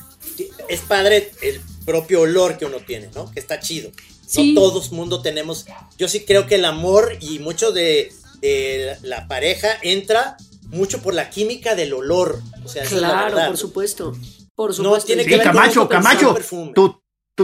es 0.68 0.80
padre 0.80 1.30
el 1.42 1.60
propio 1.84 2.22
olor 2.22 2.58
que 2.58 2.66
uno 2.66 2.78
tiene, 2.78 3.08
¿no? 3.14 3.30
Que 3.30 3.40
está 3.40 3.60
chido. 3.60 3.90
Sí. 4.26 4.52
No 4.54 4.60
todos 4.60 4.92
mundo 4.92 5.22
tenemos. 5.22 5.66
Yo 5.98 6.08
sí 6.08 6.24
creo 6.24 6.46
que 6.46 6.56
el 6.56 6.64
amor 6.64 7.16
y 7.20 7.38
mucho 7.38 7.72
de, 7.72 8.12
de 8.40 8.96
la 9.02 9.26
pareja 9.28 9.68
entra 9.82 10.36
mucho 10.68 11.02
por 11.02 11.14
la 11.14 11.30
química 11.30 11.74
del 11.74 11.92
olor. 11.92 12.40
O 12.64 12.68
sea, 12.68 12.82
esa 12.84 12.94
es 12.96 13.00
la 13.00 13.08
Claro, 13.08 13.46
por 13.48 13.56
supuesto. 13.56 14.12
Por 14.54 14.74
supuesto. 14.74 15.06
tiene 15.06 15.22
Y- 15.22 15.26
que 15.26 15.36
ver 15.36 15.46
con 15.46 15.52
Camacho, 15.54 15.88
Camacho, 15.88 16.34
perfume. 16.34 16.72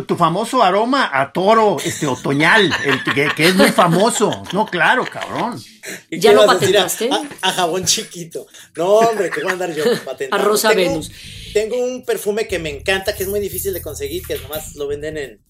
Tu, 0.02 0.16
famoso 0.16 0.62
aroma 0.62 1.10
a 1.12 1.32
toro 1.32 1.76
este, 1.84 2.06
otoñal, 2.06 2.70
el 2.84 3.02
que, 3.04 3.28
que 3.34 3.48
es 3.48 3.54
muy 3.54 3.70
famoso. 3.70 4.42
No, 4.52 4.66
claro, 4.66 5.04
cabrón. 5.04 5.62
¿Y 6.10 6.18
¿Ya 6.18 6.32
lo 6.32 6.46
patentaste? 6.46 7.08
A, 7.10 7.48
a 7.48 7.52
jabón 7.52 7.84
chiquito. 7.84 8.46
No, 8.76 8.86
hombre, 8.94 9.30
que 9.30 9.40
voy 9.42 9.50
a 9.50 9.52
andar 9.52 9.74
yo 9.74 9.84
patentando. 10.04 10.36
A 10.44 10.48
Rosa 10.48 10.70
tengo, 10.70 10.90
Venus. 10.90 11.10
Tengo 11.52 11.76
un 11.76 12.04
perfume 12.04 12.46
que 12.48 12.58
me 12.58 12.70
encanta, 12.70 13.14
que 13.14 13.22
es 13.22 13.28
muy 13.28 13.40
difícil 13.40 13.72
de 13.72 13.80
conseguir, 13.82 14.22
que 14.26 14.36
nomás 14.38 14.74
lo 14.76 14.86
venden 14.86 15.16
en, 15.16 15.40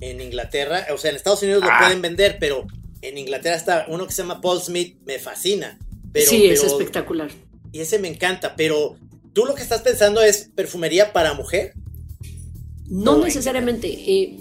en 0.00 0.20
Inglaterra. 0.20 0.86
O 0.92 0.98
sea, 0.98 1.10
en 1.10 1.16
Estados 1.16 1.42
Unidos 1.42 1.62
lo 1.62 1.70
Ah. 1.70 1.78
pueden 1.80 2.02
vender, 2.02 2.38
pero 2.40 2.66
en 3.00 3.18
Inglaterra 3.18 3.56
está 3.56 3.84
uno 3.88 4.06
que 4.06 4.12
se 4.12 4.22
llama 4.22 4.40
Paul 4.40 4.60
Smith, 4.60 4.96
me 5.04 5.18
fascina. 5.18 5.78
Pero, 6.12 6.30
sí, 6.30 6.46
es 6.46 6.62
espectacular. 6.62 7.30
Y 7.72 7.80
ese 7.80 7.98
me 7.98 8.08
encanta, 8.08 8.54
pero 8.54 8.96
tú 9.32 9.46
lo 9.46 9.54
que 9.54 9.62
estás 9.62 9.80
pensando 9.80 10.22
es 10.22 10.50
perfumería 10.54 11.12
para 11.12 11.34
mujer. 11.34 11.72
No 12.92 13.16
No, 13.16 13.24
necesariamente. 13.24 13.88
eh, 13.88 14.36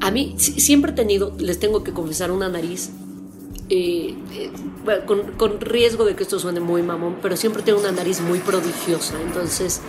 a 0.00 0.10
mí 0.12 0.34
si- 0.38 0.60
siempre 0.60 0.92
he 0.92 0.94
tenido, 0.94 1.34
les 1.38 1.58
tengo 1.58 1.82
que 1.82 1.92
confesar, 1.92 2.30
una 2.30 2.48
nariz. 2.48 2.90
eh, 3.74 4.14
eh, 4.34 4.50
bueno, 4.84 5.06
con, 5.06 5.20
con 5.38 5.60
riesgo 5.60 6.04
de 6.04 6.14
que 6.14 6.24
esto 6.24 6.38
suene 6.38 6.60
muy 6.60 6.82
mamón, 6.82 7.16
pero 7.22 7.36
siempre 7.38 7.62
tengo 7.62 7.80
una 7.80 7.90
nariz 7.92 8.20
muy 8.20 8.38
prodigiosa. 8.40 9.14
Entonces, 9.22 9.80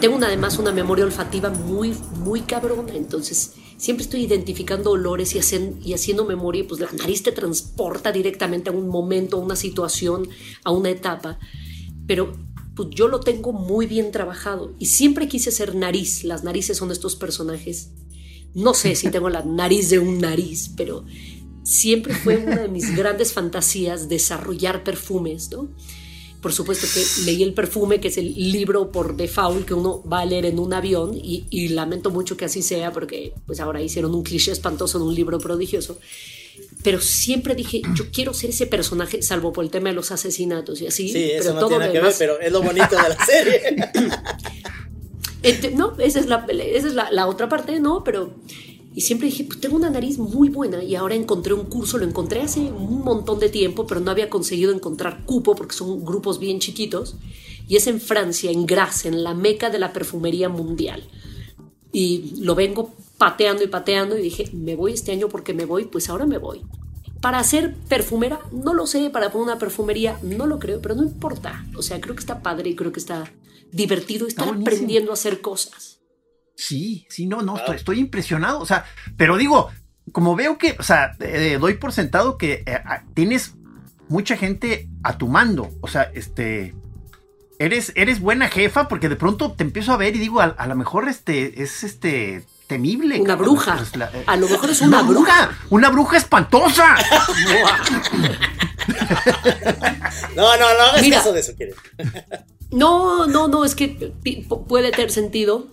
tengo 0.00 0.16
una- 0.16 0.26
además 0.26 0.58
una 0.58 0.72
memoria 0.72 1.06
olfativa 1.06 1.48
muy, 1.48 1.94
muy 2.22 2.40
cabrona. 2.42 2.92
Entonces, 2.94 3.54
siempre 3.78 4.04
estoy 4.04 4.24
identificando 4.24 4.90
olores 4.90 5.34
y, 5.34 5.38
hacen- 5.38 5.78
y 5.82 5.94
haciendo 5.94 6.26
memoria. 6.26 6.64
Pues 6.68 6.80
la 6.80 6.88
nariz 6.92 7.22
te 7.22 7.32
transporta 7.32 8.12
directamente 8.12 8.68
a 8.68 8.72
un 8.74 8.88
momento, 8.88 9.38
a 9.38 9.40
una 9.40 9.56
situación, 9.56 10.28
a 10.62 10.70
una 10.70 10.90
etapa. 10.90 11.38
Pero 12.06 12.32
pues 12.74 12.88
yo 12.90 13.08
lo 13.08 13.20
tengo 13.20 13.52
muy 13.52 13.86
bien 13.86 14.10
trabajado 14.10 14.74
y 14.78 14.86
siempre 14.86 15.28
quise 15.28 15.50
ser 15.50 15.74
nariz. 15.74 16.24
Las 16.24 16.44
narices 16.44 16.76
son 16.76 16.90
estos 16.90 17.16
personajes. 17.16 17.90
No 18.54 18.74
sé 18.74 18.94
si 18.94 19.10
tengo 19.10 19.28
la 19.28 19.42
nariz 19.42 19.90
de 19.90 19.98
un 19.98 20.18
nariz, 20.18 20.70
pero 20.76 21.04
siempre 21.64 22.14
fue 22.14 22.36
una 22.36 22.62
de 22.62 22.68
mis 22.68 22.94
grandes 22.96 23.32
fantasías 23.32 24.08
desarrollar 24.08 24.84
perfumes, 24.84 25.50
¿no? 25.50 25.68
Por 26.40 26.52
supuesto 26.52 26.86
que 26.92 27.02
leí 27.24 27.42
El 27.42 27.54
perfume, 27.54 28.00
que 28.00 28.08
es 28.08 28.18
el 28.18 28.34
libro 28.34 28.92
por 28.92 29.16
default 29.16 29.66
que 29.66 29.72
uno 29.72 30.02
va 30.04 30.20
a 30.20 30.26
leer 30.26 30.44
en 30.44 30.58
un 30.58 30.74
avión 30.74 31.12
y, 31.14 31.68
lamento 31.70 32.10
mucho 32.10 32.36
que 32.36 32.44
así 32.44 32.60
sea 32.60 32.92
porque 32.92 33.32
pues 33.46 33.60
ahora 33.60 33.80
hicieron 33.80 34.14
un 34.14 34.22
cliché 34.22 34.52
espantoso 34.52 34.98
de 34.98 35.06
un 35.06 35.14
libro 35.14 35.38
prodigioso. 35.38 35.98
Pero 36.84 37.00
siempre 37.00 37.54
dije, 37.54 37.80
yo 37.94 38.10
quiero 38.12 38.34
ser 38.34 38.50
ese 38.50 38.66
personaje, 38.66 39.22
salvo 39.22 39.54
por 39.54 39.64
el 39.64 39.70
tema 39.70 39.88
de 39.88 39.94
los 39.94 40.12
asesinatos 40.12 40.82
y 40.82 40.86
así. 40.86 41.08
Sí, 41.08 41.30
eso 41.30 41.44
pero 41.44 41.54
no 41.54 41.60
todo 41.60 41.68
tiene 41.70 41.86
nada 41.86 41.92
que 41.94 42.00
ver, 42.00 42.14
pero 42.18 42.38
es 42.38 42.52
lo 42.52 42.62
bonito 42.62 42.94
de 42.94 43.08
la 43.08 43.16
serie. 43.26 43.76
No, 45.74 45.94
esa 45.98 46.20
es, 46.20 46.26
la, 46.26 46.44
esa 46.46 46.86
es 46.86 46.92
la, 46.92 47.10
la 47.10 47.26
otra 47.26 47.48
parte, 47.48 47.80
¿no? 47.80 48.04
Pero. 48.04 48.34
Y 48.94 49.00
siempre 49.00 49.28
dije, 49.28 49.44
pues 49.44 49.60
tengo 49.60 49.76
una 49.76 49.88
nariz 49.88 50.18
muy 50.18 50.50
buena 50.50 50.84
y 50.84 50.94
ahora 50.94 51.14
encontré 51.14 51.54
un 51.54 51.64
curso, 51.64 51.98
lo 51.98 52.04
encontré 52.04 52.42
hace 52.42 52.60
un 52.60 53.00
montón 53.02 53.40
de 53.40 53.48
tiempo, 53.48 53.86
pero 53.86 54.00
no 54.00 54.10
había 54.10 54.30
conseguido 54.30 54.72
encontrar 54.72 55.24
cupo 55.24 55.56
porque 55.56 55.74
son 55.74 56.04
grupos 56.04 56.38
bien 56.38 56.60
chiquitos. 56.60 57.16
Y 57.66 57.76
es 57.76 57.86
en 57.86 57.98
Francia, 57.98 58.50
en 58.50 58.66
Grasse, 58.66 59.08
en 59.08 59.24
la 59.24 59.32
meca 59.32 59.70
de 59.70 59.78
la 59.78 59.94
perfumería 59.94 60.50
mundial. 60.50 61.02
Y 61.92 62.36
lo 62.40 62.54
vengo 62.54 62.94
pateando 63.18 63.62
y 63.62 63.68
pateando 63.68 64.18
y 64.18 64.22
dije, 64.22 64.50
me 64.52 64.76
voy 64.76 64.92
este 64.92 65.12
año 65.12 65.28
porque 65.28 65.54
me 65.54 65.64
voy, 65.64 65.84
pues 65.84 66.08
ahora 66.08 66.26
me 66.26 66.38
voy. 66.38 66.64
Para 67.20 67.42
ser 67.44 67.74
perfumera, 67.88 68.40
no 68.52 68.74
lo 68.74 68.86
sé, 68.86 69.08
para 69.10 69.30
poner 69.30 69.48
una 69.48 69.58
perfumería, 69.58 70.18
no 70.22 70.46
lo 70.46 70.58
creo, 70.58 70.82
pero 70.82 70.94
no 70.94 71.02
importa. 71.02 71.64
O 71.76 71.82
sea, 71.82 72.00
creo 72.00 72.14
que 72.14 72.20
está 72.20 72.42
padre 72.42 72.70
y 72.70 72.76
creo 72.76 72.92
que 72.92 73.00
está 73.00 73.32
divertido 73.72 74.26
estar 74.26 74.46
buenísimo. 74.46 74.68
aprendiendo 74.68 75.10
a 75.10 75.14
hacer 75.14 75.40
cosas. 75.40 76.00
Sí, 76.56 77.06
sí, 77.08 77.26
no, 77.26 77.42
no, 77.42 77.56
estoy, 77.56 77.76
estoy 77.76 77.98
impresionado. 77.98 78.60
O 78.60 78.66
sea, 78.66 78.84
pero 79.16 79.36
digo, 79.36 79.70
como 80.12 80.36
veo 80.36 80.58
que, 80.58 80.76
o 80.78 80.82
sea, 80.82 81.16
eh, 81.20 81.56
doy 81.58 81.74
por 81.74 81.92
sentado 81.92 82.36
que 82.36 82.62
eh, 82.66 82.80
tienes 83.14 83.54
mucha 84.08 84.36
gente 84.36 84.88
a 85.02 85.16
tu 85.16 85.28
mando. 85.28 85.70
O 85.80 85.88
sea, 85.88 86.10
este. 86.14 86.74
Eres, 87.58 87.92
eres 87.94 88.20
buena 88.20 88.48
jefa 88.48 88.88
porque 88.88 89.08
de 89.08 89.16
pronto 89.16 89.52
te 89.52 89.62
empiezo 89.62 89.92
a 89.92 89.96
ver 89.96 90.14
y 90.16 90.18
digo, 90.18 90.40
a, 90.40 90.46
a 90.46 90.66
lo 90.66 90.74
mejor 90.74 91.08
este 91.08 91.62
es 91.62 91.84
este 91.84 92.44
temible. 92.66 93.16
Una 93.20 93.28
cabrón. 93.28 93.54
bruja. 93.54 93.76
Pues 93.76 93.96
la- 93.96 94.10
eh, 94.12 94.24
A 94.26 94.36
lo 94.36 94.48
mejor 94.48 94.70
es 94.70 94.80
una 94.80 95.02
bruja. 95.02 95.50
Una 95.70 95.90
bruja 95.90 96.16
espantosa. 96.16 96.94
No, 100.36 100.56
no, 100.56 100.74
no 100.74 100.82
hagas 100.90 101.02
Mira. 101.02 101.18
caso 101.18 101.32
de 101.32 101.40
eso, 101.40 101.54
quieres. 101.56 101.76
No, 102.70 103.26
no, 103.28 103.46
no, 103.46 103.64
es 103.64 103.76
que 103.76 104.12
puede 104.68 104.90
tener 104.90 105.12
sentido. 105.12 105.68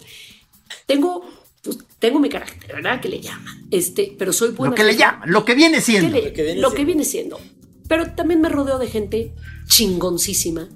Tengo, 0.86 1.26
pues, 1.64 1.80
tengo 1.98 2.20
mi 2.20 2.30
carácter, 2.30 2.76
¿verdad? 2.76 3.02
Que 3.02 3.10
le 3.10 3.20
llaman. 3.22 3.68
Este, 3.72 4.16
pero 4.20 4.32
soy 4.32 4.50
buena. 4.52 4.72
lo 4.72 4.76
que 4.76 4.84
le 4.84 4.94
jefa. 4.94 5.12
llaman, 5.14 5.32
lo 5.32 5.44
que 5.44 5.56
viene 5.56 5.78
¿Qué 5.78 5.82
siendo. 5.82 6.16
le- 6.16 6.22
Lo 6.28 6.34
que 6.34 6.44
viene 6.44 6.62
lo 6.62 6.70
siendo. 6.70 6.76
que 6.78 6.86
viene 6.86 7.04
siendo. 7.06 7.40
Pero 7.88 8.12
también 8.14 8.40
me 8.42 8.50
rodeo 8.50 8.78
de 8.78 8.86
gente 8.88 9.34
chingoncísima, 9.68 10.70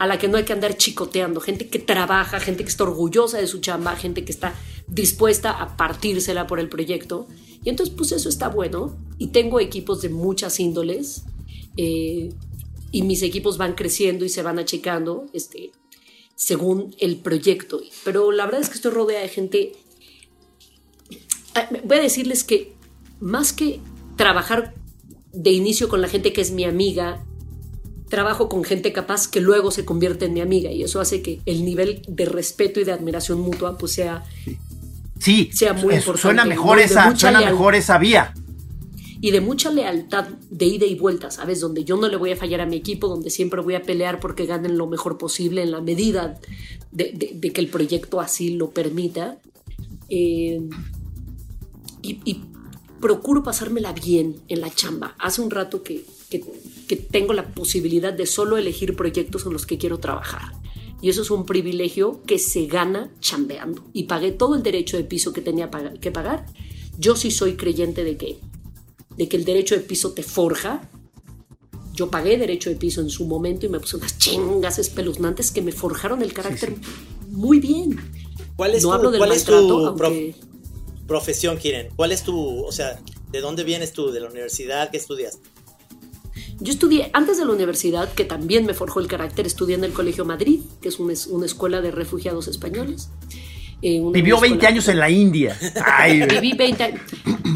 a 0.00 0.06
la 0.06 0.18
que 0.18 0.28
no 0.28 0.38
hay 0.38 0.44
que 0.44 0.52
andar 0.52 0.76
chicoteando, 0.76 1.40
gente 1.40 1.68
que 1.68 1.78
trabaja, 1.78 2.40
gente 2.40 2.64
que 2.64 2.70
está 2.70 2.84
orgullosa 2.84 3.38
de 3.38 3.46
su 3.46 3.60
chamba, 3.60 3.94
gente 3.96 4.24
que 4.24 4.32
está 4.32 4.54
dispuesta 4.88 5.50
a 5.50 5.76
partírsela 5.76 6.46
por 6.46 6.58
el 6.58 6.68
proyecto. 6.68 7.28
Y 7.62 7.68
entonces, 7.68 7.94
pues 7.94 8.10
eso 8.12 8.28
está 8.30 8.48
bueno. 8.48 8.96
Y 9.18 9.28
tengo 9.28 9.60
equipos 9.60 10.00
de 10.00 10.08
muchas 10.08 10.58
índoles. 10.58 11.24
eh, 11.76 12.30
y 12.92 13.02
mis 13.02 13.22
equipos 13.22 13.56
van 13.56 13.74
creciendo 13.74 14.24
y 14.24 14.28
se 14.28 14.42
van 14.42 14.58
achicando 14.58 15.26
este, 15.32 15.70
según 16.34 16.96
el 16.98 17.18
proyecto. 17.18 17.80
Pero 18.02 18.32
la 18.32 18.46
verdad 18.46 18.62
es 18.62 18.68
que 18.68 18.74
estoy 18.74 18.90
rodeada 18.90 19.22
de 19.22 19.28
gente 19.28 19.72
voy 21.84 21.98
a 21.98 22.02
decirles 22.02 22.44
que 22.44 22.72
más 23.20 23.52
que 23.52 23.80
trabajar 24.16 24.74
de 25.32 25.50
inicio 25.50 25.88
con 25.88 26.00
la 26.00 26.08
gente 26.08 26.32
que 26.32 26.40
es 26.40 26.50
mi 26.50 26.64
amiga, 26.64 27.24
trabajo 28.10 28.48
con 28.50 28.62
gente 28.64 28.92
capaz 28.92 29.26
que 29.28 29.40
luego 29.40 29.70
se 29.70 29.86
convierte 29.86 30.26
en 30.26 30.34
mi 30.34 30.40
amiga 30.42 30.70
y 30.70 30.82
eso 30.82 31.00
hace 31.00 31.22
que 31.22 31.40
el 31.46 31.64
nivel 31.64 32.02
de 32.08 32.26
respeto 32.26 32.78
y 32.80 32.84
de 32.84 32.92
admiración 32.92 33.40
mutua 33.40 33.78
pues 33.78 33.92
sea 33.92 34.24
Sí, 35.18 35.50
sea 35.52 35.72
muy 35.74 35.94
es- 35.94 36.00
importante, 36.00 36.20
suena 36.22 36.44
mejor 36.44 36.78
esa, 36.80 37.16
suena 37.16 37.40
mejor 37.40 37.74
esa 37.74 37.96
vía. 37.98 38.34
y 39.22 39.30
de 39.32 39.40
mucha 39.42 39.70
lealtad 39.70 40.28
de 40.50 40.64
ida 40.66 40.86
y 40.86 40.94
vuelta, 40.94 41.30
¿sabes? 41.30 41.60
Donde 41.60 41.84
yo 41.84 41.96
no 41.98 42.08
le 42.08 42.16
voy 42.16 42.32
a 42.32 42.36
fallar 42.36 42.60
a 42.62 42.66
mi 42.66 42.76
equipo, 42.76 43.06
donde 43.06 43.28
siempre 43.30 43.60
voy 43.60 43.74
a 43.74 43.82
pelear 43.82 44.18
porque 44.18 44.46
ganen 44.46 44.78
lo 44.78 44.86
mejor 44.86 45.18
posible 45.18 45.62
en 45.62 45.70
la 45.72 45.80
medida 45.82 46.40
de, 46.90 47.12
de- 47.14 47.32
de 47.34 47.50
que 47.52 47.60
el 47.60 47.68
proyecto 47.68 48.18
así 48.20 48.54
lo 48.54 48.70
permita. 48.70 49.38
Eh, 50.08 50.60
y, 52.02 52.18
y 52.24 52.42
procuro 53.00 53.42
pasármela 53.42 53.92
bien 53.92 54.36
en 54.48 54.60
la 54.62 54.70
chamba. 54.70 55.14
Hace 55.18 55.42
un 55.42 55.50
rato 55.50 55.82
que, 55.82 56.04
que- 56.30 56.42
que 56.90 56.96
tengo 56.96 57.34
la 57.34 57.54
posibilidad 57.54 58.12
de 58.12 58.26
solo 58.26 58.56
elegir 58.56 58.96
proyectos 58.96 59.46
en 59.46 59.52
los 59.52 59.64
que 59.64 59.78
quiero 59.78 59.98
trabajar. 59.98 60.50
Y 61.00 61.08
eso 61.08 61.22
es 61.22 61.30
un 61.30 61.46
privilegio 61.46 62.20
que 62.26 62.40
se 62.40 62.66
gana 62.66 63.12
chambeando. 63.20 63.84
Y 63.92 64.02
pagué 64.04 64.32
todo 64.32 64.56
el 64.56 64.64
derecho 64.64 64.96
de 64.96 65.04
piso 65.04 65.32
que 65.32 65.40
tenía 65.40 65.70
que 66.00 66.10
pagar. 66.10 66.46
Yo 66.98 67.14
sí 67.14 67.30
soy 67.30 67.54
creyente 67.54 68.02
de 68.02 68.16
que, 68.16 68.38
de 69.16 69.28
que 69.28 69.36
el 69.36 69.44
derecho 69.44 69.76
de 69.76 69.82
piso 69.82 70.10
te 70.14 70.24
forja. 70.24 70.90
Yo 71.94 72.10
pagué 72.10 72.36
derecho 72.38 72.70
de 72.70 72.74
piso 72.76 73.00
en 73.00 73.08
su 73.08 73.24
momento 73.24 73.66
y 73.66 73.68
me 73.68 73.78
puse 73.78 73.96
unas 73.96 74.18
chingas 74.18 74.80
espeluznantes 74.80 75.52
que 75.52 75.62
me 75.62 75.70
forjaron 75.70 76.22
el 76.22 76.32
carácter 76.32 76.74
muy 77.28 77.60
bien. 77.60 78.00
¿Cuál 78.56 78.74
es 78.74 78.82
no 78.82 78.88
tu, 78.88 78.94
hablo 78.94 79.10
del 79.12 79.20
cuál 79.20 79.30
es 79.30 79.48
maltrato, 79.48 79.68
tu 79.68 79.86
aunque... 79.86 80.34
prof- 80.34 81.06
profesión, 81.06 81.56
Kiren? 81.56 81.90
¿Cuál 81.94 82.10
es 82.10 82.24
tu, 82.24 82.64
o 82.64 82.72
sea, 82.72 83.00
de 83.30 83.40
dónde 83.40 83.62
vienes 83.62 83.92
tú? 83.92 84.10
¿De 84.10 84.18
la 84.18 84.28
universidad? 84.28 84.90
¿Qué 84.90 84.96
estudias? 84.96 85.38
Yo 86.60 86.72
estudié 86.72 87.10
antes 87.14 87.38
de 87.38 87.46
la 87.46 87.52
universidad, 87.52 88.12
que 88.12 88.24
también 88.24 88.66
me 88.66 88.74
forjó 88.74 89.00
el 89.00 89.06
carácter, 89.06 89.46
estudié 89.46 89.76
en 89.76 89.84
el 89.84 89.92
Colegio 89.92 90.24
Madrid, 90.24 90.60
que 90.82 90.88
es 90.88 90.98
una, 90.98 91.14
una 91.30 91.46
escuela 91.46 91.80
de 91.80 91.90
refugiados 91.90 92.48
españoles. 92.48 93.08
Eh, 93.82 94.02
Vivió 94.12 94.38
20 94.38 94.66
años 94.66 94.88
en 94.88 94.98
la 94.98 95.08
India. 95.08 95.56
Viví 96.30 96.52
20 96.52 96.82
años. 96.82 97.00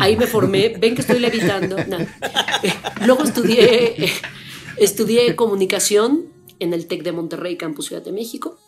Ahí 0.00 0.16
me 0.16 0.26
formé. 0.26 0.70
Ven 0.70 0.94
que 0.94 1.02
estoy 1.02 1.20
levitando. 1.20 1.76
luego 3.04 3.24
estudié, 3.24 4.10
estudié 4.78 5.36
comunicación 5.36 6.26
en 6.60 6.72
el 6.72 6.86
TEC 6.86 7.02
de 7.02 7.12
Monterrey, 7.12 7.56
Campus 7.56 7.86
Ciudad 7.86 8.02
de 8.02 8.12
México. 8.12 8.58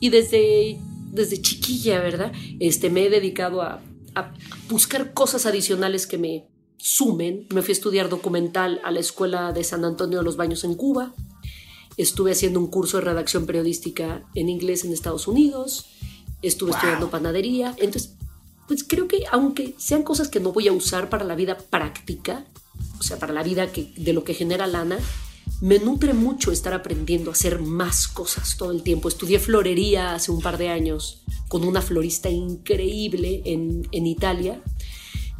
Y 0.00 0.10
desde, 0.10 0.78
desde 1.12 1.40
chiquilla, 1.40 2.00
¿verdad? 2.00 2.32
Este, 2.58 2.90
me 2.90 3.06
he 3.06 3.10
dedicado 3.10 3.62
a, 3.62 3.80
a 4.16 4.32
buscar 4.68 5.14
cosas 5.14 5.46
adicionales 5.46 6.08
que 6.08 6.18
me 6.18 6.44
sumen. 6.84 7.46
Me 7.54 7.62
fui 7.62 7.72
a 7.72 7.78
estudiar 7.78 8.10
documental 8.10 8.80
a 8.84 8.90
la 8.90 9.00
Escuela 9.00 9.52
de 9.52 9.64
San 9.64 9.84
Antonio 9.84 10.18
de 10.18 10.24
los 10.24 10.36
Baños 10.36 10.64
en 10.64 10.74
Cuba. 10.74 11.14
Estuve 11.96 12.32
haciendo 12.32 12.60
un 12.60 12.66
curso 12.66 12.98
de 12.98 13.04
redacción 13.04 13.46
periodística 13.46 14.24
en 14.34 14.48
inglés 14.50 14.84
en 14.84 14.92
Estados 14.92 15.26
Unidos 15.26 15.86
estuve 16.46 16.72
estudiando 16.72 17.10
panadería. 17.10 17.74
Entonces, 17.78 18.14
pues 18.66 18.84
creo 18.84 19.08
que 19.08 19.24
aunque 19.30 19.74
sean 19.78 20.02
cosas 20.02 20.28
que 20.28 20.40
no 20.40 20.52
voy 20.52 20.68
a 20.68 20.72
usar 20.72 21.08
para 21.08 21.24
la 21.24 21.34
vida 21.34 21.58
práctica, 21.58 22.44
o 22.98 23.02
sea, 23.02 23.18
para 23.18 23.32
la 23.32 23.42
vida 23.42 23.72
que, 23.72 23.92
de 23.96 24.12
lo 24.12 24.24
que 24.24 24.34
genera 24.34 24.66
lana, 24.66 24.98
me 25.60 25.78
nutre 25.78 26.14
mucho 26.14 26.52
estar 26.52 26.74
aprendiendo 26.74 27.30
a 27.30 27.34
hacer 27.34 27.60
más 27.60 28.08
cosas 28.08 28.56
todo 28.56 28.70
el 28.72 28.82
tiempo. 28.82 29.08
Estudié 29.08 29.38
florería 29.38 30.14
hace 30.14 30.30
un 30.30 30.40
par 30.40 30.58
de 30.58 30.68
años 30.68 31.22
con 31.48 31.64
una 31.64 31.82
florista 31.82 32.30
increíble 32.30 33.42
en, 33.44 33.86
en 33.92 34.06
Italia. 34.06 34.62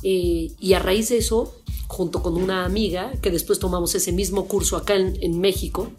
Eh, 0.05 0.53
y 0.61 0.73
a 0.75 0.79
raíz 0.79 1.09
de 1.09 1.19
eso, 1.19 1.61
junto 1.89 2.23
con 2.23 2.35
una 2.35 2.65
amiga, 2.65 3.13
que 3.23 3.31
después 3.31 3.59
tomamos 3.59 3.95
ese 3.95 4.13
mismo 4.13 4.47
curso 4.47 4.77
acá 4.77 4.95
en, 4.95 5.17
en 5.21 5.41
México, 5.41 5.91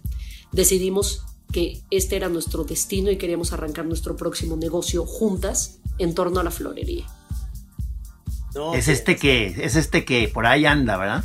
decidimos 0.51 1.23
que 1.51 1.81
este 1.89 2.15
era 2.15 2.29
nuestro 2.29 2.63
destino 2.63 3.11
y 3.11 3.17
queríamos 3.17 3.53
arrancar 3.53 3.85
nuestro 3.85 4.15
próximo 4.15 4.57
negocio 4.57 5.05
juntas 5.05 5.79
en 5.97 6.13
torno 6.13 6.39
a 6.39 6.43
la 6.43 6.51
florería. 6.51 7.05
es 8.73 8.87
este 8.87 9.15
que 9.15 9.47
es 9.47 9.75
este 9.75 10.05
que 10.05 10.27
por 10.27 10.45
ahí 10.45 10.65
anda, 10.65 10.97
¿verdad? 10.97 11.23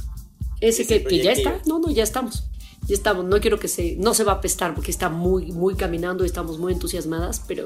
Ese 0.61 0.87
que, 0.87 1.03
que, 1.05 1.23
ya 1.23 1.33
está. 1.33 1.61
No, 1.67 1.79
no, 1.79 1.91
ya 1.91 2.03
estamos. 2.03 2.45
Ya 2.87 2.95
estamos. 2.95 3.25
No 3.25 3.41
quiero 3.41 3.59
que 3.59 3.69
se 3.69 3.97
no 3.97 4.15
se 4.15 4.25
va 4.25 4.33
a 4.33 4.41
pestar 4.41 4.75
porque 4.75 4.91
está 4.91 5.09
muy 5.09 5.53
muy 5.53 5.75
caminando 5.75 6.25
y 6.25 6.27
estamos 6.27 6.59
muy 6.59 6.73
entusiasmadas, 6.73 7.43
pero 7.47 7.65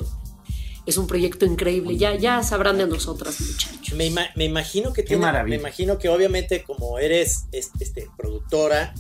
es 0.87 0.97
un 0.97 1.07
proyecto 1.07 1.47
increíble. 1.47 1.97
Ya 1.97 2.15
ya 2.15 2.43
sabrán 2.43 2.79
de 2.79 2.87
nosotras, 2.87 3.41
muchachos. 3.41 3.95
Me, 3.95 4.11
me 4.35 4.45
imagino 4.45 4.93
que 4.93 5.03
tiene, 5.03 5.45
me 5.45 5.57
imagino 5.57 5.99
que 5.99 6.09
obviamente 6.09 6.63
como 6.63 6.99
eres 6.99 7.45
este, 7.53 8.09
productora 8.17 8.95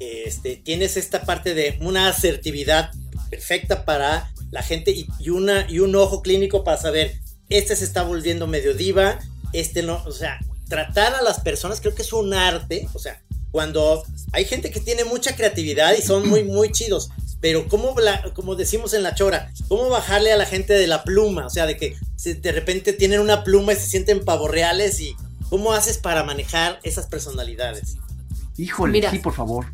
este, 0.00 0.56
tienes 0.56 0.96
esta 0.96 1.22
parte 1.22 1.54
de 1.54 1.76
una 1.80 2.08
asertividad 2.08 2.90
perfecta 3.28 3.84
para 3.84 4.32
la 4.50 4.62
gente 4.62 4.92
y, 4.92 5.30
una, 5.30 5.70
y 5.70 5.78
un 5.78 5.94
ojo 5.94 6.22
clínico 6.22 6.64
para 6.64 6.78
saber, 6.78 7.20
este 7.50 7.76
se 7.76 7.84
está 7.84 8.02
volviendo 8.02 8.46
medio 8.46 8.74
diva, 8.74 9.18
este 9.52 9.82
no, 9.82 10.02
o 10.04 10.10
sea, 10.10 10.40
tratar 10.68 11.14
a 11.14 11.22
las 11.22 11.40
personas 11.40 11.80
creo 11.80 11.94
que 11.94 12.02
es 12.02 12.12
un 12.12 12.32
arte, 12.32 12.88
o 12.94 12.98
sea, 12.98 13.22
cuando 13.50 14.02
hay 14.32 14.44
gente 14.44 14.70
que 14.70 14.80
tiene 14.80 15.04
mucha 15.04 15.36
creatividad 15.36 15.94
y 15.96 16.02
son 16.02 16.28
muy, 16.28 16.44
muy 16.44 16.70
chidos, 16.72 17.10
pero 17.40 17.66
como, 17.68 17.94
como 18.34 18.54
decimos 18.54 18.94
en 18.94 19.02
la 19.02 19.14
chora, 19.14 19.52
¿cómo 19.68 19.88
bajarle 19.88 20.32
a 20.32 20.36
la 20.36 20.46
gente 20.46 20.74
de 20.74 20.86
la 20.86 21.04
pluma? 21.04 21.46
O 21.46 21.50
sea, 21.50 21.66
de 21.66 21.76
que 21.76 21.96
de 22.24 22.52
repente 22.52 22.92
tienen 22.92 23.20
una 23.20 23.44
pluma 23.44 23.72
y 23.72 23.76
se 23.76 23.86
sienten 23.86 24.24
pavorreales 24.24 25.00
y 25.00 25.16
¿cómo 25.48 25.72
haces 25.72 25.98
para 25.98 26.22
manejar 26.22 26.80
esas 26.82 27.06
personalidades? 27.06 27.96
Híjole, 28.56 29.08
sí, 29.10 29.18
por 29.18 29.34
favor 29.34 29.66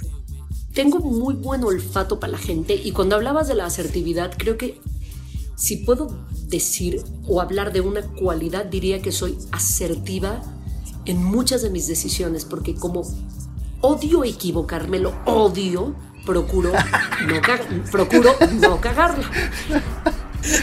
tengo 0.76 0.98
muy 0.98 1.34
buen 1.34 1.64
olfato 1.64 2.20
para 2.20 2.32
la 2.32 2.38
gente 2.38 2.74
y 2.74 2.92
cuando 2.92 3.16
hablabas 3.16 3.48
de 3.48 3.54
la 3.54 3.64
asertividad, 3.64 4.34
creo 4.36 4.58
que 4.58 4.78
si 5.56 5.78
puedo 5.78 6.14
decir 6.48 7.02
o 7.26 7.40
hablar 7.40 7.72
de 7.72 7.80
una 7.80 8.02
cualidad, 8.02 8.66
diría 8.66 9.00
que 9.00 9.10
soy 9.10 9.38
asertiva 9.52 10.42
en 11.06 11.24
muchas 11.24 11.62
de 11.62 11.70
mis 11.70 11.86
decisiones, 11.86 12.44
porque 12.44 12.74
como 12.74 13.04
odio 13.80 14.24
equivocarme, 14.24 14.98
lo 14.98 15.14
odio, 15.24 15.94
procuro 16.24 16.72
no, 16.72 17.90
procuro 17.90 18.34
no 18.60 18.80
cagarla. 18.80 19.30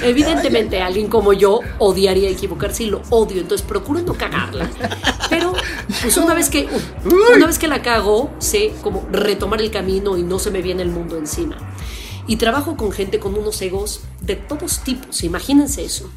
Evidentemente, 0.01 0.81
alguien 0.81 1.07
como 1.07 1.33
yo 1.33 1.59
odiaría 1.79 2.29
equivocarse 2.29 2.83
y 2.83 2.89
lo 2.89 3.01
odio, 3.09 3.41
entonces 3.41 3.65
procuro 3.65 4.01
no 4.01 4.13
cagarla. 4.13 4.69
Pero, 5.29 5.53
pues 6.01 6.15
una 6.17 6.33
vez 6.33 6.49
que, 6.49 6.67
una 7.35 7.47
vez 7.47 7.59
que 7.59 7.67
la 7.67 7.81
cago, 7.81 8.31
sé 8.39 8.73
como 8.81 9.05
retomar 9.11 9.61
el 9.61 9.71
camino 9.71 10.17
y 10.17 10.23
no 10.23 10.39
se 10.39 10.51
me 10.51 10.61
viene 10.61 10.83
el 10.83 10.89
mundo 10.89 11.17
encima. 11.17 11.57
Y 12.27 12.37
trabajo 12.37 12.77
con 12.77 12.91
gente 12.91 13.19
con 13.19 13.35
unos 13.35 13.61
egos 13.61 14.01
de 14.21 14.35
todos 14.35 14.83
tipos, 14.83 15.23
imagínense 15.23 15.83
eso. 15.83 16.09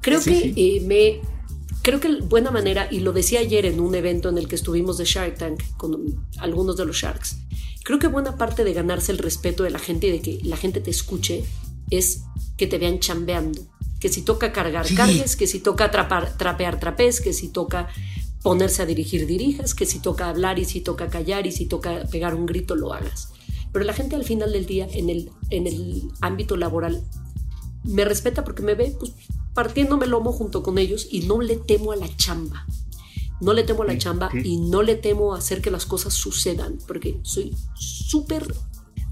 Creo 0.00 0.22
que 0.22 0.54
eh, 0.56 0.80
me 0.86 1.20
creo 1.86 2.00
que 2.00 2.20
buena 2.20 2.50
manera, 2.50 2.88
y 2.90 2.98
lo 2.98 3.12
decía 3.12 3.38
ayer 3.38 3.64
en 3.64 3.78
un 3.78 3.94
evento 3.94 4.28
en 4.28 4.38
el 4.38 4.48
que 4.48 4.56
estuvimos 4.56 4.98
de 4.98 5.04
Shark 5.04 5.38
Tank 5.38 5.62
con 5.76 6.26
algunos 6.38 6.76
de 6.76 6.84
los 6.84 6.96
Sharks, 6.96 7.36
creo 7.84 8.00
que 8.00 8.08
buena 8.08 8.36
parte 8.36 8.64
de 8.64 8.72
ganarse 8.72 9.12
el 9.12 9.18
respeto 9.18 9.62
de 9.62 9.70
la 9.70 9.78
gente 9.78 10.08
y 10.08 10.10
de 10.10 10.20
que 10.20 10.40
la 10.42 10.56
gente 10.56 10.80
te 10.80 10.90
escuche 10.90 11.44
es 11.90 12.24
que 12.56 12.66
te 12.66 12.78
vean 12.78 12.98
chambeando. 12.98 13.62
Que 14.00 14.08
si 14.08 14.22
toca 14.22 14.52
cargar, 14.52 14.92
cargues, 14.96 15.36
que 15.36 15.46
si 15.46 15.60
toca 15.60 15.92
trapear, 15.92 16.80
trapez, 16.80 17.20
que 17.20 17.32
si 17.32 17.50
toca 17.50 17.86
ponerse 18.42 18.82
a 18.82 18.86
dirigir, 18.86 19.24
dirijas, 19.24 19.72
que 19.72 19.86
si 19.86 20.00
toca 20.00 20.28
hablar 20.28 20.58
y 20.58 20.64
si 20.64 20.80
toca 20.80 21.06
callar 21.06 21.46
y 21.46 21.52
si 21.52 21.66
toca 21.66 22.02
pegar 22.10 22.34
un 22.34 22.46
grito, 22.46 22.74
lo 22.74 22.94
hagas. 22.94 23.28
Pero 23.72 23.84
la 23.84 23.92
gente 23.92 24.16
al 24.16 24.24
final 24.24 24.50
del 24.50 24.66
día, 24.66 24.88
en 24.90 25.08
el, 25.08 25.30
en 25.50 25.68
el 25.68 26.10
ámbito 26.20 26.56
laboral, 26.56 27.04
me 27.84 28.04
respeta 28.04 28.42
porque 28.42 28.64
me 28.64 28.74
ve 28.74 28.96
pues, 28.98 29.12
partiéndome 29.56 30.04
el 30.04 30.10
lomo 30.10 30.32
junto 30.32 30.62
con 30.62 30.76
ellos 30.76 31.08
y 31.10 31.20
no 31.20 31.40
le 31.40 31.56
temo 31.56 31.92
a 31.92 31.96
la 31.96 32.14
chamba. 32.14 32.66
No 33.40 33.54
le 33.54 33.64
temo 33.64 33.84
a 33.84 33.86
la 33.86 33.96
chamba 33.96 34.28
y 34.44 34.58
no 34.58 34.82
le 34.82 34.96
temo 34.96 35.34
a 35.34 35.38
hacer 35.38 35.62
que 35.62 35.70
las 35.70 35.86
cosas 35.86 36.12
sucedan, 36.12 36.76
porque 36.86 37.18
soy 37.22 37.56
súper, 37.74 38.46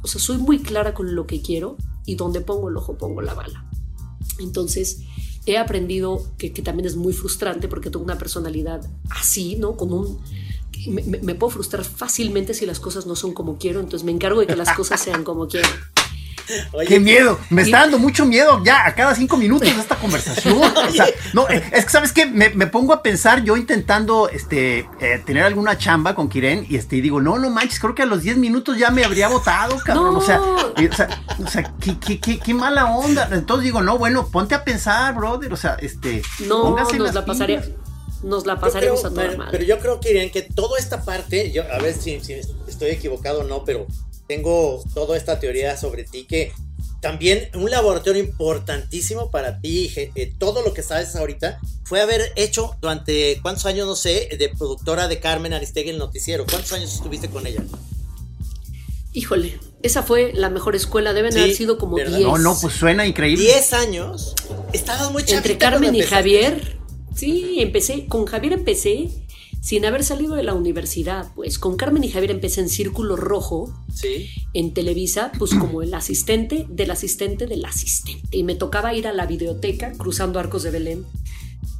o 0.03 0.07
sea, 0.07 0.21
soy 0.21 0.37
muy 0.37 0.61
clara 0.61 0.93
con 0.93 1.15
lo 1.15 1.27
que 1.27 1.41
quiero 1.41 1.79
y 2.05 2.17
donde 2.17 2.43
pongo 2.43 2.69
el 2.69 2.77
ojo 2.77 2.99
pongo 2.99 3.23
la 3.23 3.33
bala. 3.33 3.67
Entonces, 4.39 5.01
he 5.47 5.57
aprendido 5.57 6.23
que, 6.37 6.51
también 6.51 6.87
es 6.87 6.97
muy 6.97 7.15
frustrante 7.15 7.67
porque 7.67 7.89
tengo 7.89 8.05
una 8.05 8.19
personalidad 8.19 8.87
así, 9.11 9.57
¿no? 9.57 9.79
Con 9.79 9.95
un... 9.95 10.21
Me, 10.87 11.03
me, 11.03 11.35
puedo 11.35 11.51
frustrar 11.51 11.85
fácilmente 11.85 12.53
si 12.53 12.67
las 12.67 12.81
cosas 12.81 13.07
no 13.07 13.17
son 13.17 13.33
como 13.33 13.57
quiero, 13.57 13.81
entonces 13.81 14.05
me 14.05 14.13
encargo 14.13 14.41
de 14.41 14.47
que 14.47 14.57
las 14.57 14.77
cosas 14.77 15.01
sean 15.01 15.25
como 15.25 15.49
quiero. 15.49 15.69
¡Qué 16.89 17.01
miedo! 17.01 17.39
Me 17.51 17.63
está 17.63 17.81
dando 17.81 17.99
mucho 17.99 18.27
miedo 18.27 18.63
ya 18.65 18.87
a 18.87 18.95
cada 18.95 19.15
cinco 19.15 19.37
minutos 19.37 19.75
de 19.75 19.81
esta 19.81 19.97
conversación. 19.97 20.61
O 20.63 20.91
sea, 20.93 21.07
no, 21.33 21.49
es 21.49 21.85
que, 21.85 21.91
¿sabes 21.91 22.13
qué? 22.13 22.27
Me, 22.27 22.51
pongo 22.67 22.93
a 22.93 23.03
pensar 23.03 23.45
yo 23.45 23.57
intentando 23.57 24.29
este, 24.29 24.89
eh, 25.01 25.23
tener 25.25 25.45
alguna 25.45 25.79
chamba 25.79 26.15
con 26.15 26.29
Kiren 26.29 26.67
y 26.69 26.77
este, 26.77 26.97
digo, 26.97 27.21
no, 27.21 27.39
no 27.39 27.51
manches, 27.51 27.79
creo 27.79 27.95
que 27.95 28.03
a 28.03 28.07
los 28.07 28.23
diez 28.23 28.37
minutos 28.37 28.79
ya 28.79 28.91
me 28.91 29.05
habría 29.05 29.29
votado, 29.29 29.79
cabrón. 29.85 30.17
O 30.17 30.21
sea, 30.21 30.41
o 30.41 31.49
sea, 31.49 31.75
qué, 31.81 32.55
mala 32.55 32.87
onda. 32.87 33.29
Entonces 33.33 33.65
digo, 33.65 33.83
no, 33.83 33.99
bueno, 33.99 34.29
ponte 34.29 34.55
a 34.55 34.65
pensar, 34.65 35.15
brother. 35.15 35.53
O 35.53 35.57
sea, 35.57 35.77
este. 35.81 36.23
No, 36.47 36.77
nos 36.77 37.15
la 37.15 37.25
pasaría. 37.25 37.63
Nos 38.23 38.47
la 38.47 38.59
pasaremos 38.59 39.05
a 39.05 39.11
toda 39.11 39.23
pero, 39.29 39.45
pero 39.51 39.65
yo 39.65 39.79
creo, 39.79 40.01
Kiren, 40.01 40.31
que 40.31 40.41
toda 40.41 40.79
esta 40.79 41.03
parte, 41.05 41.53
yo, 41.53 41.63
a 41.71 41.79
ver 41.79 41.93
si, 41.95 42.21
si 42.21 42.33
estoy 42.67 42.89
equivocado 42.89 43.41
o 43.41 43.45
no, 43.45 43.65
pero 43.65 43.87
tengo 44.27 44.83
toda 44.95 45.17
esta 45.17 45.39
teoría 45.41 45.77
sobre 45.77 46.05
ti 46.05 46.25
que 46.25 46.53
también 47.05 47.51
un 47.55 47.71
laboratorio 47.71 48.23
importantísimo 48.23 49.31
para 49.31 49.61
ti, 49.61 49.93
eh, 49.95 50.33
todo 50.39 50.63
lo 50.63 50.73
que 50.73 50.83
sabes 50.83 51.15
ahorita, 51.15 51.61
fue 51.85 52.01
haber 52.01 52.33
hecho 52.35 52.77
durante 52.81 53.39
cuántos 53.43 53.67
años, 53.67 53.87
no 53.87 53.95
sé, 53.95 54.31
de 54.39 54.49
productora 54.49 55.07
de 55.07 55.21
Carmen 55.21 55.53
Aristegui 55.53 55.91
el 55.91 55.99
noticiero. 55.99 56.47
¿Cuántos 56.49 56.73
años 56.73 56.95
estuviste 56.95 57.29
con 57.29 57.47
ella? 57.47 57.63
Híjole, 59.13 59.61
esa 59.83 60.03
fue 60.03 60.33
la 60.33 60.49
mejor 60.49 60.75
escuela, 60.77 61.13
deben 61.13 61.37
haber 61.37 61.55
sido 61.55 61.77
como 61.77 61.97
10. 61.97 62.21
No, 62.21 62.39
no, 62.39 62.59
pues 62.59 62.73
suena 62.73 63.07
increíble. 63.07 63.45
10 63.45 63.73
años. 63.75 64.35
Estabas 64.73 65.13
muy 65.13 65.23
chavita 65.25 65.37
Entre 65.37 65.59
Carmen 65.59 65.95
y 65.95 66.01
Javier. 66.01 66.79
Sí, 67.15 67.57
empecé, 67.59 68.07
con 68.07 68.25
Javier 68.25 68.55
empecé 68.55 69.11
sin 69.65 69.87
haber 69.87 70.05
salido 70.05 70.35
de 70.35 70.43
la 70.43 70.53
universidad, 70.53 71.33
pues 71.35 71.59
con 71.59 71.79
Carmen 71.79 72.05
y 72.05 72.11
Javier 72.11 72.33
empecé 72.33 72.61
en 72.61 72.69
Círculo 72.69 73.17
Rojo, 73.17 73.73
¿Sí? 73.95 74.29
en 74.53 74.75
Televisa, 74.75 75.33
pues 75.39 75.55
como 75.55 75.81
el 75.81 75.95
asistente 75.95 76.67
del 76.69 76.91
asistente 76.91 77.47
del 77.47 77.65
asistente. 77.65 78.29
Y 78.31 78.43
me 78.43 78.57
tocaba 78.57 78.93
ir 78.93 79.09
a 79.09 79.15
la 79.15 79.25
videoteca, 79.25 79.93
cruzando 79.93 80.39
Arcos 80.39 80.65
de 80.65 80.71
Belén, 80.71 81.07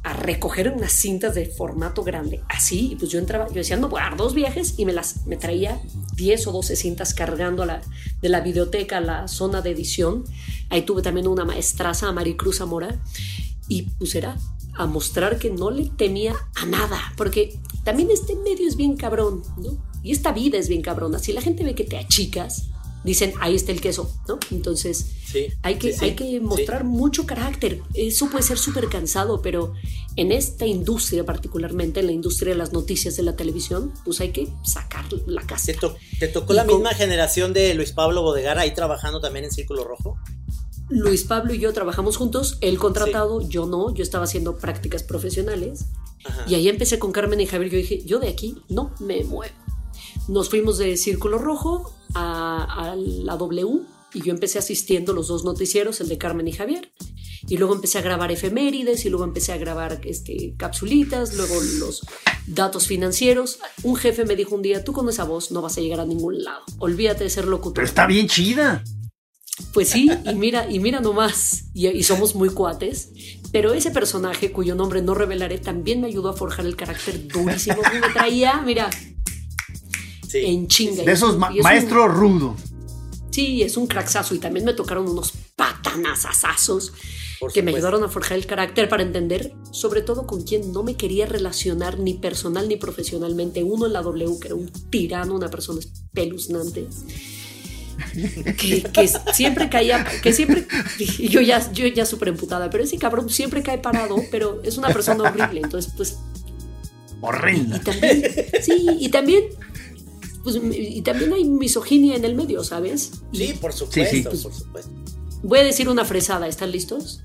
a 0.01 0.13
recoger 0.13 0.71
unas 0.71 0.93
cintas 0.93 1.35
de 1.35 1.45
formato 1.45 2.03
grande, 2.03 2.41
así, 2.49 2.93
y 2.93 2.95
pues 2.95 3.11
yo 3.11 3.19
entraba, 3.19 3.47
yo 3.49 3.53
decía, 3.53 3.77
no, 3.77 3.87
voy 3.87 4.01
a 4.01 4.05
dar 4.05 4.17
dos 4.17 4.33
viajes, 4.33 4.73
y 4.77 4.85
me 4.85 4.91
las, 4.93 5.27
me 5.27 5.37
traía 5.37 5.79
10 6.15 6.47
o 6.47 6.53
12 6.53 6.75
cintas 6.75 7.13
cargando 7.13 7.61
a 7.61 7.67
la, 7.67 7.81
de 8.19 8.29
la 8.29 8.41
videoteca 8.41 8.97
a 8.97 9.01
la 9.01 9.27
zona 9.27 9.61
de 9.61 9.69
edición. 9.69 10.23
Ahí 10.71 10.81
tuve 10.81 11.03
también 11.03 11.27
una 11.27 11.45
maestraza, 11.45 12.07
a 12.07 12.11
Maricruz 12.11 12.57
Zamora, 12.57 12.99
y 13.67 13.83
pues 13.99 14.15
era 14.15 14.39
a 14.75 14.87
mostrar 14.87 15.37
que 15.37 15.49
no 15.51 15.71
le 15.71 15.85
temía 15.85 16.35
a 16.55 16.65
nada, 16.65 17.13
porque 17.15 17.57
también 17.85 18.11
este 18.11 18.35
medio 18.35 18.67
es 18.67 18.75
bien 18.75 18.97
cabrón, 18.97 19.41
¿no? 19.57 19.77
Y 20.03 20.11
esta 20.11 20.33
vida 20.33 20.57
es 20.57 20.67
bien 20.67 20.81
cabrona. 20.81 21.17
Si 21.19 21.31
la 21.31 21.41
gente 21.41 21.63
ve 21.63 21.73
que 21.75 21.83
te 21.85 21.97
achicas, 21.97 22.63
dicen, 23.03 23.33
ahí 23.39 23.55
está 23.55 23.71
el 23.71 23.79
queso, 23.81 24.11
¿no? 24.27 24.37
Entonces, 24.51 25.05
Sí, 25.31 25.47
hay, 25.63 25.75
que, 25.75 25.91
sí, 25.93 25.99
sí, 25.99 26.05
hay 26.05 26.15
que 26.15 26.39
mostrar 26.39 26.83
mucho 26.85 27.25
carácter. 27.25 27.81
Eso 27.93 28.29
puede 28.29 28.43
ser 28.43 28.57
súper 28.57 28.87
cansado, 28.87 29.41
pero 29.41 29.73
en 30.15 30.31
esta 30.31 30.65
industria 30.65 31.25
particularmente, 31.25 31.99
en 31.99 32.05
la 32.07 32.11
industria 32.13 32.53
de 32.53 32.57
las 32.57 32.71
noticias 32.73 33.15
de 33.17 33.23
la 33.23 33.35
televisión, 33.35 33.91
pues 34.05 34.21
hay 34.21 34.29
que 34.31 34.47
sacar 34.63 35.05
la 35.27 35.41
¿Te, 35.41 35.47
casta. 35.47 35.73
to- 35.73 35.95
te 36.19 36.27
tocó 36.29 36.53
Y 36.53 36.55
la 36.55 36.63
misma 36.63 36.93
generación 36.93 37.53
de 37.53 37.73
Luis 37.73 37.91
Pablo 37.91 38.21
Bodegar 38.21 38.57
ahí 38.59 38.73
trabajando 38.73 39.19
también 39.19 39.45
en 39.45 39.51
Círculo 39.51 39.83
Rojo? 39.83 40.17
Luis 40.89 41.23
Pablo 41.23 41.53
y 41.53 41.59
yo 41.59 41.73
trabajamos 41.73 42.15
juntos, 42.17 42.57
él 42.61 42.77
contratado, 42.77 43.41
yo 43.41 43.65
no, 43.65 43.93
yo 43.93 44.03
estaba 44.03 44.23
haciendo 44.25 44.57
prácticas 44.57 45.03
profesionales. 45.03 45.85
Ajá. 46.25 46.45
Y 46.47 46.55
ahí 46.55 46.67
empecé 46.67 46.99
con 46.99 47.11
Carmen 47.11 47.39
y 47.41 47.45
Javier. 47.45 47.71
Yo 47.71 47.77
dije, 47.77 48.03
yo 48.05 48.19
de 48.19 48.29
aquí 48.29 48.57
no 48.69 48.93
me 48.99 49.23
muevo. 49.23 49.53
Nos 50.27 50.49
fuimos 50.49 50.77
de 50.77 50.97
Círculo 50.97 51.37
Rojo 51.37 51.93
a, 52.13 52.91
a 52.91 52.95
la 52.95 53.37
W 53.37 53.81
y 54.13 54.21
yo 54.21 54.31
empecé 54.31 54.57
asistiendo 54.57 55.13
los 55.13 55.27
dos 55.27 55.43
noticieros, 55.43 55.99
el 56.01 56.07
de 56.07 56.17
Carmen 56.17 56.47
y 56.47 56.53
Javier. 56.53 56.91
Y 57.47 57.57
luego 57.57 57.75
empecé 57.75 57.99
a 57.99 58.01
grabar 58.01 58.31
efemérides 58.31 59.05
y 59.05 59.09
luego 59.09 59.25
empecé 59.25 59.51
a 59.51 59.57
grabar 59.57 60.01
este, 60.05 60.55
capsulitas, 60.57 61.35
luego 61.35 61.55
los 61.79 62.01
datos 62.47 62.87
financieros. 62.87 63.59
Un 63.83 63.95
jefe 63.95 64.25
me 64.25 64.35
dijo 64.35 64.55
un 64.55 64.61
día, 64.61 64.83
tú 64.83 64.93
con 64.93 65.09
esa 65.09 65.25
voz 65.25 65.51
no 65.51 65.61
vas 65.61 65.77
a 65.77 65.81
llegar 65.81 65.99
a 65.99 66.05
ningún 66.05 66.43
lado. 66.43 66.63
Olvídate 66.79 67.25
de 67.25 67.29
ser 67.29 67.45
locutor. 67.45 67.75
Pero 67.75 67.87
está 67.87 68.07
bien 68.07 68.27
chida. 68.27 68.83
Pues 69.73 69.89
sí, 69.89 70.09
y 70.29 70.35
mira, 70.35 70.69
y 70.69 70.79
mira 70.79 70.99
nomás, 70.99 71.65
y, 71.73 71.87
y 71.87 72.03
somos 72.03 72.35
muy 72.35 72.49
cuates, 72.49 73.09
pero 73.53 73.73
ese 73.73 73.89
personaje 73.91 74.51
cuyo 74.51 74.75
nombre 74.75 75.01
no 75.01 75.13
revelaré 75.13 75.57
también 75.59 76.01
me 76.01 76.07
ayudó 76.07 76.29
a 76.29 76.33
forjar 76.33 76.65
el 76.65 76.75
carácter 76.75 77.27
durísimo 77.29 77.81
que 77.81 77.99
me 78.01 78.09
traía, 78.13 78.61
mira, 78.61 78.89
Sí. 80.27 80.39
en 80.45 80.67
chinga. 80.67 81.03
De 81.03 81.11
esos 81.13 81.37
ma- 81.37 81.49
es 81.51 81.57
un- 81.57 81.63
maestro 81.63 82.07
rudo. 82.09 82.55
sí, 83.31 83.61
es 83.61 83.77
un 83.77 83.87
cracksazo 83.87 84.35
y 84.35 84.39
también 84.39 84.65
me 84.65 84.73
tocaron 84.73 85.07
unos 85.07 85.31
patanazazos 85.55 86.91
Por 87.39 87.51
que 87.53 87.61
me 87.61 87.71
ayudaron 87.71 88.03
a 88.03 88.09
forjar 88.09 88.37
el 88.37 88.45
carácter 88.45 88.87
para 88.89 89.03
entender, 89.03 89.53
sobre 89.71 90.01
todo 90.01 90.25
con 90.25 90.43
quien 90.43 90.71
no 90.73 90.83
me 90.83 90.95
quería 90.95 91.25
relacionar 91.25 91.99
ni 91.99 92.13
personal 92.15 92.67
ni 92.67 92.75
profesionalmente. 92.77 93.63
Uno 93.63 93.85
en 93.87 93.93
la 93.93 94.01
W, 94.01 94.39
que 94.39 94.47
era 94.47 94.55
un 94.55 94.69
tirano, 94.89 95.35
una 95.35 95.49
persona 95.49 95.79
espeluznante. 95.81 96.87
Que, 98.57 98.83
que 98.83 99.09
siempre 99.33 99.69
caía, 99.69 100.05
que 100.21 100.33
siempre, 100.33 100.65
y 100.99 101.29
yo 101.29 101.41
ya, 101.41 101.71
yo 101.73 101.85
ya 101.87 102.05
súper 102.05 102.29
emputada, 102.29 102.69
pero 102.69 102.83
ese 102.83 102.97
cabrón 102.97 103.29
siempre 103.29 103.61
cae 103.63 103.77
parado, 103.77 104.17
pero 104.31 104.61
es 104.63 104.77
una 104.77 104.89
persona 104.89 105.23
horrible, 105.23 105.61
entonces 105.63 105.91
pues 105.95 106.17
Horrenda. 107.21 107.77
y 107.77 107.79
también, 107.79 108.23
sí, 108.61 108.87
y 108.99 109.09
también, 109.09 109.43
pues, 110.43 110.57
y 110.71 111.01
también 111.01 111.33
hay 111.33 111.45
misoginia 111.45 112.15
en 112.15 112.25
el 112.25 112.35
medio, 112.35 112.63
¿sabes? 112.63 113.11
Y 113.31 113.37
Sí, 113.37 113.53
por 113.59 113.73
supuesto, 113.73 114.11
Sí, 114.11 114.17
sí. 114.17 114.23
por 114.23 114.37
supuesto. 114.37 114.91
Voy 115.43 115.59
a 115.59 115.63
decir 115.63 115.89
una 115.89 116.05
fresada, 116.05 116.47
¿están 116.47 116.71
listos? 116.71 117.21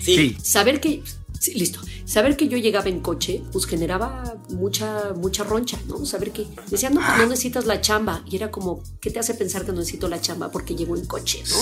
Sí, 0.00 0.16
Sí. 0.16 0.36
Saber 0.42 0.80
que, 0.80 1.02
sí, 1.38 1.54
listo, 1.54 1.80
saber 2.04 2.36
que 2.36 2.48
yo 2.48 2.58
llegaba 2.58 2.88
en 2.88 3.00
coche, 3.00 3.42
pues 3.52 3.66
generaba 3.66 4.36
mucha, 4.50 5.12
mucha 5.14 5.44
roncha, 5.44 5.78
¿no? 5.86 6.04
Saber 6.04 6.30
que 6.32 6.46
decían, 6.70 6.94
no, 6.94 7.00
pues 7.00 7.18
no 7.18 7.26
necesitas 7.26 7.66
la 7.66 7.80
chamba. 7.80 8.22
Y 8.26 8.36
era 8.36 8.50
como, 8.50 8.82
¿qué 9.00 9.10
te 9.10 9.18
hace 9.18 9.34
pensar 9.34 9.64
que 9.64 9.72
no 9.72 9.78
necesito 9.78 10.08
la 10.08 10.20
chamba? 10.20 10.50
Porque 10.50 10.74
llego 10.74 10.96
en 10.96 11.06
coche, 11.06 11.42
¿no? 11.48 11.56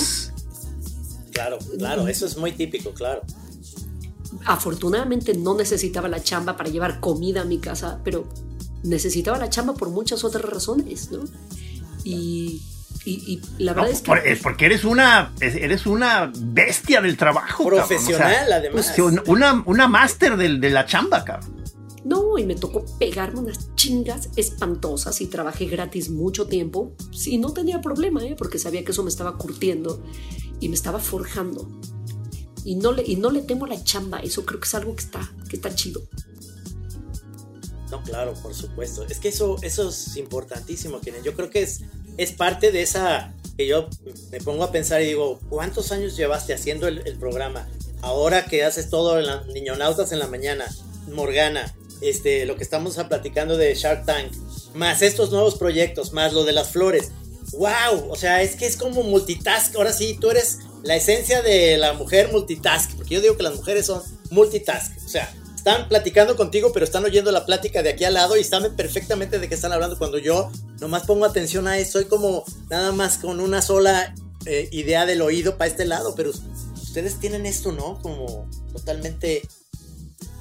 claro, 1.32 1.58
claro, 1.78 2.08
eso 2.08 2.24
es 2.24 2.36
muy 2.38 2.52
típico, 2.52 2.92
claro. 2.92 3.22
Afortunadamente 4.46 5.34
no 5.34 5.54
necesitaba 5.54 6.08
la 6.08 6.22
chamba 6.22 6.56
para 6.56 6.70
llevar 6.70 7.00
comida 7.00 7.42
a 7.42 7.44
mi 7.44 7.58
casa, 7.58 8.00
pero 8.04 8.26
necesitaba 8.82 9.38
la 9.38 9.50
chamba 9.50 9.74
por 9.74 9.90
muchas 9.90 10.24
otras 10.24 10.44
razones, 10.44 11.10
¿no? 11.10 11.24
Y, 12.04 12.62
y, 13.06 13.12
y 13.34 13.62
la 13.62 13.72
No, 13.72 13.76
verdad 13.82 13.90
es 13.94 14.00
que... 14.02 14.06
por- 14.06 14.26
es 14.26 14.40
porque 14.40 14.66
eres 14.66 14.84
una, 14.84 15.32
es- 15.40 15.54
eres 15.54 15.86
una 15.86 16.30
bestia 16.38 17.00
del 17.00 17.16
trabajo. 17.16 17.64
cabrón. 17.64 17.80
O 17.84 17.86
sea, 17.86 17.96
Profesional, 17.96 18.52
además. 18.52 18.92
pues, 18.96 19.22
una, 19.28 19.62
una, 19.66 19.88
máster 19.88 20.36
del- 20.36 20.60
de 20.60 20.70
la 20.70 20.84
chamba, 20.86 21.24
cabrón. 21.24 21.54
No, 22.04 22.38
y 22.38 22.44
me 22.44 22.54
tocó 22.54 22.84
pegarme 23.00 23.40
unas 23.40 23.74
chingas 23.74 24.28
espantosas 24.36 25.20
y 25.20 25.26
trabajé 25.26 25.66
gratis 25.66 26.08
mucho 26.10 26.46
tiempo. 26.46 26.92
Sí, 27.12 27.36
no 27.38 27.52
tenía 27.52 27.80
problema, 27.80 28.24
¿eh? 28.24 28.36
porque 28.38 28.58
sabía 28.60 28.84
que 28.84 28.92
eso 28.92 29.02
me 29.02 29.08
estaba 29.10 29.36
curtiendo 29.38 30.00
y 30.60 30.68
me 30.68 30.74
estaba 30.76 31.00
forjando. 31.00 31.68
Y 32.64 32.76
no 32.76 32.92
le, 32.92 33.02
y 33.04 33.16
no 33.16 33.30
le 33.30 33.42
temo 33.42 33.66
la 33.66 33.82
chamba, 33.82 34.18
eso 34.20 34.44
creo 34.44 34.60
que 34.60 34.66
es 34.66 34.74
algo 34.74 34.94
que 34.94 35.02
está, 35.04 35.32
que 35.48 35.56
está 35.56 35.74
chido. 35.74 36.02
No, 37.90 38.02
claro, 38.02 38.34
por 38.34 38.52
supuesto. 38.54 39.04
Es 39.08 39.18
que 39.20 39.28
eso, 39.28 39.56
eso 39.62 39.88
es 39.88 40.16
importantísimo, 40.16 41.00
Kenen. 41.00 41.22
Yo 41.22 41.34
creo 41.34 41.50
que 41.50 41.62
es, 41.62 41.82
es 42.16 42.32
parte 42.32 42.72
de 42.72 42.82
esa 42.82 43.32
que 43.56 43.66
yo 43.66 43.88
me 44.30 44.40
pongo 44.40 44.64
a 44.64 44.72
pensar 44.72 45.02
y 45.02 45.06
digo, 45.06 45.40
¿cuántos 45.48 45.92
años 45.92 46.16
llevaste 46.16 46.52
haciendo 46.52 46.88
el, 46.88 47.16
programa? 47.18 47.66
Ahora 48.02 48.44
que 48.44 48.64
haces 48.64 48.90
todo 48.90 49.18
en 49.18 49.26
la, 49.26 49.42
Niñonautas 49.44 50.12
en 50.12 50.18
la 50.18 50.26
mañana, 50.26 50.66
Morgana, 51.08 51.74
este, 52.02 52.44
lo 52.44 52.56
que 52.56 52.62
estamos 52.62 52.96
platicando 53.08 53.56
de 53.56 53.74
Shark 53.74 54.04
Tank, 54.04 54.32
más 54.74 55.00
estos 55.00 55.30
nuevos 55.30 55.56
proyectos, 55.56 56.12
más 56.12 56.34
lo 56.34 56.44
de 56.44 56.52
las 56.52 56.68
flores. 56.68 57.10
¡Wow! 57.52 58.10
O 58.10 58.16
sea, 58.16 58.42
es 58.42 58.56
que 58.56 58.66
es 58.66 58.76
como 58.76 59.02
multitask. 59.02 59.74
Ahora 59.76 59.92
sí, 59.92 60.18
tú 60.20 60.30
eres 60.30 60.58
la 60.82 60.96
esencia 60.96 61.42
de 61.42 61.78
la 61.78 61.94
mujer 61.94 62.30
multitask. 62.30 62.92
Porque 62.96 63.14
yo 63.14 63.20
digo 63.20 63.36
que 63.36 63.44
las 63.44 63.54
mujeres 63.54 63.86
son 63.86 64.02
multitask. 64.30 64.92
O 65.04 65.08
sea, 65.08 65.32
están 65.68 65.88
platicando 65.88 66.36
contigo, 66.36 66.70
pero 66.72 66.84
están 66.84 67.04
oyendo 67.04 67.32
la 67.32 67.44
plática 67.44 67.82
de 67.82 67.90
aquí 67.90 68.04
al 68.04 68.14
lado 68.14 68.36
y 68.36 68.44
saben 68.44 68.76
perfectamente 68.76 69.40
de 69.40 69.48
qué 69.48 69.56
están 69.56 69.72
hablando. 69.72 69.98
Cuando 69.98 70.18
yo 70.18 70.48
nomás 70.80 71.02
pongo 71.04 71.24
atención 71.24 71.66
a 71.66 71.76
eso, 71.76 71.92
soy 71.98 72.04
como 72.04 72.44
nada 72.70 72.92
más 72.92 73.18
con 73.18 73.40
una 73.40 73.60
sola 73.60 74.14
eh, 74.44 74.68
idea 74.70 75.06
del 75.06 75.22
oído 75.22 75.58
para 75.58 75.68
este 75.68 75.84
lado. 75.84 76.14
Pero 76.14 76.30
ustedes 76.76 77.18
tienen 77.18 77.46
esto, 77.46 77.72
¿no? 77.72 77.98
Como 78.00 78.48
totalmente 78.72 79.42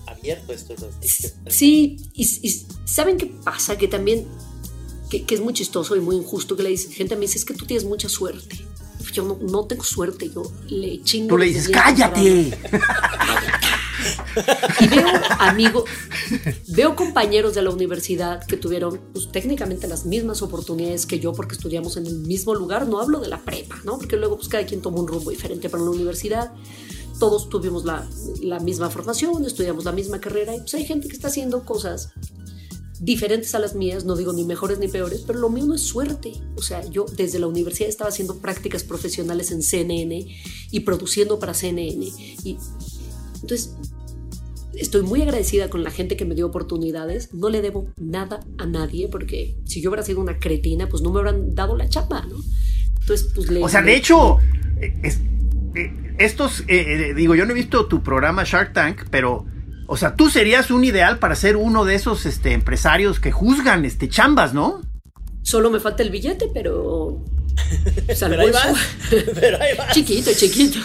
abierto 0.06 0.54
esto. 0.54 0.74
esto- 0.74 0.92
esto- 1.02 1.30
Sí, 1.50 1.98
y, 2.14 2.48
y 2.48 2.66
¿saben 2.86 3.18
qué 3.18 3.26
pasa? 3.44 3.80
Que 3.80 3.88
también, 3.88 4.28
que, 5.10 5.24
que 5.26 5.34
es 5.34 5.42
muy 5.42 5.54
chistoso 5.56 5.96
y 5.96 6.02
muy 6.02 6.18
injusto 6.18 6.56
que 6.56 6.62
le 6.62 6.70
dice, 6.70 6.92
gente 6.92 7.16
me 7.16 7.22
dice, 7.22 7.40
es 7.40 7.46
que 7.46 7.56
tú 7.56 7.66
tienes 7.66 7.84
mucha 7.84 8.10
suerte. 8.10 8.64
Yo 9.12 9.24
no, 9.24 9.40
no 9.42 9.66
tengo 9.66 9.84
suerte, 9.84 10.30
yo 10.30 10.44
le 10.68 11.02
chingo. 11.04 11.30
Tú 11.30 11.38
le 11.40 11.48
dices, 11.48 11.70
cállate. 11.70 12.56
Y 14.80 14.88
veo 14.88 15.08
amigos, 15.40 15.86
veo 16.68 16.96
compañeros 16.96 17.54
de 17.56 17.62
la 17.62 17.70
universidad 17.70 18.46
que 18.46 18.58
tuvieron 18.58 19.00
pues, 19.14 19.32
técnicamente 19.32 19.88
las 19.88 20.06
mismas 20.06 20.42
oportunidades 20.42 21.06
que 21.06 21.20
yo 21.20 21.34
porque 21.34 21.56
estudiamos 21.56 21.98
en 21.98 22.06
el 22.06 22.16
mismo 22.20 22.56
lugar. 22.56 22.88
No 22.88 23.00
hablo 23.00 23.20
de 23.20 23.28
la 23.28 23.44
prepa, 23.44 23.80
¿no? 23.84 23.98
Porque 23.98 24.18
luego 24.18 24.38
pues, 24.38 24.50
cada 24.50 24.66
quien 24.66 24.82
toma 24.82 25.00
un 25.00 25.08
rumbo 25.08 25.32
diferente 25.32 25.70
para 25.70 25.84
la 25.84 25.90
universidad. 25.90 26.52
Todos 27.20 27.50
tuvimos 27.50 27.86
la, 27.86 28.06
la 28.42 28.60
misma 28.60 28.90
formación, 28.90 29.46
estudiamos 29.46 29.86
la 29.86 29.94
misma 29.94 30.20
carrera 30.20 30.54
y 30.54 30.60
pues 30.60 30.74
hay 30.74 30.86
gente 30.86 31.08
que 31.08 31.14
está 31.14 31.30
haciendo 31.30 31.64
cosas 31.64 32.12
diferentes 33.00 33.54
a 33.56 33.60
las 33.60 33.76
mías, 33.76 34.06
no 34.06 34.16
digo 34.16 34.34
ni 34.34 34.44
mejores 34.46 34.80
ni 34.80 34.88
peores, 34.88 35.24
pero 35.26 35.40
lo 35.40 35.50
mío 35.50 35.66
no 35.66 35.76
es 35.76 35.82
suerte. 35.82 36.34
O 36.56 36.62
sea, 36.62 36.84
yo 36.90 37.06
desde 37.16 37.40
la 37.40 37.48
universidad 37.48 37.90
estaba 37.90 38.10
haciendo 38.10 38.38
prácticas 38.38 38.84
profesionales 38.84 39.52
en 39.52 39.62
CNN 39.62 40.26
y 40.72 40.80
produciendo 40.82 41.40
para 41.40 41.54
CNN. 41.54 42.06
Y 42.44 42.58
entonces, 43.42 43.76
estoy 44.76 45.04
muy 45.04 45.22
agradecida 45.22 45.70
con 45.70 45.84
la 45.84 45.92
gente 45.92 46.18
que 46.18 46.26
me 46.26 46.36
dio 46.36 46.48
oportunidades. 46.48 47.34
No 47.34 47.50
le 47.50 47.62
debo 47.62 47.88
nada 47.98 48.42
a 48.58 48.66
nadie 48.66 49.08
porque 49.08 49.56
si 49.66 49.82
yo 49.82 49.90
hubiera 49.90 50.04
sido 50.04 50.20
una 50.20 50.40
cretina, 50.40 50.88
pues 50.90 51.02
no 51.02 51.12
me 51.12 51.20
hubieran 51.22 51.56
dado 51.56 51.76
la 51.78 51.88
chapa, 51.90 52.26
¿no? 52.30 52.38
Entonces, 53.02 53.30
pues 53.36 53.50
le. 53.52 53.64
O 53.64 53.70
sea, 53.70 53.82
le- 53.82 53.92
de 53.92 53.98
hecho, 53.98 54.40
eh, 54.82 54.94
es- 55.04 55.20
eh, 55.76 55.94
estos, 56.18 56.62
eh, 56.62 57.10
eh, 57.10 57.14
digo, 57.14 57.36
yo 57.36 57.46
no 57.46 57.52
he 57.52 57.56
visto 57.56 57.86
tu 57.88 58.02
programa 58.04 58.44
Shark 58.46 58.74
Tank, 58.74 59.04
pero, 59.12 59.46
o 59.88 59.96
sea, 59.98 60.16
tú 60.16 60.30
serías 60.30 60.72
un 60.72 60.84
ideal 60.84 61.20
para 61.20 61.36
ser 61.36 61.56
uno 61.58 61.86
de 61.86 61.96
esos 61.96 62.26
este, 62.26 62.54
empresarios 62.54 63.20
que 63.20 63.32
juzgan 63.32 63.86
este, 63.86 64.10
chambas, 64.10 64.54
¿no? 64.54 64.82
Solo 65.44 65.70
me 65.70 65.80
falta 65.80 66.02
el 66.04 66.10
billete, 66.10 66.50
pero. 66.54 67.24
pues, 68.06 68.20
Pero 68.20 68.42
ahí 68.42 68.52
vas. 68.52 68.78
Pero 69.40 69.62
ahí 69.62 69.78
vas. 69.78 69.94
chiquito, 69.94 70.32
chiquito. 70.36 70.80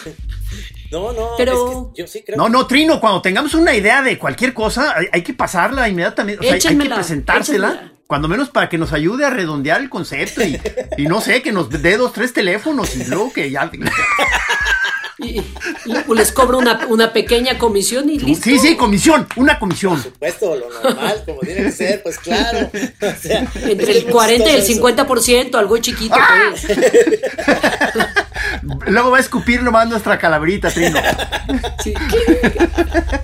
No, 0.90 1.12
no, 1.12 1.30
Pero- 1.36 1.52
es 1.52 1.94
que 1.96 2.02
yo 2.02 2.06
sí 2.08 2.22
creo 2.24 2.36
No, 2.36 2.44
que- 2.46 2.50
no, 2.50 2.66
Trino, 2.66 3.00
cuando 3.00 3.22
tengamos 3.22 3.54
una 3.54 3.74
idea 3.74 4.02
de 4.02 4.18
cualquier 4.18 4.52
cosa, 4.54 4.96
hay, 4.96 5.06
hay 5.12 5.22
que 5.22 5.34
pasarla 5.34 5.88
inmediatamente. 5.88 6.40
O 6.40 6.42
sea, 6.42 6.54
hay- 6.54 6.60
hay 6.76 6.78
que 6.88 6.94
presentársela. 6.94 7.68
échenmela. 7.68 7.92
Cuando 8.06 8.26
menos 8.26 8.48
para 8.50 8.68
que 8.68 8.76
nos 8.76 8.92
ayude 8.92 9.24
a 9.24 9.30
redondear 9.30 9.80
el 9.80 9.88
concepto 9.88 10.42
y, 10.42 10.60
y 10.96 11.06
no 11.06 11.20
sé, 11.20 11.42
que 11.42 11.52
nos 11.52 11.70
dé 11.70 11.96
dos, 11.96 12.12
tres 12.12 12.32
teléfonos 12.32 12.96
y 12.96 13.04
luego 13.04 13.32
que 13.32 13.48
ya. 13.52 13.70
Y, 15.22 15.38
y 15.38 16.14
les 16.14 16.32
cobro 16.32 16.58
una, 16.58 16.86
una 16.88 17.12
pequeña 17.12 17.58
comisión 17.58 18.08
y 18.10 18.18
listo. 18.18 18.44
Sí, 18.44 18.58
sí, 18.58 18.76
comisión, 18.76 19.26
una 19.36 19.58
comisión. 19.58 19.94
Por 19.94 20.02
supuesto, 20.12 20.56
lo 20.56 20.70
normal, 20.70 21.22
como 21.26 21.40
tiene 21.40 21.64
que 21.64 21.72
ser, 21.72 22.02
pues 22.02 22.18
claro. 22.18 22.70
O 23.02 23.22
sea, 23.22 23.46
Entre 23.62 23.98
el 23.98 24.04
muy 24.04 24.12
40 24.12 24.50
y 24.50 24.54
el 24.54 24.64
chistoso 24.64 24.88
50%, 24.94 25.54
algo 25.56 25.76
chiquito, 25.78 26.14
¡Ah! 26.18 26.50
pues. 26.50 26.66
Luego 28.86 29.10
va 29.10 29.18
a 29.18 29.20
escupir 29.20 29.62
nomás 29.62 29.88
nuestra 29.88 30.18
calaverita, 30.18 30.70
Trino. 30.70 31.00
Sí. 31.82 31.94
eso. 31.94 33.20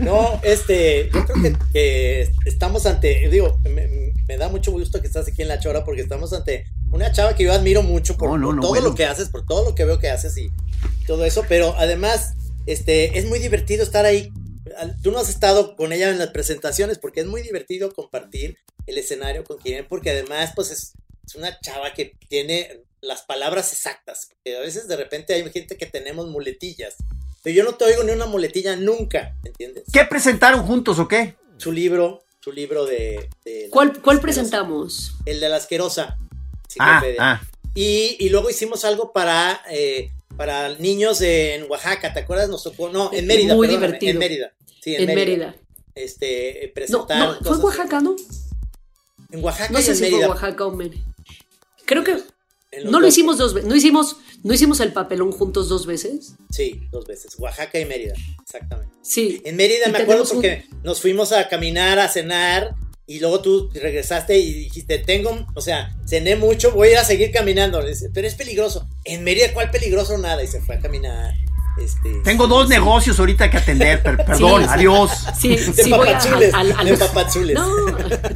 No, 0.00 0.40
este, 0.42 1.10
yo 1.12 1.24
creo 1.26 1.42
que, 1.42 1.56
que 1.72 2.30
estamos 2.44 2.86
ante, 2.86 3.28
digo, 3.28 3.58
me, 3.64 4.12
me 4.28 4.36
da 4.36 4.48
mucho 4.48 4.70
gusto 4.72 5.00
que 5.00 5.06
estás 5.06 5.28
aquí 5.28 5.42
en 5.42 5.48
La 5.48 5.58
Chora 5.58 5.84
porque 5.84 6.00
estamos 6.02 6.32
ante 6.32 6.66
una 6.92 7.10
chava 7.12 7.34
que 7.34 7.44
yo 7.44 7.52
admiro 7.52 7.82
mucho 7.82 8.16
por, 8.16 8.28
No, 8.30 8.38
no, 8.38 8.46
por 8.46 8.54
no, 8.56 8.60
todo 8.62 8.70
bueno. 8.72 8.88
lo 8.88 8.94
que 8.94 9.06
haces, 9.06 9.28
por 9.28 9.44
todo 9.46 9.64
lo 9.64 9.74
que 9.74 9.84
veo 9.84 9.98
que 9.98 10.10
haces 10.10 10.36
y 10.38 10.50
todo 11.06 11.24
eso, 11.24 11.44
pero 11.48 11.74
además 11.76 12.34
este, 12.66 13.18
es 13.18 13.26
muy 13.26 13.38
divertido 13.38 13.82
estar 13.82 14.04
ahí. 14.04 14.32
Tú 15.02 15.10
no 15.10 15.18
has 15.18 15.28
estado 15.28 15.74
con 15.74 15.92
ella 15.92 16.10
en 16.10 16.18
las 16.18 16.30
presentaciones 16.30 16.98
porque 16.98 17.20
es 17.20 17.26
muy 17.26 17.42
divertido 17.42 17.92
compartir 17.92 18.58
el 18.86 18.98
escenario 18.98 19.44
con 19.44 19.58
quien, 19.58 19.86
porque 19.88 20.10
además 20.10 20.52
pues 20.54 20.70
es, 20.70 20.92
es 21.26 21.34
una 21.34 21.58
chava 21.60 21.92
que 21.92 22.14
tiene 22.28 22.82
las 23.00 23.22
palabras 23.22 23.72
exactas, 23.72 24.28
porque 24.30 24.56
a 24.56 24.60
veces 24.60 24.86
de 24.86 24.96
repente 24.96 25.34
hay 25.34 25.50
gente 25.50 25.76
que 25.76 25.86
tenemos 25.86 26.28
muletillas, 26.28 26.96
pero 27.42 27.56
yo 27.56 27.64
no 27.64 27.74
te 27.74 27.84
oigo 27.84 28.02
ni 28.04 28.12
una 28.12 28.26
muletilla 28.26 28.76
nunca, 28.76 29.34
¿entiendes? 29.44 29.84
¿Qué 29.92 30.04
presentaron 30.04 30.66
juntos 30.66 30.98
o 30.98 31.08
qué? 31.08 31.34
Su 31.56 31.72
libro, 31.72 32.22
su 32.40 32.52
libro 32.52 32.84
de... 32.84 33.28
de 33.44 33.64
la 33.64 33.70
¿Cuál, 33.70 34.00
cuál 34.02 34.20
presentamos? 34.20 35.14
El 35.24 35.40
de 35.40 35.48
la 35.48 35.56
asquerosa. 35.56 36.18
Ah, 36.78 37.02
ah. 37.18 37.42
Y, 37.74 38.16
y 38.20 38.28
luego 38.28 38.50
hicimos 38.50 38.84
algo 38.84 39.12
para, 39.12 39.62
eh, 39.70 40.12
para 40.40 40.70
niños 40.78 41.20
en 41.20 41.70
Oaxaca, 41.70 42.14
¿te 42.14 42.20
acuerdas? 42.20 42.48
Nos 42.48 42.62
tocó, 42.62 42.88
no, 42.88 43.10
en 43.12 43.26
Mérida. 43.26 43.54
Muy 43.54 43.66
perdóname, 43.66 43.86
divertido. 43.98 44.10
En 44.12 44.18
Mérida. 44.18 44.52
Sí, 44.82 44.94
en, 44.94 45.00
En 45.10 45.14
Mérida. 45.14 45.46
Mérida. 45.48 45.54
Este, 45.94 46.64
eh, 46.64 46.68
No, 46.68 46.72
presentar 46.74 47.18
no, 47.18 47.34
fue 47.34 47.44
cosas- 47.48 47.62
Oaxaca, 47.64 48.00
¿no? 48.00 48.16
En 49.32 49.44
Oaxaca 49.44 49.70
No 49.70 49.78
y 49.80 49.82
sé 49.82 49.90
en 49.90 49.96
si 49.98 50.02
Mérida. 50.04 50.18
fue 50.20 50.28
Oaxaca 50.28 50.64
o 50.64 50.70
Mérida. 50.70 51.04
Creo 51.84 52.04
que 52.04 52.12
En 52.70 52.90
no 52.90 53.00
lo 53.00 53.06
hicimos 53.06 53.36
dos 53.36 53.52
veces. 53.52 53.68
No 53.68 53.76
hicimos, 53.76 54.16
no 54.42 54.54
hicimos 54.54 54.80
el 54.80 54.94
papelón 54.94 55.30
juntos 55.30 55.68
dos 55.68 55.84
veces. 55.84 56.32
Sí, 56.50 56.80
dos 56.90 57.04
veces. 57.06 57.34
Oaxaca 57.38 57.78
y 57.78 57.84
Mérida, 57.84 58.14
exactamente. 58.42 58.94
Sí. 59.02 59.42
En 59.44 59.56
Mérida 59.56 59.88
me 59.88 59.98
acuerdo 59.98 60.22
un- 60.22 60.28
porque 60.30 60.64
nos 60.82 61.02
fuimos 61.02 61.32
a 61.32 61.48
caminar, 61.50 61.98
a 61.98 62.08
cenar. 62.08 62.74
Y 63.10 63.18
luego 63.18 63.40
tú 63.40 63.68
regresaste 63.74 64.38
y 64.38 64.52
dijiste, 64.52 64.98
tengo, 64.98 65.44
o 65.56 65.60
sea, 65.60 65.96
cené 66.06 66.36
mucho, 66.36 66.70
voy 66.70 66.90
a 66.90 66.92
ir 66.92 66.98
a 66.98 67.04
seguir 67.04 67.32
caminando. 67.32 67.82
Pero 68.14 68.28
es 68.28 68.36
peligroso. 68.36 68.88
En 69.02 69.24
Mérida, 69.24 69.52
¿cuál 69.52 69.72
peligroso? 69.72 70.16
Nada. 70.16 70.44
Y 70.44 70.46
se 70.46 70.60
fue 70.60 70.76
a 70.76 70.78
caminar. 70.78 71.34
Este, 71.78 72.20
Tengo 72.24 72.46
dos 72.46 72.68
negocios 72.68 73.18
ahorita 73.18 73.50
que 73.50 73.56
atender, 73.56 74.02
per- 74.02 74.18
perdón, 74.24 74.62
Sí. 74.64 74.68
adiós. 74.70 75.10
Sí, 75.38 75.56
De 75.56 75.72
sí 75.72 75.90
voy 75.90 76.08
a, 76.08 76.12
papazules, 76.18 76.52
al- 76.54 76.72
al- 76.72 76.86
de 76.86 76.96
papazules. 76.96 77.54
No, 77.56 77.66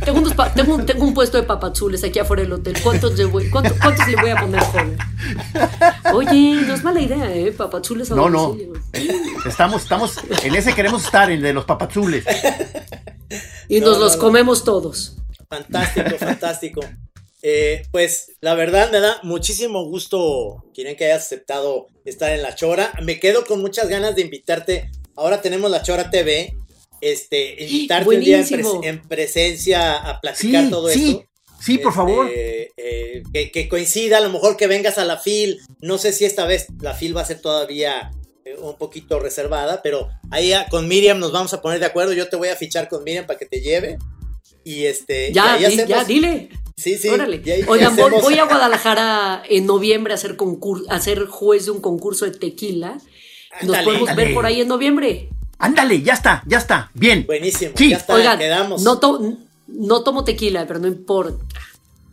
tengo, 0.05 0.19
unos 0.19 0.33
pa- 0.35 0.55
tengo, 0.55 0.75
un, 0.77 0.87
tengo 0.87 1.05
un 1.05 1.13
puesto 1.13 1.37
de 1.37 1.43
papazules 1.43 2.03
aquí 2.05 2.19
afuera 2.19 2.43
del 2.43 2.53
hotel. 2.53 2.75
¿Cuántos 2.83 3.19
le 3.19 3.25
voy, 3.27 3.51
cuánto- 3.51 3.75
cuántos 3.81 4.07
le 4.09 4.17
voy 4.17 4.31
a 4.31 4.37
poner, 4.41 4.61
joven? 4.63 4.97
Oye, 6.15 6.63
no 6.67 6.75
es 6.75 6.83
mala 6.85 7.01
idea, 7.01 7.35
¿eh? 7.35 7.53
Papazules 7.53 8.11
a 8.11 8.15
No, 8.15 8.31
no. 8.31 8.57
Estamos, 9.47 9.83
estamos, 9.83 10.19
en 10.43 10.55
ese 10.55 10.75
queremos 10.75 11.05
estar, 11.05 11.29
en 11.31 11.37
el 11.39 11.43
de 11.43 11.53
los 11.53 11.65
papazules. 11.65 12.25
Y 13.69 13.81
No, 13.81 13.89
nos 13.89 13.99
no, 13.99 14.05
los 14.05 14.15
no. 14.17 14.21
comemos 14.23 14.65
todos. 14.65 15.17
Fantástico, 15.51 16.17
fantástico. 16.19 16.81
Eh, 17.47 17.83
pues 17.93 18.33
la 18.41 18.55
verdad 18.55 18.91
me 18.91 19.01
da 19.01 19.19
muchísimo 19.23 19.85
gusto, 19.85 20.65
quieren 20.73 20.97
que 20.97 21.05
hayas 21.05 21.25
aceptado 21.27 21.89
estar 22.07 22.33
en 22.33 22.41
La 22.41 22.55
Chora. 22.55 22.93
Me 23.03 23.21
quedo 23.21 23.45
con 23.45 23.61
muchas 23.61 23.87
ganas 23.91 24.17
de 24.17 24.23
invitarte. 24.23 24.91
Ahora 25.15 25.43
tenemos 25.43 25.71
La 25.71 25.83
Chora 25.83 26.11
TV. 26.11 26.57
Este, 27.03 27.63
invitarte 27.63 28.09
un 28.09 28.21
día 28.21 28.39
en, 28.41 28.47
pres- 28.49 28.81
en 28.85 29.03
presencia 29.03 29.93
a 29.95 30.21
platicar 30.23 30.65
Sí, 30.65 30.71
todo 30.71 30.89
sí, 30.89 31.11
esto. 31.11 31.25
sí, 31.63 31.77
por 31.79 31.91
Este, 31.91 31.97
favor. 31.97 32.31
eh, 32.35 33.23
que, 33.31 33.51
que 33.51 33.69
coincida, 33.69 34.17
a 34.17 34.21
lo 34.21 34.31
mejor 34.31 34.57
que 34.57 34.67
vengas 34.67 34.97
a 34.97 35.05
la 35.05 35.19
FIL. 35.19 35.61
No 35.81 35.99
sé 35.99 36.15
si 36.15 36.25
esta 36.25 36.47
vez 36.47 36.67
la 36.81 36.95
FIL 36.95 37.15
va 37.15 37.21
a 37.21 37.27
ser 37.27 37.43
todavía 37.43 38.11
eh, 38.47 38.57
un 38.59 38.79
poquito 38.79 39.21
reservada, 39.21 39.83
pero 39.83 40.09
ahí 40.31 40.55
ah, 40.55 40.67
con 40.71 40.89
Miriam 40.89 41.19
nos 41.19 41.31
vamos 41.33 41.53
a 41.53 41.61
poner 41.61 41.79
de 41.79 41.85
acuerdo. 41.87 42.15
Yo 42.15 42.27
te 42.31 42.37
voy 42.37 42.49
a 42.49 42.57
fichar 42.57 42.89
con 42.89 43.05
Miriam 43.05 43.27
para 43.27 43.39
que 43.39 43.45
te 43.45 43.61
lleve. 43.61 43.99
Y 44.65 44.87
este. 44.87 45.31
Ya, 45.31 45.59
y 45.61 45.65
ahí 45.67 45.73
di- 45.73 45.77
ya, 45.87 46.01
hacemos- 46.01 46.07
dile. 46.07 46.49
Sí, 46.77 46.99
sí. 46.99 47.09
Órale. 47.09 47.41
Oigan, 47.69 47.95
voy, 47.97 48.05
hacemos- 48.05 48.23
voy 48.23 48.39
a 48.39 48.45
Guadalajara 48.45 49.43
en 49.49 49.67
noviembre 49.67 50.13
a 50.15 50.17
ser, 50.17 50.37
concur- 50.37 50.85
a 50.89 51.01
ser 51.01 51.27
juez 51.27 51.67
de 51.67 51.71
un 51.73 51.81
concurso 51.81 52.25
de 52.25 52.33
tequila. 52.33 52.99
Nos 53.63 53.77
podemos 53.79 54.09
ándale. 54.09 54.25
ver 54.27 54.35
por 54.35 54.47
ahí 54.47 54.61
en 54.61 54.69
noviembre. 54.69 55.29
Ándale, 55.59 56.03
ya 56.03 56.15
está, 56.15 56.43
ya 56.47 56.59
está, 56.59 56.91
bien. 56.95 57.25
Buenísimo. 57.27 57.73
Sí. 57.77 57.91
Ya 57.91 57.99
está, 57.99 58.15
Oigan, 58.15 58.39
quedamos. 58.39 58.83
no, 58.83 58.99
to- 58.99 59.37
no 59.69 60.03
tomo 60.03 60.25
tequila, 60.25 60.67
pero 60.67 60.81
no 60.81 60.89
importa. 60.89 61.45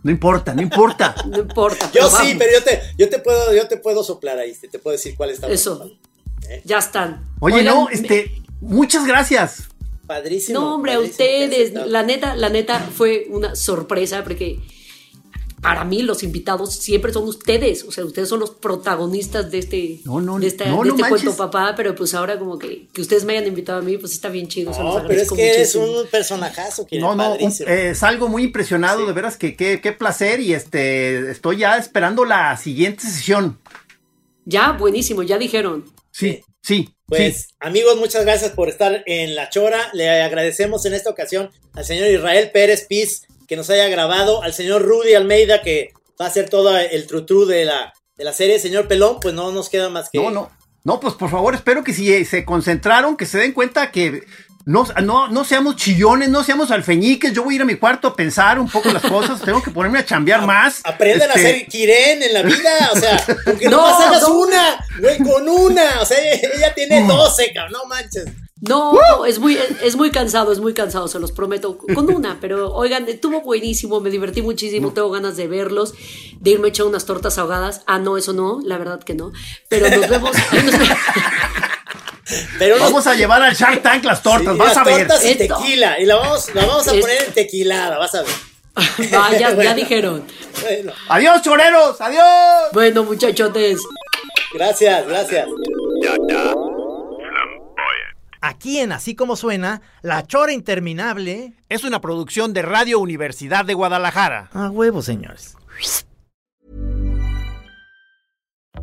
No 0.03 0.11
importa, 0.11 0.53
no 0.53 0.61
importa. 0.61 1.15
No 1.27 1.39
importa. 1.39 1.91
Yo 1.93 2.07
sí, 2.09 2.13
vamos. 2.15 2.33
pero 2.37 2.51
yo 2.59 2.63
te, 2.63 2.81
yo 2.97 3.09
te 3.09 3.19
puedo, 3.19 3.53
yo 3.55 3.67
te 3.67 3.77
puedo 3.77 4.03
soplar 4.03 4.37
ahí, 4.37 4.53
te 4.53 4.77
puedo 4.79 4.95
decir 4.95 5.15
cuál 5.15 5.31
está 5.31 5.47
Eso. 5.47 5.77
bueno. 5.79 5.93
Ya 6.65 6.77
están. 6.77 7.27
Oye, 7.39 7.55
Oigan, 7.57 7.73
no, 7.75 7.85
me- 7.85 7.93
este, 7.93 8.41
muchas 8.61 9.05
gracias. 9.07 9.63
Padrísimo. 10.15 10.59
No, 10.59 10.75
hombre, 10.75 10.91
a 10.93 10.95
padrísimo 10.97 11.25
hayas 11.25 11.49
ustedes. 11.49 11.89
La 11.89 12.03
neta, 12.03 12.35
la 12.35 12.49
neta 12.49 12.79
fue 12.79 13.27
una 13.29 13.55
sorpresa 13.55 14.23
porque 14.23 14.59
para 15.61 15.85
mí 15.85 16.01
los 16.01 16.23
invitados 16.23 16.73
siempre 16.73 17.13
son 17.13 17.27
ustedes. 17.27 17.83
O 17.83 17.91
sea, 17.91 18.03
ustedes 18.03 18.27
son 18.27 18.39
los 18.39 18.49
protagonistas 18.49 19.51
de 19.51 19.59
este, 19.59 19.99
No, 20.05 20.19
no, 20.19 20.39
de 20.39 20.47
esta- 20.47 20.65
no, 20.65 20.81
de 20.81 20.89
no 20.89 20.95
este 20.95 21.07
cuento 21.07 21.37
papá. 21.37 21.75
Pero 21.77 21.93
pues 21.95 22.13
ahora 22.15 22.39
como 22.39 22.57
que, 22.57 22.87
que 22.91 23.01
ustedes 23.01 23.25
me 23.25 23.33
hayan 23.33 23.47
invitado 23.47 23.79
a 23.79 23.81
mí, 23.83 23.97
pues 23.97 24.11
está 24.13 24.29
bien 24.29 24.47
chido. 24.47 24.73
se 24.73 24.81
los 24.83 24.95
No, 25.03 25.07
pero 25.07 25.21
es 25.21 25.31
que 25.31 25.49
eres 25.49 25.75
muchísimo. 25.75 26.01
un 26.01 26.07
personajazo, 26.07 26.85
que 26.87 26.99
No, 26.99 27.15
no, 27.15 27.33
un- 27.35 27.53
eh, 27.67 27.93
salgo 27.95 28.27
muy 28.27 28.43
impresionado, 28.43 29.01
Sí. 29.01 29.05
de 29.07 29.13
veras 29.13 29.37
que 29.37 29.55
qué 29.55 29.79
qué 29.81 29.91
placer 29.91 30.39
y 30.41 30.53
este, 30.53 31.29
estoy 31.31 31.57
ya 31.57 31.77
esperando 31.77 32.25
la 32.25 32.57
siguiente 32.57 33.03
sesión. 33.03 33.59
Ya, 34.45 34.71
buenísimo, 34.71 35.21
ya 35.21 35.37
dijeron. 35.37 35.85
Sí, 36.09 36.41
sí, 36.61 36.89
Pues, 37.11 37.41
sí. 37.41 37.55
amigos, 37.59 37.97
muchas 37.97 38.23
gracias 38.23 38.51
por 38.51 38.69
estar 38.69 39.03
en 39.05 39.35
La 39.35 39.49
Chora. 39.49 39.89
Le 39.91 40.09
agradecemos 40.21 40.85
en 40.85 40.93
esta 40.93 41.09
ocasión 41.09 41.51
al 41.73 41.83
señor 41.83 42.09
Israel 42.09 42.51
Pérez 42.53 42.85
Piz 42.87 43.23
que 43.49 43.57
nos 43.57 43.69
haya 43.69 43.89
grabado, 43.89 44.41
al 44.43 44.53
señor 44.53 44.83
Rudy 44.83 45.13
Almeida 45.13 45.61
que 45.61 45.89
va 46.19 46.23
a 46.23 46.27
hacer 46.29 46.47
todo 46.47 46.77
el 46.77 47.07
trutru 47.07 47.45
de 47.45 47.65
la, 47.65 47.93
de 48.15 48.23
la 48.23 48.31
serie. 48.31 48.59
Señor 48.59 48.87
Pelón, 48.87 49.19
pues 49.19 49.33
no 49.33 49.51
nos 49.51 49.67
queda 49.67 49.89
más 49.89 50.09
que... 50.09 50.19
No, 50.19 50.31
no. 50.31 50.51
No, 50.85 51.01
pues 51.01 51.15
por 51.15 51.29
favor, 51.29 51.53
espero 51.53 51.83
que 51.83 51.93
si 51.93 52.23
se 52.23 52.45
concentraron, 52.45 53.17
que 53.17 53.25
se 53.25 53.39
den 53.39 53.51
cuenta 53.51 53.91
que 53.91 54.23
no, 54.65 54.85
no, 55.03 55.27
no 55.27 55.43
seamos 55.43 55.75
chillones, 55.75 56.29
no 56.29 56.43
seamos 56.43 56.71
alfeñiques. 56.71 57.33
Yo 57.33 57.43
voy 57.43 57.53
a 57.53 57.57
ir 57.57 57.61
a 57.61 57.65
mi 57.65 57.75
cuarto 57.75 58.07
a 58.09 58.15
pensar 58.15 58.59
un 58.59 58.69
poco 58.69 58.91
las 58.91 59.03
cosas. 59.03 59.41
Tengo 59.45 59.61
que 59.61 59.71
ponerme 59.71 59.99
a 59.99 60.05
chambear 60.05 60.45
más. 60.45 60.81
Aprendan 60.83 61.29
Este, 61.29 61.39
a 61.39 61.49
hacer 61.49 61.67
Kiren 61.67 62.23
en 62.23 62.33
la 62.33 62.41
vida, 62.43 62.89
o 62.93 62.95
sea, 62.97 63.23
porque 63.45 63.65
No, 63.69 63.77
no, 63.81 63.87
hagas 63.87 64.21
no. 64.21 64.33
una, 64.39 64.85
güey, 64.99 65.17
con 65.19 65.47
una, 65.49 66.01
o 66.01 66.05
sea, 66.05 66.17
ella, 66.19 66.73
tiene 66.73 67.05
12, 67.05 67.51
cabrón, 67.53 67.73
no 67.73 67.85
manches. 67.87 68.25
No, 68.63 68.93
no, 68.93 69.25
es 69.25 69.39
muy, 69.39 69.57
es 69.83 69.95
muy 69.95 70.11
cansado, 70.11 70.51
es 70.51 70.59
muy 70.59 70.75
cansado, 70.75 71.07
se 71.07 71.17
los 71.19 71.31
prometo. 71.31 71.79
Con 71.95 72.13
una, 72.13 72.37
pero 72.39 72.71
oigan, 72.71 73.07
estuvo 73.09 73.41
buenísimo, 73.41 73.99
me 74.01 74.11
divertí 74.11 74.43
muchísimo, 74.43 74.93
tengo 74.93 75.09
ganas 75.09 75.35
de 75.35 75.47
verlos, 75.47 75.95
de 76.39 76.51
irme 76.51 76.67
a 76.67 76.69
echar 76.69 76.85
unas 76.85 77.05
tortas 77.07 77.39
ahogadas. 77.39 77.81
Ah, 77.87 77.97
no, 77.97 78.17
eso 78.17 78.33
no, 78.33 78.59
la 78.63 78.77
verdad 78.77 79.01
que 79.01 79.15
no. 79.15 79.31
Pero 79.67 79.89
nos 79.89 80.07
vemos. 80.07 80.31
nos 80.63 80.75
Pero 82.59 82.79
Vamos 82.79 83.05
a 83.07 83.13
llevar 83.15 83.41
al 83.41 83.53
Shark 83.55 83.81
Tank 83.81 84.03
las 84.05 84.21
tortas, 84.23 84.53
sí, 84.53 84.59
vas 84.59 84.69
las 84.69 84.77
a 84.77 84.83
ver. 84.83 85.07
tortas 85.07 85.25
y 85.25 85.29
Esto. 85.31 85.57
tequila, 85.57 85.99
y 85.99 86.05
la 86.05 86.15
vamos, 86.15 86.53
la 86.53 86.65
vamos 86.65 86.87
a 86.87 86.91
poner 86.91 87.23
en 87.27 87.33
tequilada, 87.33 87.97
vas 87.97 88.15
a 88.15 88.21
ver. 88.23 88.31
Ah, 89.13 89.31
ya, 89.37 89.73
dijeron. 89.73 90.23
Bueno, 90.61 90.93
Adiós, 91.09 91.41
choreros, 91.41 91.99
adiós. 91.99 92.71
Bueno, 92.71 93.03
muchachotes. 93.03 93.79
gracias, 94.53 95.07
gracias. 95.07 95.47
Aquí 98.43 98.79
en 98.79 98.91
Así 98.91 99.13
Como 99.13 99.35
Suena, 99.35 99.81
La 100.01 100.25
Chora 100.25 100.51
Interminable. 100.53 101.53
Es 101.69 101.83
una 101.83 102.01
producción 102.01 102.53
de 102.53 102.61
Radio 102.63 102.99
Universidad 102.99 103.65
de 103.65 103.73
Guadalajara. 103.75 104.49
A 104.53 104.69
huevo, 104.69 105.01
señores. 105.01 105.55